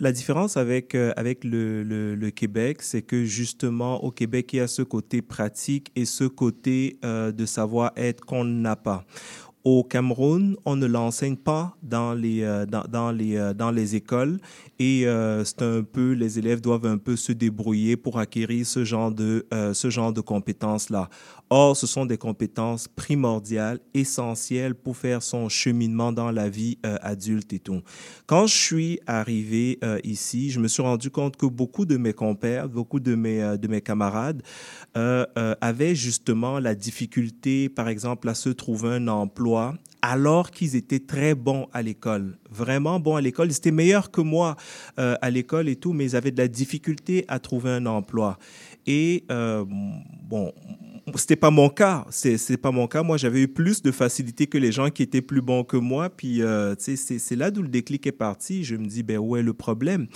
la 0.00 0.10
différence 0.10 0.56
avec, 0.56 0.96
euh, 0.96 1.12
avec 1.16 1.44
le, 1.44 2.30
Québec, 2.30 2.82
c'est 2.82 3.02
que 3.02 3.24
justement, 3.24 4.02
au 4.02 4.10
Québec, 4.10 4.52
il 4.52 4.56
y 4.56 4.60
a 4.60 4.66
ce 4.66 4.82
côté 4.82 5.22
pratique 5.22 5.92
et 5.94 6.04
ce 6.04 6.24
côté 6.24 6.98
de 7.02 7.46
savoir-être 7.46 8.24
qu'on 8.24 8.44
n'a 8.44 8.74
pas. 8.74 9.04
Au 9.66 9.82
Cameroun, 9.82 10.56
on 10.66 10.76
ne 10.76 10.84
l'enseigne 10.84 11.36
pas 11.36 11.74
dans 11.82 12.12
les, 12.12 12.42
euh, 12.42 12.66
dans, 12.66 13.10
les, 13.10 13.36
euh, 13.36 13.54
dans 13.54 13.70
les 13.70 13.96
écoles 13.96 14.38
et 14.78 15.06
euh, 15.06 15.42
c'est 15.42 15.62
un 15.62 15.82
peu, 15.82 16.12
les 16.12 16.38
élèves 16.38 16.60
doivent 16.60 16.84
un 16.84 16.98
peu 16.98 17.16
se 17.16 17.32
débrouiller 17.32 17.96
pour 17.96 18.18
acquérir 18.18 18.66
ce 18.66 18.84
genre 18.84 19.10
de, 19.10 19.46
ce 19.72 19.88
genre 19.88 20.12
de 20.12 20.20
compétences-là. 20.20 21.08
Or, 21.48 21.76
ce 21.76 21.86
sont 21.86 22.04
des 22.04 22.18
compétences 22.18 22.88
primordiales, 22.88 23.78
essentielles 23.94 24.74
pour 24.74 24.96
faire 24.98 25.22
son 25.22 25.48
cheminement 25.48 26.12
dans 26.12 26.30
la 26.30 26.48
vie 26.48 26.78
adulte 26.82 27.52
et 27.52 27.60
tout. 27.60 27.82
Quand 28.26 28.46
je 28.46 28.54
suis 28.56 29.00
arrivé 29.06 29.78
ici, 30.02 30.50
je 30.50 30.58
me 30.58 30.66
suis 30.66 30.82
rendu 30.82 31.10
compte 31.10 31.36
que 31.36 31.46
beaucoup 31.46 31.84
de 31.84 31.96
mes 31.96 32.12
compères, 32.12 32.68
beaucoup 32.68 32.98
de 32.98 33.14
mes, 33.14 33.56
de 33.56 33.68
mes 33.68 33.80
camarades 33.80 34.42
avaient 34.94 35.94
justement 35.94 36.58
la 36.58 36.74
difficulté, 36.74 37.68
par 37.68 37.88
exemple, 37.88 38.28
à 38.28 38.34
se 38.34 38.48
trouver 38.48 38.96
un 38.96 39.08
emploi 39.08 39.53
alors 40.02 40.50
qu'ils 40.50 40.76
étaient 40.76 41.00
très 41.00 41.34
bons 41.34 41.66
à 41.72 41.80
l'école, 41.80 42.36
vraiment 42.50 43.00
bons 43.00 43.16
à 43.16 43.22
l'école. 43.22 43.48
Ils 43.48 43.56
étaient 43.56 43.70
meilleurs 43.70 44.10
que 44.10 44.20
moi 44.20 44.56
euh, 44.98 45.16
à 45.22 45.30
l'école 45.30 45.66
et 45.66 45.76
tout, 45.76 45.94
mais 45.94 46.04
ils 46.04 46.16
avaient 46.16 46.30
de 46.30 46.36
la 46.36 46.48
difficulté 46.48 47.24
à 47.26 47.38
trouver 47.38 47.70
un 47.70 47.86
emploi. 47.86 48.38
Et 48.86 49.24
euh, 49.30 49.64
bon, 49.66 50.52
c'était 51.16 51.36
pas 51.36 51.50
mon 51.50 51.68
cas. 51.68 52.06
C'est 52.10 52.56
pas 52.56 52.70
mon 52.70 52.86
cas. 52.86 53.02
Moi, 53.02 53.16
j'avais 53.16 53.42
eu 53.42 53.48
plus 53.48 53.82
de 53.82 53.90
facilité 53.90 54.46
que 54.46 54.58
les 54.58 54.72
gens 54.72 54.90
qui 54.90 55.02
étaient 55.02 55.22
plus 55.22 55.42
bons 55.42 55.64
que 55.64 55.76
moi. 55.76 56.08
Puis, 56.10 56.42
euh, 56.42 56.74
c'est 56.78 57.36
là 57.36 57.50
d'où 57.50 57.62
le 57.62 57.68
déclic 57.68 58.06
est 58.06 58.12
parti. 58.12 58.64
Je 58.64 58.76
me 58.76 58.86
dis, 58.86 59.02
ben 59.02 59.18
où 59.18 59.36
est 59.36 59.42
le 59.42 59.52
problème? 59.52 60.06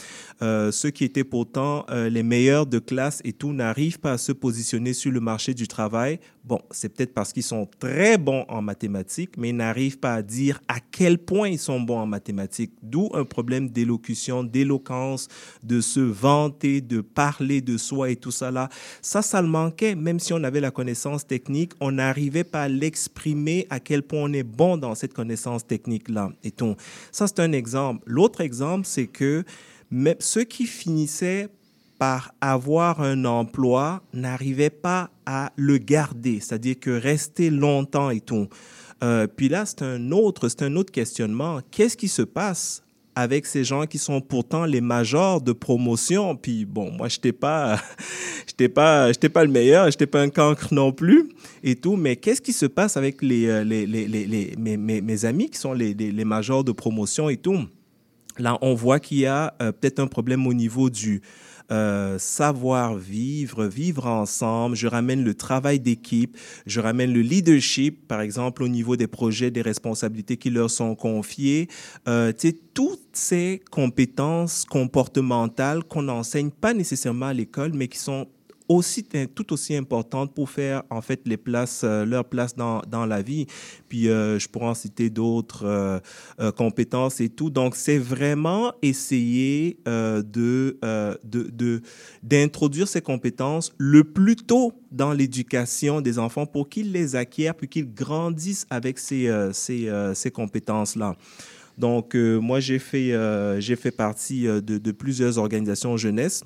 Euh, 0.43 0.71
Ceux 0.73 0.91
qui 0.91 1.05
étaient 1.05 1.25
pourtant 1.25 1.85
euh, 1.91 2.09
les 2.09 2.23
meilleurs 2.23 2.67
de 2.67 2.79
classe 2.79 3.21
et 3.25 3.33
tout 3.33 3.53
n'arrivent 3.53 4.01
pas 4.01 4.13
à 4.13 4.19
se 4.19 4.33
positionner 4.33 4.93
sur 4.93 5.13
le 5.13 5.21
marché 5.21 5.55
du 5.55 5.69
travail. 5.69 6.21
Bon, 6.45 6.61
c'est 6.71 6.89
peut-être 6.89 7.13
parce 7.13 7.35
qu'ils 7.35 7.43
sont 7.43 7.69
très 7.79 8.17
bons 8.17 8.47
en 8.49 8.63
mathématiques, 8.63 9.37
mais 9.37 9.51
ils 9.51 9.57
n'arrivent 9.57 9.99
pas 9.99 10.15
à 10.15 10.23
dire 10.23 10.63
à 10.67 10.77
quel 10.81 11.19
point 11.19 11.49
ils 11.49 11.59
sont 11.59 11.79
bons 11.79 11.99
en 11.99 12.07
mathématiques. 12.07 12.73
D'où 12.83 13.11
un 13.13 13.27
problème 13.27 13.69
d'élocution, 13.69 14.45
d'éloquence, 14.45 15.29
de 15.63 15.83
se 15.83 16.01
vanter, 16.01 16.81
de 16.81 17.03
parler 17.03 17.61
de 17.61 17.77
soi 17.77 18.09
et 18.11 18.17
tout 18.17 18.31
ça 18.31 18.51
là. 18.51 18.71
Ça, 19.03 19.21
ça 19.21 19.43
le 19.43 19.49
manquait, 19.49 19.95
même 19.95 20.19
si 20.19 20.33
on 20.33 20.43
avait 20.43 20.61
la 20.61 20.71
connaissance 20.79 21.27
technique, 21.27 21.73
on 21.81 21.91
n'arrivait 21.91 22.45
pas 22.45 22.63
à 22.63 22.69
l'exprimer 22.69 23.67
à 23.69 23.81
quel 23.81 24.05
point 24.05 24.23
on 24.23 24.33
est 24.33 24.45
bon 24.45 24.77
dans 24.77 24.95
cette 24.95 25.13
connaissance 25.13 25.67
technique-là. 25.67 26.31
Et 26.45 26.53
donc, 26.57 26.79
ça, 27.11 27.27
c'est 27.27 27.41
un 27.41 27.51
exemple. 27.51 28.05
L'autre 28.07 28.41
exemple, 28.41 28.87
c'est 28.87 29.09
que 29.09 29.43
même 29.91 30.15
ceux 30.21 30.45
qui 30.45 30.67
finissaient 30.67 31.49
par 31.99 32.33
avoir 32.41 33.01
un 33.01 33.25
emploi 33.25 34.05
n'arrivaient 34.13 34.71
pas 34.71 35.11
à 35.27 35.51
le 35.57 35.79
garder, 35.79 36.39
c'est-à-dire 36.39 36.79
que 36.79 36.91
rester 36.91 37.51
longtemps 37.51 38.11
et 38.11 38.21
tout. 38.21 38.47
Euh, 39.03 39.27
puis 39.27 39.49
là, 39.49 39.67
c'est 39.67 39.83
un 39.83 40.13
autre, 40.13 40.49
c'est 40.49 40.63
un 40.63 40.77
autre 40.77 40.93
questionnement. 40.93 41.59
Qu'est-ce 41.73 41.97
qui 41.97 42.07
se 42.07 42.23
passe 42.23 42.85
avec 43.19 43.47
ces 43.47 43.65
gens 43.65 43.85
qui 43.87 43.99
sont 43.99 44.21
pourtant 44.21 44.65
les 44.65 44.81
majors 44.81 45.41
de 45.41 45.51
promotion. 45.51 46.37
Puis 46.37 46.65
bon, 46.65 46.93
moi, 46.93 47.09
pas, 47.41 47.81
j'étais 48.47 48.69
pas, 48.69 49.09
j'étais 49.09 49.29
pas 49.29 49.45
le 49.45 49.51
meilleur, 49.51 49.87
je 49.87 49.89
n'étais 49.89 50.07
pas 50.07 50.21
un 50.23 50.29
cancre 50.29 50.73
non 50.73 50.93
plus 50.93 51.29
et 51.65 51.75
tout. 51.75 51.97
Mais 51.97 52.15
qu'est-ce 52.15 52.41
qui 52.41 52.53
se 52.53 52.67
passe 52.67 52.97
avec 52.97 53.21
les, 53.21 53.49
euh, 53.49 53.65
les, 53.65 53.87
les, 53.87 54.55
mes, 54.57 55.25
amis 55.25 55.51
qui 55.51 55.59
sont 55.59 55.73
les, 55.73 55.95
les, 55.95 56.25
majors 56.25 56.63
de 56.63 56.71
promotion 56.71 57.29
et 57.29 57.37
tout? 57.37 57.59
Là, 58.39 58.57
on 58.63 58.75
voit 58.75 59.01
qu'il 59.01 59.19
y 59.19 59.27
a 59.27 59.53
euh, 59.61 59.73
peut-être 59.73 59.99
un 59.99 60.07
problème 60.07 60.47
au 60.47 60.55
niveau 60.55 60.89
du 60.89 61.21
euh, 61.71 62.19
savoir 62.19 62.97
vivre, 62.97 63.67
vivre 63.67 64.07
ensemble. 64.07 64.77
Je 64.77 64.87
ramène 64.87 65.25
le 65.25 65.35
travail 65.35 65.81
d'équipe, 65.81 66.37
je 66.67 66.81
ramène 66.81 67.13
le 67.13 67.21
leadership, 67.21 68.07
par 68.09 68.21
exemple, 68.21 68.63
au 68.63 68.69
niveau 68.69 68.97
des 68.97 69.07
projets, 69.07 69.51
des 69.51 69.63
responsabilités 69.63 70.37
qui 70.37 70.51
leur 70.51 70.71
sont 70.71 70.95
confiées. 70.95 71.69
Euh, 72.07 72.33
toutes 72.75 73.09
ces 73.13 73.61
compétences 73.71 74.65
comportementales 74.65 75.85
qu'on 75.85 76.03
n'enseigne 76.03 76.51
pas 76.51 76.75
nécessairement 76.75 77.27
à 77.27 77.35
l'école, 77.35 77.73
mais 77.75 77.89
qui 77.89 77.99
sont 77.99 78.29
aussi 78.69 79.05
tout 79.35 79.53
aussi 79.53 79.75
importante 79.75 80.35
pour 80.35 80.51
faire 80.51 80.83
en 80.91 81.01
fait 81.01 81.23
les 81.25 81.39
places 81.39 81.83
euh, 81.85 82.05
leur 82.05 82.27
place 82.27 82.55
dans, 82.55 82.83
dans 82.83 83.07
la 83.07 83.23
vie. 83.23 83.47
Puis 83.89 84.09
euh, 84.09 84.39
je 84.39 84.49
pourrais 84.49 84.67
en 84.67 84.75
citer 84.75 85.09
d'autres 85.11 85.65
euh, 85.65 86.53
compétences 86.53 87.21
et 87.21 87.31
tout. 87.31 87.51
Donc 87.51 87.75
c'est 87.75 87.99
vraiment 87.99 88.73
essayer 88.83 89.79
de 89.87 90.79
de 91.25 91.83
d'introduire 92.23 92.89
ces 92.89 93.01
compétences 93.01 93.73
le 93.79 94.05
plus 94.05 94.37
tôt 94.37 94.73
dans 94.93 95.13
l'éducation 95.13 96.01
des 96.01 96.19
enfants 96.19 96.47
pour 96.47 96.69
qu'ils 96.69 96.93
les 96.93 97.17
acquièrent 97.17 97.55
puis 97.55 97.69
qu'ils 97.69 97.93
grandissent 97.93 98.67
avec 98.71 98.99
ces 98.99 99.31
ces, 99.53 99.91
ces 100.15 100.31
compétences 100.31 100.97
là 100.97 101.17
donc 101.77 102.15
moi 102.15 102.61
j'ai 102.61 102.79
fait 102.79 103.13
j'ai 103.61 103.77
fait 103.77 103.91
partie 103.91 104.45
de, 104.45 104.61
de 104.61 104.93
plusieurs 104.93 105.39
organisations 105.39 105.97
jeunesse 105.97 106.45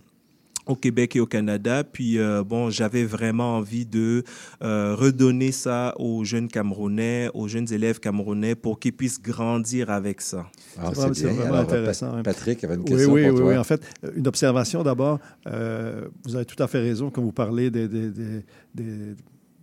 au 0.67 0.77
Québec 0.77 1.17
et 1.17 1.21
au 1.21 1.27
Canada. 1.27 1.85
Puis, 1.85 2.19
euh, 2.19 2.43
bon, 2.45 2.71
j'avais 2.71 3.05
vraiment 3.05 3.57
envie 3.57 3.87
de 3.87 4.25
euh, 4.63 4.95
redonner 4.95 5.53
ça 5.53 5.95
aux 5.99 6.25
jeunes 6.25 6.49
Camerounais, 6.49 7.31
aux 7.35 7.49
jeunes 7.49 7.73
élèves 7.73 8.01
camerounais 8.01 8.55
pour 8.55 8.79
qu'ils 8.79 8.93
puissent 8.93 9.21
grandir 9.21 9.91
avec 9.91 10.21
ça. 10.21 10.47
Ah, 10.79 10.93
c'est 10.95 11.27
vraiment 11.27 11.55
intéressant. 11.55 12.15
Hein. 12.15 12.23
Patrick 12.23 12.63
avait 12.65 12.75
une 12.75 12.85
question 12.85 13.13
oui, 13.13 13.25
oui, 13.25 13.31
Oui, 13.31 13.43
oui, 13.49 13.57
en 13.57 13.65
fait, 13.65 13.83
une 14.15 14.27
observation 14.27 14.83
d'abord. 14.83 15.19
Euh, 15.47 16.09
vous 16.25 16.37
avez 16.37 16.45
tout 16.45 16.61
à 16.63 16.67
fait 16.67 16.81
raison 16.81 17.11
quand 17.11 17.23
vous 17.23 17.33
parlez 17.33 17.71
des, 17.71 17.89
des, 17.89 18.11
des, 18.11 19.15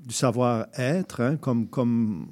du 0.05 0.13
savoir-être, 0.13 1.21
hein, 1.21 1.37
comme, 1.37 1.67
comme 1.67 2.27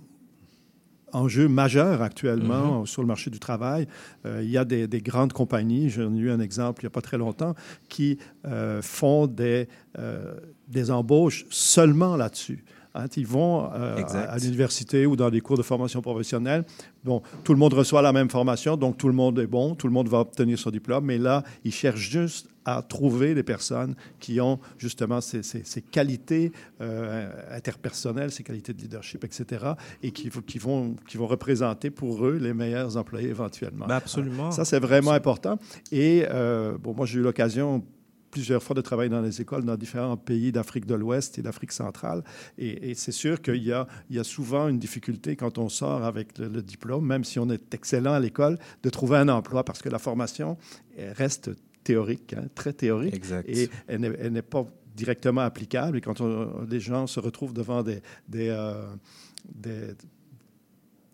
enjeu 1.13 1.47
majeur 1.47 2.01
actuellement 2.01 2.83
mm-hmm. 2.83 2.85
sur 2.85 3.01
le 3.01 3.07
marché 3.07 3.29
du 3.29 3.39
travail. 3.39 3.87
Euh, 4.25 4.41
il 4.43 4.49
y 4.49 4.57
a 4.57 4.65
des, 4.65 4.87
grandes 5.01 5.33
compagnies, 5.33 5.89
j'en 5.89 6.13
ai 6.13 6.17
eu 6.17 6.31
un 6.31 6.39
exemple 6.39 6.81
il 6.81 6.85
n'y 6.85 6.91
a 6.91 6.91
pas 6.91 7.01
très 7.01 7.17
longtemps, 7.17 7.55
qui 7.89 8.17
euh, 8.45 8.81
font 8.81 9.27
des, 9.27 9.67
euh, 9.99 10.35
des 10.67 10.91
embauches 10.91 11.45
seulement 11.49 12.15
là-dessus. 12.15 12.63
Hein, 12.97 13.05
ils 13.15 13.27
vont 13.27 13.65
à, 13.65 14.37
l'université 14.39 15.05
ou 15.05 15.15
dans 15.15 15.29
des 15.29 15.41
cours 15.41 15.57
de 15.57 15.63
formation 15.63 16.01
professionnelle. 16.01 16.65
Bon, 17.03 17.21
tout 17.43 17.53
le 17.53 17.59
monde 17.59 17.73
reçoit 17.73 18.01
la 18.01 18.11
même 18.11 18.29
formation, 18.29 18.75
donc 18.75 18.97
tout 18.97 19.07
le 19.07 19.13
monde 19.13 19.39
est 19.39 19.47
bon, 19.47 19.75
tout 19.75 19.87
le 19.87 19.93
monde 19.93 20.09
va 20.09 20.19
obtenir 20.19 20.57
son 20.57 20.71
diplôme, 20.71 21.05
mais 21.05 21.17
là, 21.17 21.43
ils 21.63 21.71
cherchent 21.71 22.09
juste 22.09 22.47
à 22.65 22.81
trouver 22.81 23.33
des 23.33 23.43
personnes 23.43 23.95
qui 24.19 24.41
ont 24.41 24.59
justement 24.77 25.21
ces, 25.21 25.41
ces, 25.41 25.81
qualités 25.81 26.51
euh, 26.81 27.31
interpersonnelles, 27.51 28.29
ces 28.29 28.43
qualités 28.43 28.73
de 28.73 28.81
leadership, 28.81 29.23
etc., 29.23 29.71
et 30.03 30.11
qui, 30.11 30.29
qui, 30.45 30.57
vont, 30.57 30.95
qui 31.07 31.15
vont 31.15 31.27
représenter 31.27 31.91
pour 31.91 32.25
eux 32.25 32.37
les 32.41 32.53
meilleurs 32.53 32.97
employés 32.97 33.29
éventuellement. 33.29 33.87
Ben 33.87 33.95
absolument. 33.95 34.51
Ça, 34.51 34.65
c'est 34.65 34.81
vraiment 34.81 35.11
important. 35.11 35.57
Et 35.93 36.25
euh, 36.29 36.77
bon, 36.77 36.93
moi, 36.93 37.05
j'ai 37.05 37.19
eu 37.19 37.23
l'occasion 37.23 37.85
plusieurs 38.31 38.61
fois 38.61 38.75
de 38.75 38.81
travailler 38.81 39.09
dans 39.09 39.21
les 39.21 39.41
écoles 39.41 39.63
dans 39.63 39.75
différents 39.75 40.17
pays 40.17 40.51
d'Afrique 40.51 40.85
de 40.85 40.95
l'Ouest 40.95 41.39
et 41.39 41.41
d'Afrique 41.41 41.71
centrale. 41.71 42.23
Et, 42.57 42.93
c'est 42.95 43.11
sûr 43.11 43.41
qu'il 43.41 43.63
y 43.63 43.73
y 44.09 44.19
a 44.19 44.23
souvent 44.23 44.67
une 44.67 44.79
difficulté 44.79 45.35
quand 45.35 45.57
on 45.57 45.69
sort 45.69 46.03
avec 46.03 46.37
le, 46.37 46.47
le 46.47 46.61
diplôme, 46.61 47.05
même 47.05 47.23
si 47.23 47.39
on 47.39 47.49
est 47.49 47.73
excellent 47.73 48.13
à 48.13 48.19
l'école, 48.19 48.57
de 48.83 48.89
trouver 48.89 49.17
un 49.17 49.29
emploi 49.29 49.63
parce 49.63 49.81
que 49.81 49.89
la 49.89 49.99
formation 49.99 50.57
reste 50.97 51.51
théorique, 51.83 52.33
hein, 52.33 52.47
très 52.53 52.73
théorique. 52.73 53.15
Exact. 53.15 53.47
Et 53.47 53.69
elle 53.87 54.01
n'est 54.01 54.41
pas 54.41 54.65
directement 54.97 55.41
applicable. 55.41 55.97
Et 55.97 56.01
quand 56.01 56.21
les 56.69 56.79
gens 56.79 57.07
se 57.07 57.19
retrouvent 57.19 57.53
devant 57.53 57.83
des, 57.83 58.01
des, 58.27 58.49
euh, 58.49 58.85
des 59.45 59.93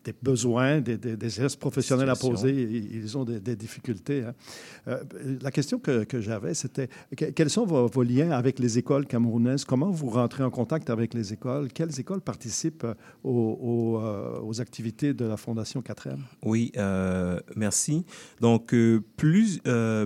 des 0.04 0.14
besoins, 0.22 0.82
des, 0.82 0.98
des, 0.98 1.16
des 1.16 1.30
gestes 1.30 1.60
professionnels 1.60 2.10
à 2.10 2.16
poser, 2.16 2.52
ils 2.52 3.18
ont 3.18 3.24
des, 3.26 3.40
des 3.40 3.56
difficultés. 3.56 4.24
hein. 4.24 4.34
Euh, 4.88 4.98
la 5.42 5.52
question 5.52 5.80
que, 5.80 6.04
que 6.04 6.20
j'avais, 6.20 6.54
c'était 6.54 6.90
que- 7.16 7.26
quels 7.32 7.50
sont 7.50 7.66
vos, 7.66 7.88
vos 7.88 8.04
liens 8.04 8.32
avec 8.32 8.60
les 8.60 8.78
écoles 8.78 9.06
camerounaises? 9.06 9.64
Comment 9.64 9.90
vous 9.92 10.10
rentrez 10.10 10.44
en 10.44 10.50
contact 10.50 10.90
avec 10.90 11.14
les 11.14 11.32
écoles? 11.32 11.70
Quelles 11.74 12.00
écoles 12.00 12.22
participent 12.22 12.84
euh, 12.84 12.94
aux, 13.24 13.58
aux, 13.62 14.00
euh, 14.02 14.40
aux 14.44 14.60
activités 14.60 15.14
de 15.14 15.26
la 15.26 15.38
Fondation 15.38 15.82
4M? 15.82 16.18
Oui, 16.44 16.72
euh, 16.78 17.40
merci. 17.56 18.06
Donc, 18.42 18.74
euh, 18.74 19.02
plus, 19.16 19.62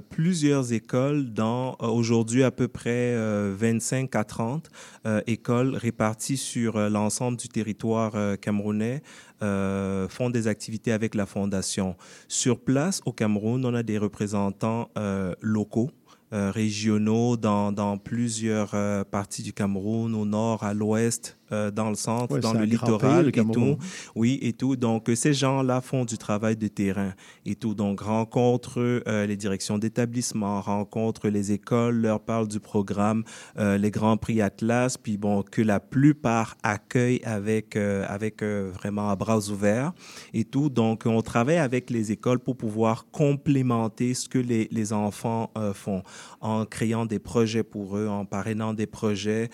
plusieurs 0.10 0.74
écoles 0.74 1.34
dans 1.34 1.76
aujourd'hui 1.80 2.44
à 2.44 2.52
peu 2.52 2.68
près 2.68 3.14
euh, 3.16 3.54
25 3.58 4.16
à 4.16 4.24
30 4.24 4.70
euh, 5.06 5.22
écoles 5.28 5.76
réparties 5.76 6.38
sur 6.38 6.78
l'ensemble 6.90 7.38
du 7.38 7.48
territoire 7.50 8.38
camerounais 8.40 9.02
euh, 9.42 10.08
font 10.08 10.30
des 10.30 10.48
activités 10.48 10.92
avec 10.92 11.16
la 11.16 11.26
Fondation. 11.26 11.96
Sur 12.28 12.60
place, 12.60 13.02
au 13.06 13.14
Cameroun, 13.14 13.64
on 13.66 13.74
a 13.74 13.84
des 13.84 13.98
représentants 13.98 14.90
euh, 14.98 15.34
locaux. 15.42 15.92
euh, 16.34 16.52
régionaux 16.52 17.38
dans, 17.38 17.98
plusieurs 17.98 18.76
parties 19.06 19.44
du 19.44 19.54
Cameroun, 19.54 20.14
au 20.14 20.26
nord, 20.26 20.64
à 20.64 20.74
l'ouest, 20.74 21.37
euh, 21.52 21.72
dans 21.72 21.90
le 21.90 21.96
centre, 21.96 22.34
Ouais, 22.34 22.40
dans 22.40 22.54
le 22.54 22.66
littoral 22.66 23.30
et 23.30 23.32
tout. 23.32 23.78
Oui, 24.16 24.40
et 24.42 24.54
tout. 24.54 24.76
Donc, 24.76 25.10
euh, 25.10 25.16
ces 25.16 25.34
gens-là 25.34 25.82
font 25.82 26.06
du 26.06 26.18
travail 26.18 26.56
de 26.56 26.68
terrain 26.68 27.14
et 27.46 27.56
tout. 27.56 27.74
Donc, 27.74 28.02
rencontrent 28.02 28.80
euh, 28.80 29.26
les 29.26 29.38
directions 29.38 29.78
d'établissement, 29.78 30.62
rencontrent 30.62 31.30
les 31.30 31.52
écoles, 31.52 31.96
leur 31.96 32.20
parlent 32.20 32.48
du 32.48 32.60
programme, 32.60 33.24
euh, 33.58 33.78
les 33.78 33.92
grands 33.92 34.18
prix 34.18 34.42
Atlas, 34.42 34.98
puis 34.98 35.18
bon, 35.18 35.44
que 35.44 35.62
la 35.62 35.80
plupart 35.80 36.58
accueillent 36.64 37.22
avec, 37.24 37.76
avec 37.76 38.44
vraiment 38.44 39.10
à 39.10 39.16
bras 39.16 39.50
ouverts 39.50 39.94
et 40.34 40.44
tout. 40.44 40.70
Donc, 40.70 41.04
on 41.06 41.22
travaille 41.22 41.58
avec 41.58 41.90
les 41.90 42.12
écoles 42.12 42.40
pour 42.40 42.58
pouvoir 42.58 43.06
complémenter 43.12 44.14
ce 44.14 44.28
que 44.28 44.40
les, 44.40 44.68
les 44.72 44.94
enfants 44.94 45.52
font 45.74 46.04
en 46.42 46.66
créant 46.66 47.06
des 47.06 47.20
projets 47.20 47.64
pour 47.64 47.98
eux, 47.98 48.08
en 48.08 48.26
parrainant 48.26 48.74
des 48.74 48.88
projets 48.88 49.50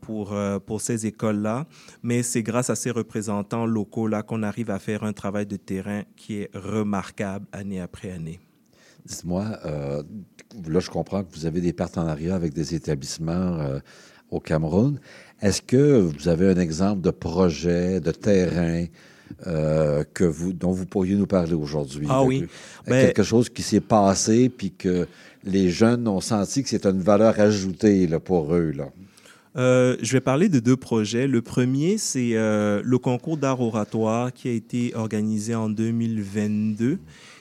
pour, 0.00 0.34
pour 0.66 0.80
ces 0.80 1.06
écoles-là. 1.20 1.66
Mais 2.02 2.22
c'est 2.22 2.42
grâce 2.42 2.70
à 2.70 2.74
ces 2.74 2.90
représentants 2.90 3.66
locaux-là 3.66 4.22
qu'on 4.22 4.42
arrive 4.42 4.70
à 4.70 4.78
faire 4.78 5.04
un 5.04 5.12
travail 5.12 5.46
de 5.46 5.56
terrain 5.56 6.02
qui 6.16 6.38
est 6.40 6.50
remarquable 6.54 7.46
année 7.52 7.80
après 7.80 8.10
année. 8.12 8.40
Dites-moi, 9.04 9.44
euh, 9.64 10.02
là, 10.68 10.80
je 10.80 10.90
comprends 10.90 11.22
que 11.24 11.32
vous 11.34 11.46
avez 11.46 11.60
des 11.60 11.72
partenariats 11.72 12.34
avec 12.34 12.52
des 12.54 12.74
établissements 12.74 13.32
euh, 13.60 13.78
au 14.30 14.40
Cameroun. 14.40 14.98
Est-ce 15.40 15.62
que 15.62 15.98
vous 16.00 16.28
avez 16.28 16.50
un 16.50 16.58
exemple 16.58 17.00
de 17.02 17.10
projet, 17.10 18.00
de 18.00 18.10
terrain 18.10 18.84
euh, 19.46 20.04
que 20.12 20.24
vous, 20.24 20.52
dont 20.52 20.72
vous 20.72 20.86
pourriez 20.86 21.16
nous 21.16 21.26
parler 21.26 21.54
aujourd'hui? 21.54 22.06
Ah 22.10 22.22
oui. 22.22 22.42
que- 22.42 22.90
Ben- 22.90 23.06
quelque 23.06 23.22
chose 23.22 23.48
qui 23.48 23.62
s'est 23.62 23.80
passé, 23.80 24.48
puis 24.50 24.70
que 24.72 25.06
les 25.44 25.70
jeunes 25.70 26.06
ont 26.06 26.20
senti 26.20 26.62
que 26.62 26.68
c'est 26.68 26.84
une 26.84 27.00
valeur 27.00 27.40
ajoutée 27.40 28.06
là, 28.06 28.20
pour 28.20 28.54
eux. 28.54 28.72
Là. 28.72 28.88
Euh, 29.56 29.96
je 30.00 30.12
vais 30.12 30.20
parler 30.20 30.48
de 30.48 30.60
deux 30.60 30.76
projets. 30.76 31.26
Le 31.26 31.42
premier, 31.42 31.98
c'est 31.98 32.32
euh, 32.34 32.82
le 32.84 32.98
concours 32.98 33.36
d'art 33.36 33.60
oratoire 33.60 34.32
qui 34.32 34.48
a 34.48 34.52
été 34.52 34.92
organisé 34.94 35.54
en 35.54 35.68
2022 35.68 36.98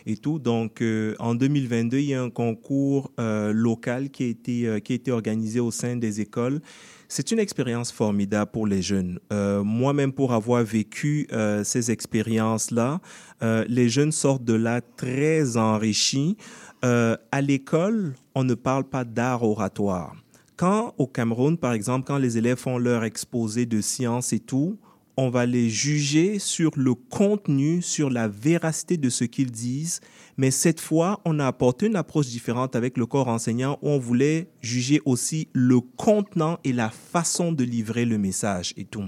et 0.08 0.18
tout. 0.18 0.40
Donc, 0.40 0.82
euh, 0.82 1.16
en 1.20 1.36
2022, 1.36 1.98
il 2.00 2.06
y 2.06 2.14
a 2.14 2.22
un 2.22 2.30
concours 2.30 3.12
local 3.18 4.10
qui 4.10 4.24
a, 4.24 4.28
été, 4.28 4.82
qui 4.84 4.94
a 4.94 4.96
été 4.96 5.12
organisé 5.12 5.60
au 5.60 5.72
sein 5.72 5.96
des 5.96 6.22
écoles. 6.22 6.62
C'est 7.08 7.32
une 7.32 7.40
expérience 7.40 7.92
formidable 7.92 8.52
pour 8.52 8.68
les 8.68 8.82
jeunes. 8.82 9.20
Moi-même, 9.32 10.14
pour 10.14 10.34
avoir 10.34 10.64
vécu 10.64 11.28
ces 11.64 11.92
expériences-là, 11.92 13.02
les 13.42 13.90
jeunes 13.90 14.12
sortent 14.12 14.44
de 14.44 14.54
là 14.54 14.82
très 14.82 15.58
enrichis. 15.58 16.38
À 16.82 17.42
l'école, 17.42 18.14
on 18.36 18.44
ne 18.44 18.54
parle 18.54 18.84
pas 18.84 19.04
d'art 19.04 19.44
oratoire. 19.44 20.16
Quand 20.60 20.94
au 20.98 21.08
Cameroun, 21.08 21.58
par 21.58 21.72
exemple, 21.72 22.06
quand 22.06 22.18
les 22.18 22.38
élèves 22.38 22.58
font 22.58 22.78
leur 22.78 23.06
exposé 23.06 23.66
de 23.66 23.80
sciences 23.80 24.34
et 24.34 24.42
tout, 24.42 24.78
on 25.16 25.30
va 25.30 25.46
les 25.46 25.70
juger 25.70 26.38
sur 26.38 26.72
le 26.76 26.96
contenu, 26.96 27.82
sur 27.82 28.10
la 28.10 28.28
véracité 28.28 28.98
de 28.98 29.10
ce 29.10 29.24
qu'ils 29.24 29.52
disent. 29.52 30.02
Mais 30.40 30.52
cette 30.52 30.80
fois, 30.80 31.20
on 31.26 31.38
a 31.40 31.48
apporté 31.48 31.88
une 31.88 31.98
approche 31.98 32.28
différente 32.28 32.78
avec 32.78 32.98
le 32.98 33.06
corps 33.06 33.28
enseignant 33.28 33.78
où 33.82 33.90
on 33.90 34.00
voulait 34.00 34.48
juger 34.62 35.02
aussi 35.04 35.50
le 35.52 35.82
contenant 35.82 36.60
et 36.64 36.72
la 36.72 36.90
façon 36.90 37.52
de 37.52 37.66
livrer 37.66 38.06
le 38.06 38.18
message 38.18 38.74
et 38.78 38.86
tout. 38.86 39.04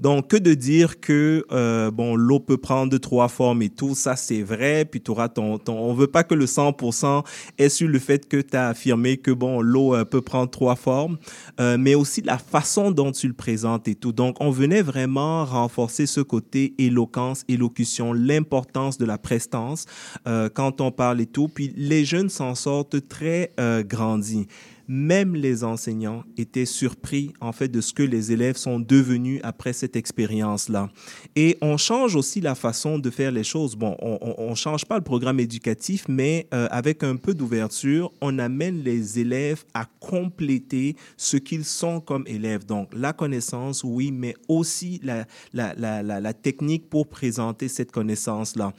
Donc, 0.00 0.28
que 0.28 0.38
de 0.38 0.54
dire 0.54 0.98
que, 0.98 1.44
euh, 1.52 1.90
bon, 1.90 2.16
l'eau 2.16 2.40
peut 2.40 2.56
prendre 2.56 2.96
trois 2.96 3.28
formes 3.28 3.60
et 3.60 3.68
tout, 3.68 3.94
ça 3.94 4.16
c'est 4.16 4.40
vrai, 4.40 4.86
puis 4.86 5.02
tu 5.02 5.10
auras 5.10 5.28
ton, 5.28 5.58
ton... 5.58 5.76
On 5.78 5.92
veut 5.92 6.06
pas 6.06 6.24
que 6.24 6.32
le 6.34 6.46
100% 6.46 7.26
est 7.58 7.68
sur 7.68 7.86
le 7.86 7.98
fait 7.98 8.26
que 8.26 8.38
tu 8.38 8.56
as 8.56 8.68
affirmé 8.68 9.18
que, 9.18 9.32
bon, 9.32 9.60
l'eau 9.60 9.94
euh, 9.94 10.06
peut 10.06 10.22
prendre 10.22 10.48
trois 10.48 10.76
formes, 10.76 11.18
euh, 11.60 11.76
mais 11.78 11.94
aussi 11.94 12.22
la 12.22 12.38
façon 12.38 12.90
dont 12.90 13.12
tu 13.12 13.28
le 13.28 13.34
présentes 13.34 13.86
et 13.86 13.94
tout. 13.94 14.12
Donc, 14.12 14.38
on 14.40 14.50
venait 14.50 14.80
vraiment 14.80 15.44
renforcer 15.44 16.06
ce 16.06 16.22
côté 16.22 16.74
éloquence, 16.78 17.44
élocution, 17.48 18.14
l'importance 18.14 18.96
de 18.96 19.04
la 19.04 19.18
prestance 19.18 19.84
euh, 20.26 20.48
on 20.78 20.90
parle 20.90 21.20
et 21.20 21.26
tout. 21.26 21.48
Puis 21.48 21.72
les 21.76 22.04
jeunes 22.04 22.28
s'en 22.28 22.54
sortent 22.54 23.08
très 23.08 23.52
euh, 23.58 23.82
grandis. 23.82 24.46
Même 24.92 25.36
les 25.36 25.62
enseignants 25.62 26.24
étaient 26.36 26.64
surpris 26.64 27.32
en 27.40 27.52
fait 27.52 27.68
de 27.68 27.80
ce 27.80 27.92
que 27.92 28.02
les 28.02 28.32
élèves 28.32 28.56
sont 28.56 28.80
devenus 28.80 29.40
après 29.44 29.72
cette 29.72 29.94
expérience-là. 29.94 30.90
Et 31.36 31.56
on 31.62 31.76
change 31.76 32.16
aussi 32.16 32.40
la 32.40 32.56
façon 32.56 32.98
de 32.98 33.08
faire 33.08 33.30
les 33.30 33.44
choses. 33.44 33.76
Bon, 33.76 33.96
on 34.00 34.50
ne 34.50 34.54
change 34.56 34.84
pas 34.84 34.96
le 34.96 35.04
programme 35.04 35.38
éducatif, 35.38 36.06
mais 36.08 36.48
euh, 36.52 36.66
avec 36.72 37.04
un 37.04 37.14
peu 37.14 37.34
d'ouverture, 37.34 38.10
on 38.20 38.40
amène 38.40 38.82
les 38.82 39.20
élèves 39.20 39.62
à 39.74 39.84
compléter 40.00 40.96
ce 41.16 41.36
qu'ils 41.36 41.64
sont 41.64 42.00
comme 42.00 42.24
élèves. 42.26 42.66
Donc 42.66 42.90
la 42.92 43.12
connaissance, 43.12 43.84
oui, 43.84 44.10
mais 44.10 44.34
aussi 44.48 45.00
la, 45.04 45.24
la, 45.52 45.72
la, 45.76 46.02
la, 46.02 46.32
technique 46.32 46.90
pour 46.90 47.06
présenter 47.06 47.68
cette 47.68 47.92
connaissance-là. 47.92 48.72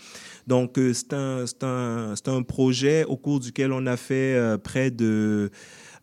Donc 0.46 0.78
euh, 0.78 0.94
c'est 0.94 1.14
un, 1.14 1.46
un, 1.62 2.16
un 2.26 2.44
projet 2.44 3.06
au 3.06 3.16
cours 3.16 3.40
duquel 3.40 3.72
on 3.72 3.86
a 3.86 3.96
fait 3.96 4.36
euh, 4.36 4.58
près 4.58 4.92
de 4.92 5.50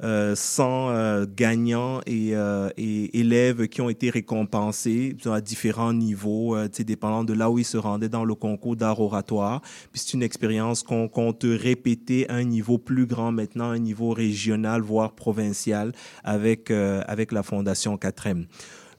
100 0.00 0.90
euh, 0.90 1.26
gagnants 1.26 2.00
et, 2.06 2.30
euh, 2.34 2.68
et, 2.76 3.18
élèves 3.18 3.68
qui 3.68 3.80
ont 3.80 3.88
été 3.88 4.10
récompensés 4.10 5.16
à 5.26 5.40
différents 5.40 5.92
niveaux, 5.92 6.56
euh, 6.56 6.68
dépendant 6.68 7.24
de 7.24 7.32
là 7.32 7.50
où 7.50 7.58
ils 7.58 7.64
se 7.64 7.76
rendaient 7.76 8.08
dans 8.08 8.24
le 8.24 8.34
concours 8.34 8.76
d'art 8.76 9.00
oratoire. 9.00 9.60
Puis 9.92 10.02
c'est 10.04 10.14
une 10.14 10.22
expérience 10.22 10.82
qu'on 10.82 11.08
compte 11.08 11.44
répéter 11.44 12.28
à 12.30 12.34
un 12.34 12.44
niveau 12.44 12.78
plus 12.78 13.06
grand 13.06 13.32
maintenant, 13.32 13.70
un 13.70 13.78
niveau 13.78 14.10
régional, 14.10 14.82
voire 14.82 15.12
provincial, 15.12 15.92
avec, 16.24 16.70
euh, 16.70 17.02
avec 17.06 17.32
la 17.32 17.42
Fondation 17.42 17.96
4M. 17.96 18.46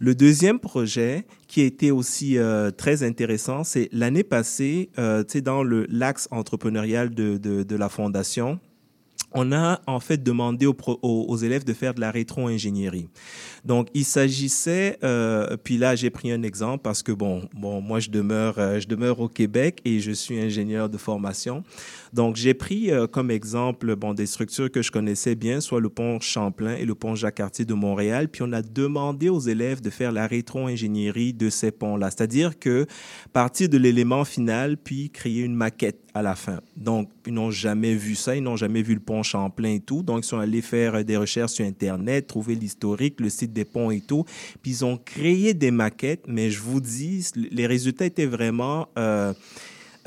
Le 0.02 0.16
deuxième 0.16 0.60
projet 0.60 1.26
qui 1.48 1.62
a 1.62 1.66
été 1.66 1.92
aussi 1.92 2.38
euh, 2.38 2.72
très 2.72 3.04
intéressant, 3.04 3.66
c'est 3.66 3.90
l'année 3.92 4.24
passée, 4.24 4.90
euh, 4.98 5.24
dans 5.44 5.62
l'axe 5.64 6.28
entrepreneurial 6.32 7.14
de, 7.14 7.38
de 7.38 7.76
la 7.76 7.90
Fondation, 7.90 8.60
on 9.32 9.52
a 9.52 9.82
en 9.88 10.00
fait 10.00 10.22
demandé 10.22 10.66
aux, 10.66 11.38
élèves 11.38 11.64
de 11.64 11.74
faire 11.74 11.94
de 11.94 12.02
la 12.02 12.12
rétro-ingénierie. 12.12 13.10
Donc, 13.66 13.88
il 13.94 14.06
s'agissait, 14.06 14.98
euh, 15.04 15.58
puis 15.64 15.78
là, 15.78 15.96
j'ai 15.96 16.10
pris 16.10 16.32
un 16.32 16.44
exemple 16.44 16.82
parce 16.84 17.04
que, 17.04 17.12
bon, 17.12 17.48
bon 17.54 17.82
moi, 17.82 18.00
je 18.00 18.10
demeure, 18.10 18.58
euh, 18.58 18.80
je 18.80 18.88
demeure 18.88 19.20
au 19.20 19.28
Québec 19.28 19.82
et 19.86 20.00
je 20.00 20.12
suis 20.12 20.40
ingénieur 20.40 20.90
de 20.90 20.98
formation. 20.98 21.64
Donc, 22.14 22.36
j'ai 22.36 22.54
pris 22.54 22.92
euh, 22.92 23.08
comme 23.08 23.32
exemple 23.32 23.96
bon, 23.96 24.14
des 24.14 24.26
structures 24.26 24.72
que 24.72 24.82
je 24.82 24.92
connaissais 24.92 25.36
bien, 25.36 25.62
soit 25.62 25.80
le 25.80 25.90
pont 25.90 26.20
Champlain 26.20 26.76
et 26.76 26.86
le 26.86 26.96
pont 26.96 27.16
Jacques-Cartier 27.16 27.66
de 27.66 27.74
Montréal. 27.74 28.30
Puis, 28.30 28.42
on 28.44 28.52
a 28.52 28.62
demandé 28.62 29.30
aux 29.30 29.40
élèves 29.40 29.82
de 29.82 29.90
faire 29.90 30.12
la 30.12 30.28
rétro-ingénierie 30.28 31.34
de 31.34 31.50
ces 31.50 31.72
ponts-là. 31.72 32.10
C'est-à-dire 32.12 32.58
que 32.58 32.86
partir 33.34 33.70
de 33.70 33.78
l'élément 33.78 34.26
final, 34.26 34.78
puis 34.78 35.10
créer 35.10 35.42
une 35.42 35.56
maquette 35.56 36.02
à 36.14 36.22
la 36.22 36.36
fin. 36.36 36.60
Donc, 36.76 37.10
ils 37.28 37.34
n'ont 37.34 37.52
jamais 37.52 37.94
vu 37.94 38.16
ça, 38.16 38.36
ils 38.36 38.44
n'ont 38.44 38.56
jamais 38.56 38.82
vu 38.82 38.94
le 38.94 39.00
pont 39.00 39.24
Champlain 39.24 39.74
et 39.76 39.80
tout. 39.80 40.02
Donc, 40.02 40.26
ils 40.26 40.28
sont 40.28 40.40
allés 40.40 40.62
faire 40.62 41.04
des 41.06 41.18
recherches 41.18 41.54
sur 41.54 41.66
Internet, 41.66 42.28
trouver 42.28 42.56
l'historique, 42.56 43.20
le 43.20 43.30
site 43.30 43.54
des 43.54 43.66
ponts 43.66 43.92
et 43.92 44.02
tout. 44.02 44.26
Puis, 44.62 44.72
ils 44.72 44.86
ont 44.86 44.98
créé 44.98 45.54
des 45.54 45.72
maquettes, 45.72 46.26
mais 46.28 46.50
je 46.50 46.60
vous 46.60 46.82
dis, 46.82 47.28
les 47.36 47.68
résultats 47.68 48.06
étaient 48.06 48.26
vraiment... 48.26 48.88
Euh, 48.98 49.34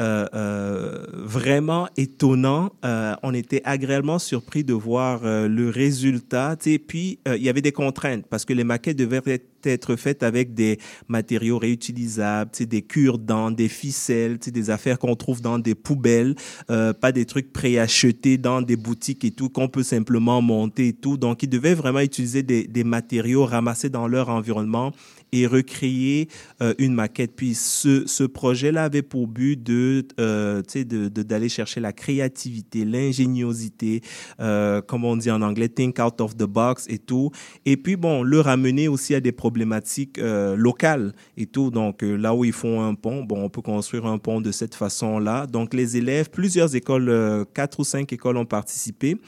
euh, 0.03 0.27
euh, 0.35 1.05
vraiment 1.15 1.89
étonnant. 1.97 2.73
Euh, 2.85 3.15
on 3.23 3.33
était 3.33 3.63
agréablement 3.65 4.19
surpris 4.19 4.65
de 4.65 4.75
voir 4.75 5.21
euh, 5.25 5.47
le 5.47 5.71
résultat. 5.71 6.57
Et 6.67 6.81
puis, 6.81 7.21
euh, 7.29 7.37
il 7.37 7.43
y 7.43 7.49
avait 7.49 7.63
des 7.63 7.71
contraintes 7.71 8.27
parce 8.29 8.45
que 8.45 8.53
les 8.53 8.65
maquettes 8.65 8.99
devaient 8.99 9.23
être 9.27 9.47
être 9.65 9.97
faites 9.97 10.23
avec 10.23 10.55
des 10.55 10.79
matériaux 11.09 11.59
réutilisables, 11.59 12.51
des 12.61 12.83
cure-dents, 12.83 13.51
des 13.51 13.69
ficelles, 13.69 14.39
des 14.39 14.71
affaires 14.71 14.99
qu'on 14.99 15.17
trouve 15.17 15.41
dans 15.41 15.59
des 15.59 15.75
poubelles, 15.75 16.35
euh, 16.71 16.93
pas 16.93 17.13
des 17.13 17.25
trucs 17.25 17.53
préachetés 17.53 18.39
dans 18.39 18.63
des 18.63 18.77
boutiques 18.77 19.25
et 19.25 19.31
tout, 19.31 19.49
qu'on 19.49 19.69
peut 19.69 19.83
simplement 19.83 20.43
monter 20.43 20.89
et 20.89 20.93
tout. 20.93 21.17
Donc, 21.17 21.43
ils 21.43 21.49
devaient 21.49 21.75
vraiment 21.75 22.01
utiliser 22.01 22.43
des, 22.43 22.67
des 22.67 22.85
matériaux 22.85 23.45
ramassés 23.45 23.91
dans 23.91 24.09
leur 24.09 24.29
environnement 24.29 24.93
et 25.33 25.47
recréer 25.47 26.29
euh, 26.61 26.75
une 26.79 26.95
maquette. 26.95 27.35
Puis 27.35 27.55
ce, 27.55 28.07
ce 28.07 28.25
projet-là 28.25 28.85
avait 28.85 29.03
pour 29.03 29.27
but 29.27 29.61
de, 29.61 30.07
euh, 30.21 30.63
de, 30.75 31.09
d'aller 31.09 31.49
chercher 31.49 31.81
la 31.81 31.93
créativité, 31.93 32.85
l'ingéniosité, 32.85 34.03
euh, 34.41 34.83
comme 34.83 35.05
on 35.05 35.17
dit 35.17 35.31
en 35.31 35.41
anglais, 35.43 35.69
think 35.69 35.99
out 35.99 36.21
of 36.21 36.37
the 36.37 36.45
box 36.45 36.87
et 36.89 36.99
tout. 36.99 37.31
Et 37.65 37.77
puis 37.77 37.97
bon, 37.97 38.23
le 38.23 38.41
ramener 38.41 38.89
aussi 38.89 39.15
à 39.15 39.21
des 39.21 39.33
problématiques 39.53 40.19
euh, 40.19 40.57
locales 40.57 41.13
et 41.37 41.45
tout. 41.45 41.71
Donc 41.71 42.03
euh, 42.03 42.17
là 42.17 42.35
où 42.35 42.45
ils 42.45 42.55
font 42.55 42.81
un 42.83 42.95
pont, 42.95 43.23
bon, 43.23 43.45
on 43.45 43.51
peut 43.51 43.61
construire 43.61 44.07
un 44.07 44.17
pont 44.17 44.41
de 44.41 44.51
cette 44.51 44.75
façon-là. 44.75 45.47
Donc 45.47 45.75
les 45.75 45.99
élèves, 45.99 46.31
plusieurs 46.31 46.75
écoles, 46.75 47.11
euh, 47.11 47.45
quatre 47.53 47.81
ou 47.81 47.85
cinq 47.85 48.13
écoles 48.15 48.39
ont 48.39 48.47
participé 48.47 49.19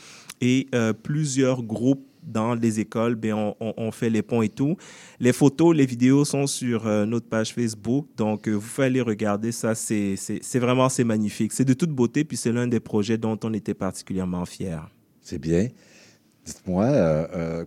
et 0.40 0.66
euh, 0.74 0.94
plusieurs 0.94 1.62
groupes 1.62 2.06
dans 2.22 2.54
les 2.54 2.80
écoles, 2.80 3.16
ben, 3.16 3.52
on, 3.60 3.90
fait 3.90 4.08
les 4.08 4.22
ponts 4.22 4.40
et 4.40 4.48
tout. 4.48 4.78
Les 5.20 5.34
photos, 5.34 5.76
les 5.76 5.84
vidéos 5.84 6.24
sont 6.24 6.46
sur 6.46 6.86
notre 7.06 7.28
page 7.28 7.52
Facebook, 7.52 8.06
donc 8.16 8.48
vous 8.48 8.62
pouvez 8.62 8.86
aller 8.86 9.02
regarder 9.02 9.52
ça. 9.52 9.74
C'est 9.74 10.16
vraiment 10.54 10.88
c'est 10.88 11.04
magnifique. 11.04 11.52
C'est 11.52 11.66
de 11.66 11.74
toute 11.74 11.90
beauté, 11.90 12.24
puis 12.24 12.38
c'est 12.38 12.50
l'un 12.50 12.66
des 12.66 12.80
projets 12.80 13.18
dont 13.18 13.38
on 13.44 13.52
était 13.52 13.74
particulièrement 13.74 14.46
fiers. 14.46 14.88
C'est 15.20 15.38
bien. 15.38 15.68
Dites-moi, 16.46 16.84
euh, 16.86 17.64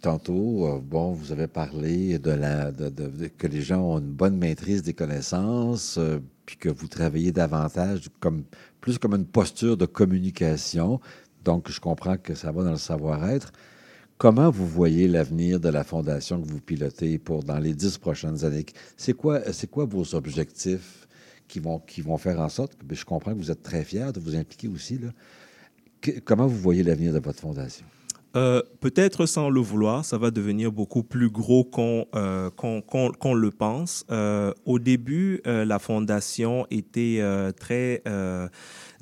tantôt, 0.00 0.66
euh, 0.66 0.80
bon, 0.80 1.12
vous 1.12 1.32
avez 1.32 1.46
parlé 1.46 2.18
de 2.18 2.30
la, 2.30 2.72
de, 2.72 3.28
que 3.36 3.46
les 3.46 3.62
gens 3.62 3.80
ont 3.80 3.98
une 3.98 4.12
bonne 4.12 4.36
maîtrise 4.36 4.82
des 4.82 4.94
connaissances, 4.94 5.98
euh, 5.98 6.20
puis 6.46 6.56
que 6.56 6.68
vous 6.68 6.88
travaillez 6.88 7.32
davantage 7.32 8.08
comme 8.20 8.44
plus 8.80 8.98
comme 8.98 9.14
une 9.14 9.26
posture 9.26 9.76
de 9.76 9.86
communication. 9.86 11.00
Donc, 11.44 11.70
je 11.70 11.80
comprends 11.80 12.16
que 12.16 12.34
ça 12.34 12.52
va 12.52 12.64
dans 12.64 12.70
le 12.70 12.76
savoir-être. 12.76 13.52
Comment 14.18 14.50
vous 14.50 14.66
voyez 14.66 15.06
l'avenir 15.06 15.60
de 15.60 15.68
la 15.68 15.84
fondation 15.84 16.42
que 16.42 16.48
vous 16.48 16.60
pilotez 16.60 17.18
pour 17.18 17.44
dans 17.44 17.58
les 17.58 17.74
dix 17.74 17.98
prochaines 17.98 18.44
années? 18.44 18.66
C'est 18.96 19.12
quoi, 19.12 19.52
c'est 19.52 19.70
quoi 19.70 19.84
vos 19.84 20.14
objectifs 20.14 21.06
qui 21.46 21.60
vont, 21.60 21.78
qui 21.78 22.02
vont 22.02 22.18
faire 22.18 22.40
en 22.40 22.48
sorte 22.48 22.72
que 22.76 22.94
je 22.94 23.04
comprends 23.04 23.32
que 23.32 23.38
vous 23.38 23.50
êtes 23.50 23.62
très 23.62 23.84
fiers 23.84 24.12
de 24.12 24.20
vous 24.20 24.34
impliquer 24.34 24.68
aussi. 24.68 24.98
Comment 26.24 26.46
vous 26.46 26.58
voyez 26.58 26.82
l'avenir 26.82 27.12
de 27.12 27.20
votre 27.20 27.40
fondation? 27.40 27.86
Euh, 28.38 28.62
Peut-être 28.80 29.26
sans 29.26 29.50
le 29.50 29.60
vouloir, 29.60 30.04
ça 30.04 30.18
va 30.18 30.30
devenir 30.30 30.70
beaucoup 30.70 31.02
plus 31.02 31.28
gros 31.30 31.64
qu'on 31.64 32.06
euh, 32.14 32.48
qu'on- 32.50 32.80
qu'on 32.80 33.34
le 33.34 33.50
pense. 33.50 34.04
Euh, 34.12 34.52
au 34.64 34.78
début, 34.78 35.40
euh, 35.48 35.64
la 35.64 35.80
fondation 35.80 36.64
était 36.70 37.20
très 37.58 38.02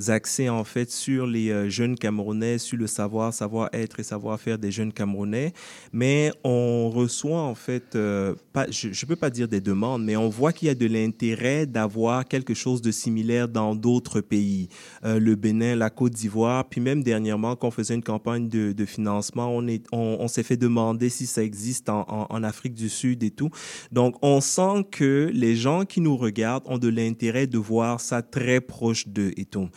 axée 0.08 0.48
en 0.48 0.64
fait 0.64 0.90
sur 0.90 1.26
les 1.26 1.50
euh, 1.50 1.68
jeunes 1.68 1.96
Camerounais, 1.96 2.58
sur 2.58 2.76
le 2.76 2.86
savoir, 2.86 3.32
savoir-être 3.32 4.00
et 4.00 4.02
savoir-faire 4.02 4.58
des 4.58 4.70
jeunes 4.70 4.92
Camerounais. 4.92 5.52
Mais 5.92 6.30
on 6.44 6.90
reçoit 6.90 7.40
en 7.40 7.54
fait, 7.54 7.94
euh, 7.96 8.34
pas, 8.52 8.66
je 8.70 8.88
ne 8.88 9.08
peux 9.08 9.16
pas 9.16 9.30
dire 9.30 9.48
des 9.48 9.60
demandes, 9.60 10.04
mais 10.04 10.16
on 10.16 10.28
voit 10.28 10.52
qu'il 10.52 10.68
y 10.68 10.70
a 10.70 10.74
de 10.74 10.86
l'intérêt 10.86 11.66
d'avoir 11.66 12.26
quelque 12.26 12.54
chose 12.54 12.82
de 12.82 12.90
similaire 12.90 13.48
dans 13.48 13.74
d'autres 13.74 14.20
pays. 14.20 14.68
Euh, 15.04 15.18
le 15.18 15.34
Bénin, 15.34 15.76
la 15.76 15.90
Côte 15.90 16.12
d'Ivoire, 16.12 16.68
puis 16.68 16.80
même 16.80 17.02
dernièrement, 17.02 17.56
quand 17.56 17.68
on 17.68 17.70
faisait 17.70 17.94
une 17.94 18.02
campagne 18.02 18.48
de, 18.48 18.72
de 18.72 18.84
financement, 18.84 19.48
on, 19.48 19.66
est, 19.66 19.84
on, 19.92 20.18
on 20.20 20.28
s'est 20.28 20.42
fait 20.42 20.56
demander 20.56 21.08
si 21.08 21.26
ça 21.26 21.42
existe 21.42 21.88
en, 21.88 22.06
en, 22.08 22.26
en 22.28 22.42
Afrique 22.42 22.74
du 22.74 22.88
Sud 22.88 23.22
et 23.22 23.30
tout. 23.30 23.50
Donc, 23.92 24.16
on 24.22 24.40
sent 24.40 24.86
que 24.90 25.30
les 25.32 25.56
gens 25.56 25.84
qui 25.84 26.00
nous 26.00 26.16
regardent 26.16 26.64
ont 26.66 26.78
de 26.78 26.88
l'intérêt 26.88 27.46
de 27.46 27.58
voir 27.58 28.00
ça 28.00 28.22
très 28.22 28.60
proche 28.60 29.08
d'eux 29.08 29.32
et 29.36 29.44
tout. 29.44 29.68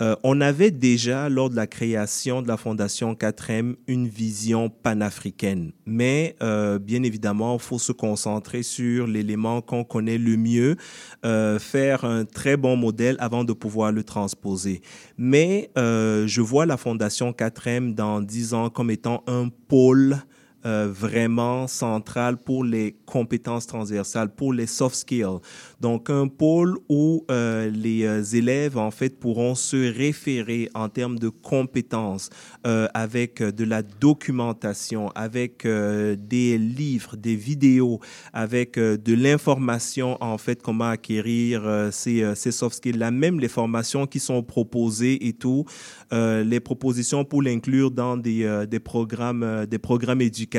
Euh, 0.00 0.16
on 0.24 0.40
avait 0.40 0.70
déjà, 0.70 1.28
lors 1.28 1.50
de 1.50 1.56
la 1.56 1.66
création 1.66 2.42
de 2.42 2.48
la 2.48 2.56
Fondation 2.56 3.14
4M, 3.14 3.76
une 3.86 4.08
vision 4.08 4.68
panafricaine. 4.68 5.72
Mais, 5.86 6.36
euh, 6.42 6.78
bien 6.78 7.02
évidemment, 7.04 7.54
il 7.54 7.60
faut 7.60 7.78
se 7.78 7.92
concentrer 7.92 8.62
sur 8.62 9.06
l'élément 9.06 9.60
qu'on 9.60 9.84
connaît 9.84 10.18
le 10.18 10.36
mieux, 10.36 10.76
euh, 11.24 11.58
faire 11.58 12.04
un 12.04 12.24
très 12.24 12.56
bon 12.56 12.76
modèle 12.76 13.16
avant 13.20 13.44
de 13.44 13.52
pouvoir 13.52 13.92
le 13.92 14.02
transposer. 14.02 14.82
Mais 15.16 15.70
je 15.76 16.40
vois 16.40 16.66
la 16.66 16.76
Fondation 16.76 17.32
4M 17.32 17.94
dans 17.94 18.20
10 18.20 18.54
ans 18.54 18.70
comme 18.70 18.90
étant 18.90 19.22
un 19.26 19.48
pôle 19.68 20.18
euh, 20.66 20.88
vraiment 20.90 21.66
central 21.66 22.36
pour 22.36 22.64
les 22.64 22.96
compétences 23.06 23.66
transversales, 23.66 24.34
pour 24.34 24.52
les 24.52 24.66
soft 24.66 24.96
skills. 24.96 25.40
Donc, 25.80 26.08
un 26.08 26.28
pôle 26.28 26.78
où 26.88 27.24
euh, 27.30 27.70
les 27.70 28.04
euh, 28.04 28.22
élèves, 28.22 28.78
en 28.78 28.90
fait, 28.90 29.18
pourront 29.18 29.54
se 29.54 29.76
référer 29.76 30.70
en 30.74 30.88
termes 30.88 31.18
de 31.18 31.28
compétences 31.28 32.30
euh, 32.66 32.86
avec 32.94 33.40
euh, 33.40 33.52
de 33.52 33.64
la 33.64 33.82
documentation, 33.82 35.10
avec 35.14 35.66
des 35.66 36.58
livres, 36.58 37.16
des 37.16 37.36
vidéos, 37.36 38.00
avec 38.32 38.78
de 38.78 39.14
l'information, 39.14 40.16
en 40.22 40.38
fait, 40.38 40.62
comment 40.62 40.88
acquérir 40.88 41.90
ces, 41.92 42.34
ces 42.34 42.52
soft 42.52 42.76
skills-là, 42.76 43.10
même 43.10 43.40
les 43.40 43.48
formations 43.48 44.06
qui 44.06 44.20
sont 44.20 44.42
proposées 44.42 45.26
et 45.26 45.32
tout, 45.32 45.64
les 46.12 46.60
propositions 46.60 47.24
pour 47.24 47.42
l'inclure 47.42 47.90
dans 47.90 48.16
des, 48.16 48.66
des 48.68 48.80
programmes, 48.80 49.66
des 49.66 49.78
programmes 49.78 50.20
éducatifs. 50.20 50.53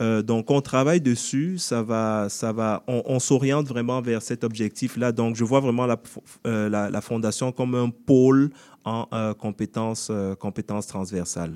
Euh, 0.00 0.22
donc, 0.22 0.50
on 0.50 0.60
travaille 0.60 1.00
dessus. 1.00 1.58
Ça 1.58 1.82
va, 1.82 2.28
ça 2.28 2.52
va. 2.52 2.82
On, 2.86 3.18
s'oriente 3.18 3.66
vraiment 3.66 4.00
vers 4.00 4.22
cet 4.22 4.44
objectif-là. 4.44 5.12
Donc, 5.12 5.36
je 5.36 5.44
vois 5.44 5.60
vraiment 5.60 5.86
la, 5.86 6.00
euh, 6.46 6.68
la, 6.68 7.00
fondation 7.00 7.52
comme 7.52 7.74
un 7.74 7.90
pôle 7.90 8.50
en 8.84 9.06
euh, 9.12 9.34
compétences, 9.34 10.10
compétences 10.38 10.86
transversales. 10.86 11.54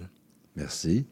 Merci. 0.56 1.06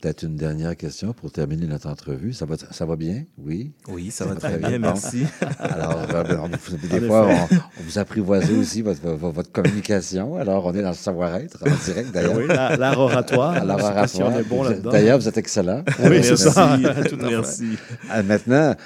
Peut-être 0.00 0.22
une 0.22 0.36
dernière 0.36 0.76
question 0.76 1.12
pour 1.12 1.32
terminer 1.32 1.66
notre 1.66 1.88
entrevue. 1.88 2.32
Ça 2.32 2.46
va, 2.46 2.54
ça 2.56 2.86
va 2.86 2.94
bien? 2.94 3.24
Oui? 3.36 3.72
Oui, 3.88 4.10
ça 4.12 4.26
va 4.26 4.36
très 4.36 4.56
bien, 4.58 4.78
merci. 4.78 5.24
Alors, 5.58 5.98
euh, 6.14 6.22
ben, 6.22 6.40
on- 6.44 6.48
des 6.48 7.00
fois, 7.06 7.26
on, 7.26 7.54
on 7.54 7.82
vous 7.82 7.98
apprivoise 7.98 8.48
aussi 8.52 8.82
votre, 8.82 9.50
communication. 9.50 10.36
Alors, 10.36 10.66
on 10.66 10.74
est 10.74 10.82
dans 10.82 10.90
le 10.90 10.94
savoir-être 10.94 11.58
en 11.66 11.84
direct, 11.84 12.12
d'ailleurs. 12.12 12.36
Oui, 12.36 12.46
la- 12.46 12.76
l'art 12.76 12.98
oratoire. 13.00 13.64
L'art 13.64 13.82
oratoire. 13.82 14.32
bon. 14.48 14.64
D'ailleurs, 14.90 15.18
vous 15.18 15.26
êtes 15.26 15.38
excellent. 15.38 15.82
Oui, 16.04 16.22
c'est 16.22 16.36
ça. 16.36 16.76
Merci. 16.76 17.08
Tout. 17.10 17.16
Merci. 17.20 17.66
Ah, 18.08 18.22
Maintenant, 18.22 18.76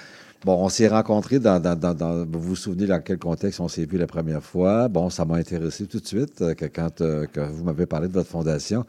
bon, 0.46 0.64
on 0.64 0.68
s'est 0.70 0.88
rencontrés 0.88 1.40
dans, 1.40 1.60
dans, 1.60 1.76
dans, 1.78 1.92
dans- 1.92 2.24
Vous 2.24 2.40
vous 2.40 2.56
souvenez 2.56 2.86
dans 2.86 3.00
quel 3.02 3.18
contexte 3.18 3.60
on 3.60 3.68
s'est 3.68 3.84
vu 3.84 3.98
la 3.98 4.06
première 4.06 4.42
fois? 4.42 4.88
Bon, 4.88 5.10
ça 5.10 5.26
m'a 5.26 5.34
intéressé 5.36 5.84
tout 5.86 6.00
de 6.00 6.06
suite 6.06 6.40
euh, 6.40 6.54
que 6.54 6.64
quand 6.64 7.02
euh, 7.02 7.26
que 7.26 7.40
vous 7.40 7.64
m'avez 7.64 7.84
parlé 7.84 8.08
de 8.08 8.14
votre 8.14 8.30
fondation. 8.30 8.86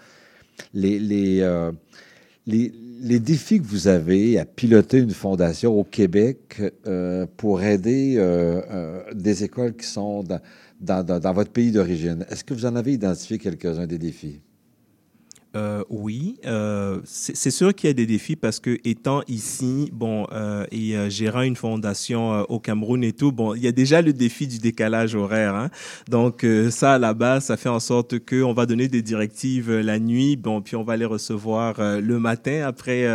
Les, 0.74 1.00
les, 1.00 1.42
euh, 1.42 1.72
les, 2.46 2.72
les 3.02 3.20
défis 3.20 3.62
que 3.62 3.68
vous 3.68 3.88
avez 3.88 4.40
à 4.40 4.46
piloter 4.46 5.00
une 5.00 5.12
fondation 5.12 5.78
au 5.78 5.84
Québec 5.84 6.62
euh, 6.88 7.26
pour 7.38 7.62
aider 7.62 8.16
euh, 8.18 8.62
euh, 8.72 9.14
des 9.14 9.44
écoles 9.44 9.76
qui 9.76 9.86
sont 9.88 10.24
dans, 10.24 10.40
dans, 10.80 11.04
dans- 11.20 11.34
votre 11.34 11.52
pays 11.52 11.72
d'origine, 11.72 12.26
est-ce 12.30 12.44
que 12.44 12.54
vous 12.54 12.66
en 12.66 12.76
avez 12.76 12.94
identifié 12.94 13.38
quelques-uns 13.38 13.88
des 13.88 13.98
défis? 13.98 14.42
Euh, 15.56 15.84
oui, 15.90 16.40
euh, 16.48 17.00
c'est 17.06 17.52
sûr 17.52 17.76
qu'il 17.76 17.88
y 17.88 17.92
a 17.92 17.94
des 17.94 18.08
défis 18.08 18.36
parce 18.36 18.60
que 18.60 18.80
étant 18.84 19.22
ici, 19.28 19.88
bon, 19.94 20.26
euh, 20.32 20.66
et 20.72 20.98
euh, 20.98 21.12
gérant 21.12 21.44
une 21.44 21.56
fondation 21.56 22.34
euh, 22.34 22.44
au 22.50 22.60
Cameroun 22.60 23.04
et 23.04 23.14
tout, 23.14 23.32
bon, 23.32 23.54
il 23.54 23.62
y 23.62 23.68
a 23.68 23.72
déjà 23.72 24.02
le 24.02 24.14
défi 24.14 24.48
du 24.48 24.58
décalage 24.58 25.14
horaire. 25.14 25.54
Hein? 25.54 25.70
Donc 26.10 26.44
euh, 26.44 26.72
ça, 26.72 26.94
à 26.94 26.98
la 26.98 27.14
base, 27.14 27.46
ça 27.46 27.58
fait 27.58 27.70
en 27.70 27.80
sorte 27.80 28.18
que 28.18 28.42
on 28.42 28.54
va 28.54 28.66
donner 28.66 28.88
des 28.88 29.04
directives 29.04 29.72
la 29.72 30.00
nuit, 30.00 30.38
bon, 30.38 30.60
puis 30.62 30.76
on 30.76 30.84
va 30.84 30.98
les 30.98 31.06
recevoir 31.06 31.76
le 31.80 32.20
matin 32.20 32.64
après 32.66 33.06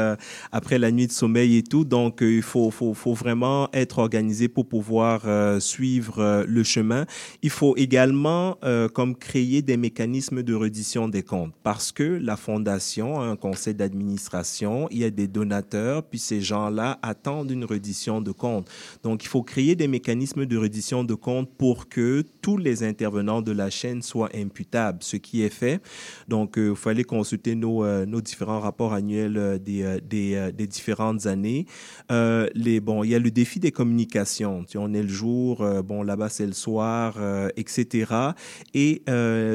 après 0.53 0.79
la 0.79 0.91
nuit 0.93 1.07
de 1.09 1.13
sommeil 1.13 1.57
et 1.57 1.63
tout. 1.65 1.85
Donc 1.85 2.19
il 2.21 2.43
faut 2.43 2.71
faut 2.71 2.95
faut 2.95 3.15
vraiment 3.15 3.69
être 3.73 3.99
organisé 3.99 4.49
pour 4.49 4.69
pouvoir 4.69 5.23
suivre 5.61 6.45
le 6.47 6.63
chemin. 6.63 7.05
Il 7.43 7.51
faut 7.51 7.77
également 7.77 8.59
comme 8.95 9.17
créer 9.17 9.63
des 9.63 9.77
mécanismes 9.77 10.43
de 10.43 10.55
reddition 10.55 11.09
des 11.09 11.23
comptes 11.23 11.53
parce 11.63 11.93
que 11.93 12.28
la 12.29 12.37
fondation, 12.37 13.21
un 13.23 13.37
conseil 13.37 13.75
d'administration, 13.75 14.87
il 14.91 14.99
y 14.99 15.05
a 15.05 15.11
des 15.11 15.27
donateurs, 15.27 16.03
puis 16.03 16.19
ces 16.19 16.43
gens-là 16.43 16.99
attendent 17.01 17.51
une 17.51 17.65
reddition 17.65 18.21
de 18.21 18.33
compte. 18.33 18.69
Donc, 19.03 19.25
il 19.25 19.29
faut 19.29 19.43
créer 19.43 19.75
des 19.77 19.89
mécanismes 19.89 20.45
de 20.45 20.57
reddition 20.59 21.05
de 21.05 21.15
compte 21.15 21.49
pour 21.57 21.89
que 21.89 22.23
tous 22.43 22.59
les 22.59 22.83
intervenants 22.83 23.41
de 23.41 23.53
la 23.53 23.71
chaîne 23.71 24.03
soient 24.03 24.29
imputables, 24.35 24.99
ce 25.03 25.17
qui 25.17 25.43
est 25.43 25.55
fait. 25.63 25.81
Donc, 26.29 26.57
il 26.59 26.77
fallait 26.77 27.05
consulter 27.05 27.55
nos, 27.55 27.87
nos 28.05 28.21
différents 28.21 28.61
rapports 28.61 28.93
annuels 28.93 29.59
des, 29.65 29.99
des, 30.07 30.51
des 30.53 30.67
différentes 30.67 31.25
années. 31.25 31.65
les, 32.11 32.81
bon, 32.81 33.05
il 33.05 33.11
y 33.11 33.15
a 33.15 33.19
le 33.19 33.31
défi 33.31 33.59
des 33.59 33.73
communications. 33.73 34.67
On 34.75 34.93
est 34.93 35.03
le 35.03 35.09
jour, 35.09 35.67
bon, 35.83 36.03
là-bas 36.03 36.29
c'est 36.29 36.47
le 36.47 36.53
soir, 36.53 37.17
etc. 37.57 38.13
Et 38.75 39.03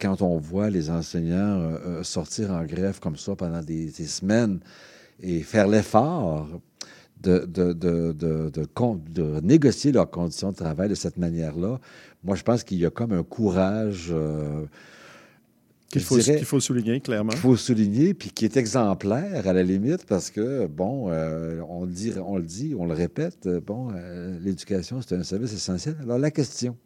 quand 0.00 0.22
on 0.22 0.38
voit 0.38 0.70
les 0.70 0.90
enseignants 0.90 1.60
euh, 1.60 2.02
sortir 2.02 2.50
en 2.50 2.64
grève 2.64 3.00
comme 3.00 3.16
ça 3.16 3.36
pendant 3.36 3.62
des, 3.62 3.90
semaines 3.90 4.60
et 5.22 5.40
faire 5.40 5.68
l'effort 5.68 6.48
de, 7.22 7.46
de, 7.46 7.72
de, 7.72 8.12
de, 8.12 9.40
négocier 9.40 9.92
leurs 9.92 10.10
conditions 10.10 10.50
de 10.50 10.56
travail 10.56 10.88
de 10.88 10.94
cette 10.94 11.16
manière-là, 11.16 11.78
moi, 12.24 12.36
je 12.36 12.42
pense 12.42 12.64
qu'il 12.64 12.78
y 12.78 12.86
a 12.86 12.90
comme 12.90 13.12
un 13.12 13.22
courage 13.22 14.12
qu'il 16.00 16.44
faut, 16.44 16.60
souligner, 16.60 17.00
clairement. 17.00 17.30
Qu'il 17.30 17.38
faut 17.40 17.56
souligner, 17.56 18.14
puis 18.14 18.30
qui 18.30 18.44
est 18.44 18.56
exemplaire 18.56 19.46
à 19.46 19.52
la 19.52 19.62
limite, 19.62 20.06
parce 20.06 20.30
que, 20.30 20.66
bon, 20.66 21.10
euh, 21.10 21.60
on, 21.68 21.84
le 21.84 21.92
dit, 21.92 22.12
on 22.24 22.36
le 22.36 22.44
dit, 22.44 22.74
on 22.78 22.86
le 22.86 22.94
répète, 22.94 23.46
euh, 23.46 23.60
bon, 23.60 23.90
euh, 23.94 24.38
l'éducation, 24.40 25.00
c'est 25.00 25.14
un 25.14 25.22
service 25.22 25.52
essentiel. 25.52 25.96
Alors, 26.02 26.18
la 26.18 26.30
question, 26.30 26.76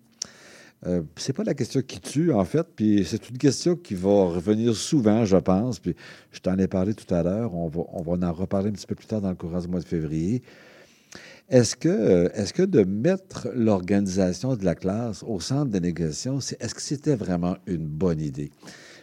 euh, 0.86 1.02
c'est 1.16 1.32
pas 1.32 1.44
la 1.44 1.54
question 1.54 1.80
qui 1.82 2.00
tue, 2.00 2.32
en 2.32 2.44
fait, 2.44 2.66
puis 2.76 3.04
c'est 3.04 3.30
une 3.30 3.38
question 3.38 3.76
qui 3.76 3.94
va 3.94 4.26
revenir 4.26 4.74
souvent, 4.76 5.24
je 5.24 5.36
pense, 5.36 5.78
puis 5.78 5.94
je 6.30 6.40
t'en 6.40 6.56
ai 6.58 6.68
parlé 6.68 6.94
tout 6.94 7.12
à 7.12 7.22
l'heure, 7.22 7.54
on 7.54 7.68
va, 7.68 7.82
on 7.92 8.02
va 8.02 8.28
en 8.28 8.32
reparler 8.32 8.68
un 8.68 8.72
petit 8.72 8.86
peu 8.86 8.94
plus 8.94 9.06
tard 9.06 9.20
dans 9.20 9.30
le 9.30 9.36
courant 9.36 9.60
du 9.60 9.68
mois 9.68 9.80
de 9.80 9.86
février. 9.86 10.42
Est-ce 11.48 11.76
que, 11.76 12.30
est-ce 12.34 12.52
que 12.52 12.62
de 12.62 12.84
mettre 12.84 13.48
l'organisation 13.54 14.54
de 14.54 14.64
la 14.66 14.74
classe 14.74 15.22
au 15.26 15.40
centre 15.40 15.70
des 15.70 15.80
négociations, 15.80 16.38
est-ce 16.38 16.74
que 16.74 16.82
c'était 16.82 17.16
vraiment 17.16 17.56
une 17.66 17.86
bonne 17.86 18.20
idée? 18.20 18.50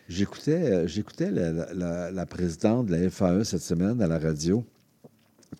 J'écoutais, 0.08 0.72
euh, 0.72 0.88
j'écoutais 0.88 1.32
la, 1.32 2.26
présidente 2.26 2.88
de 2.88 2.96
la 2.96 3.10
FAE 3.10 3.44
cette 3.44 3.62
semaine 3.62 4.02
à 4.02 4.08
la 4.08 4.20
radio. 4.20 4.64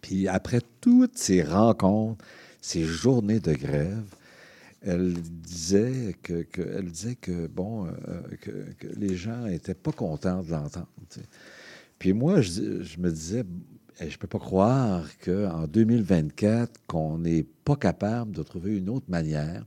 Puis 0.02 0.28
après 0.28 0.62
toutes 0.82 1.18
ces 1.18 1.42
rencontres, 1.42 2.24
ces 2.62 2.84
journées 2.84 3.40
de 3.40 3.54
grève, 3.54 4.04
elle 4.84 5.14
disait 5.14 6.16
que, 6.22 6.46
elle 6.58 6.92
disait 6.92 7.16
que 7.16 7.48
bon, 7.48 7.88
euh, 7.88 7.92
que, 8.40 8.88
les 8.96 9.16
gens 9.16 9.46
n'étaient 9.46 9.74
pas 9.74 9.92
contents 9.92 10.44
de 10.44 10.52
l'entendre. 10.52 10.88
Puis 11.98 12.14
moi, 12.14 12.42
je, 12.42 13.00
me 13.00 13.10
disais, 13.10 13.44
je 14.00 14.06
ne 14.06 14.18
peux 14.18 14.28
pas 14.28 14.40
croire 14.40 15.08
qu'en 15.24 15.66
2024, 15.66 16.82
qu'on 16.86 17.18
n'est 17.18 17.46
pas 17.64 17.76
capable 17.76 18.32
de 18.32 18.44
trouver 18.44 18.78
une 18.78 18.90
autre 18.90 19.10
manière. 19.10 19.66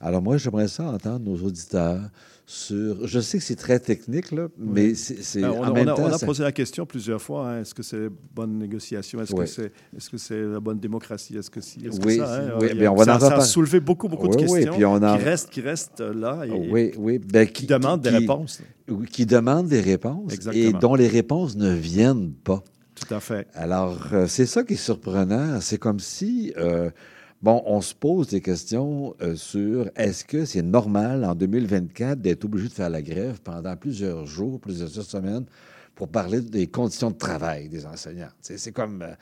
Alors 0.00 0.22
moi, 0.22 0.36
j'aimerais 0.36 0.68
ça 0.68 0.84
entendre 0.84 1.24
nos 1.24 1.36
auditeurs 1.42 2.00
sur. 2.46 3.06
Je 3.06 3.20
sais 3.20 3.38
que 3.38 3.44
c'est 3.44 3.56
très 3.56 3.78
technique, 3.80 4.30
là, 4.30 4.48
mais 4.58 4.94
c'est. 4.94 5.40
Ben, 5.40 5.50
on, 5.50 5.62
on, 5.62 6.12
a, 6.12 6.18
posé 6.18 6.42
la 6.42 6.52
question 6.52 6.86
plusieurs 6.86 7.20
fois. 7.20 7.48
Hein, 7.48 7.60
est-ce 7.60 7.74
que 7.74 7.82
c'est 7.82 8.08
bonne 8.34 8.58
négociation? 8.58 9.20
Est-ce 9.20 9.34
que 9.34 9.46
c'est 9.46 9.64
est 9.64 9.98
-ce 9.98 10.18
c'est 10.18 10.42
la 10.42 10.60
bonne 10.60 10.78
démocratie? 10.78 11.36
Est-ce 11.36 11.50
que 11.50 11.60
si? 11.60 11.86
Est 11.86 12.04
Oui, 12.04 12.18
ça, 12.18 12.34
hein, 12.34 12.58
oui 12.60 12.88
on 12.88 12.94
va 12.94 13.04
ça, 13.04 13.16
en 13.16 13.20
ça 13.20 13.36
a 13.36 13.40
soulevé 13.40 13.80
beaucoup, 13.80 14.08
beaucoup 14.08 14.28
de 14.28 14.36
questions 14.36 14.74
puis 14.74 14.84
on 14.84 15.00
qui, 15.00 15.24
restent, 15.24 15.50
qui 15.50 15.60
restent 15.60 16.00
là 16.00 16.44
et 16.46 16.50
oui, 16.50 16.92
oui. 16.96 17.18
Ben, 17.18 17.46
qui, 17.48 17.66
demandent 17.66 18.02
des 18.02 18.10
réponses. 18.10 18.62
Qui 19.10 19.26
demandent 19.26 19.68
des 19.68 19.80
réponses 19.80 20.32
et 20.52 20.72
dont 20.72 20.94
les 20.94 21.08
réponses 21.08 21.56
ne 21.56 21.72
viennent 21.72 22.32
pas. 22.32 22.62
Tout 22.94 23.12
à 23.12 23.20
fait. 23.20 23.46
Alors, 23.54 24.08
euh, 24.12 24.26
c'est 24.26 24.46
ça 24.46 24.62
qui 24.62 24.74
est 24.74 24.76
surprenant. 24.76 25.60
C'est 25.60 25.78
comme 25.78 26.00
si. 26.00 26.52
Euh, 26.56 26.90
On 27.48 27.80
se 27.80 27.94
pose 27.94 28.28
des 28.28 28.40
questions 28.40 29.14
euh, 29.22 29.36
sur 29.36 29.88
est-ce 29.94 30.24
que 30.24 30.44
c'est 30.44 30.62
normal 30.62 31.24
en 31.24 31.34
2024 31.36 32.20
d'être 32.20 32.44
obligé 32.44 32.68
de 32.68 32.72
faire 32.72 32.90
la 32.90 33.02
grève 33.02 33.40
pendant 33.40 33.76
plusieurs 33.76 34.26
jours, 34.26 34.58
plusieurs 34.58 34.88
semaines 34.88 35.44
pour 35.94 36.08
parler 36.08 36.40
des 36.40 36.66
conditions 36.66 37.10
de 37.10 37.16
travail 37.16 37.68
des 37.68 37.86
enseignants? 37.86 38.30
C'est 38.40 38.72
comme... 38.72 39.02
Euh, 39.02 39.14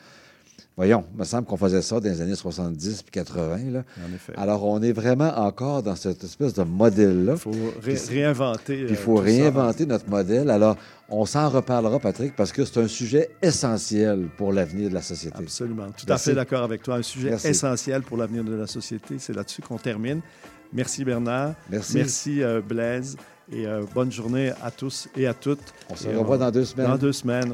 Voyons, 0.77 1.05
il 1.13 1.19
me 1.19 1.23
semble 1.23 1.45
qu'on 1.45 1.55
faisait 1.55 1.81
ça 1.81 2.01
dans 2.01 2.09
les 2.09 2.19
années 2.19 2.35
70 2.35 3.03
puis 3.03 3.11
80. 3.11 3.71
Là. 3.71 3.83
En 3.97 4.13
effet. 4.13 4.33
Alors, 4.35 4.65
on 4.65 4.81
est 4.81 4.91
vraiment 4.91 5.31
encore 5.37 5.81
dans 5.81 5.95
cette 5.95 6.21
espèce 6.25 6.53
de 6.53 6.63
modèle-là. 6.63 7.33
Il 7.33 7.39
faut 7.39 7.51
réinventer. 7.81 8.85
Il 8.89 8.95
faut 8.97 9.17
euh, 9.17 9.21
réinventer 9.21 9.85
notre 9.85 10.09
modèle. 10.09 10.49
Alors, 10.49 10.75
on 11.07 11.25
s'en 11.25 11.47
reparlera, 11.49 11.97
Patrick, 11.99 12.35
parce 12.35 12.51
que 12.51 12.65
c'est 12.65 12.81
un 12.81 12.89
sujet 12.89 13.29
essentiel 13.41 14.27
pour 14.35 14.51
l'avenir 14.51 14.89
de 14.89 14.93
la 14.93 15.01
société. 15.01 15.37
Absolument. 15.39 15.87
Tout 15.97 16.11
à 16.11 16.17
fait 16.17 16.33
d'accord 16.33 16.63
avec 16.63 16.83
toi. 16.83 16.95
Un 16.95 17.03
sujet 17.03 17.35
essentiel 17.45 18.01
pour 18.01 18.17
l'avenir 18.17 18.43
de 18.43 18.55
la 18.55 18.67
société. 18.67 19.15
C'est 19.17 19.33
là-dessus 19.33 19.61
qu'on 19.61 19.77
termine. 19.77 20.19
Merci, 20.73 21.05
Bernard. 21.05 21.53
Merci. 21.69 21.95
Merci, 21.95 22.43
euh, 22.43 22.59
Blaise. 22.59 23.15
Et 23.49 23.65
euh, 23.65 23.83
bonne 23.93 24.11
journée 24.11 24.51
à 24.61 24.71
tous 24.71 25.07
et 25.15 25.25
à 25.25 25.33
toutes. 25.33 25.73
On 25.89 25.95
se 25.95 26.09
revoit 26.09 26.37
dans 26.37 26.51
deux 26.51 26.65
semaines. 26.65 26.87
Dans 26.87 26.97
deux 26.97 27.13
semaines. 27.13 27.53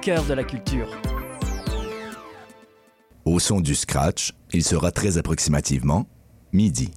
Cœur 0.00 0.24
de 0.24 0.34
la 0.34 0.44
culture. 0.44 0.88
Au 3.24 3.38
son 3.38 3.60
du 3.60 3.74
scratch, 3.74 4.32
il 4.52 4.62
sera 4.62 4.92
très 4.92 5.18
approximativement 5.18 6.06
midi. 6.52 6.90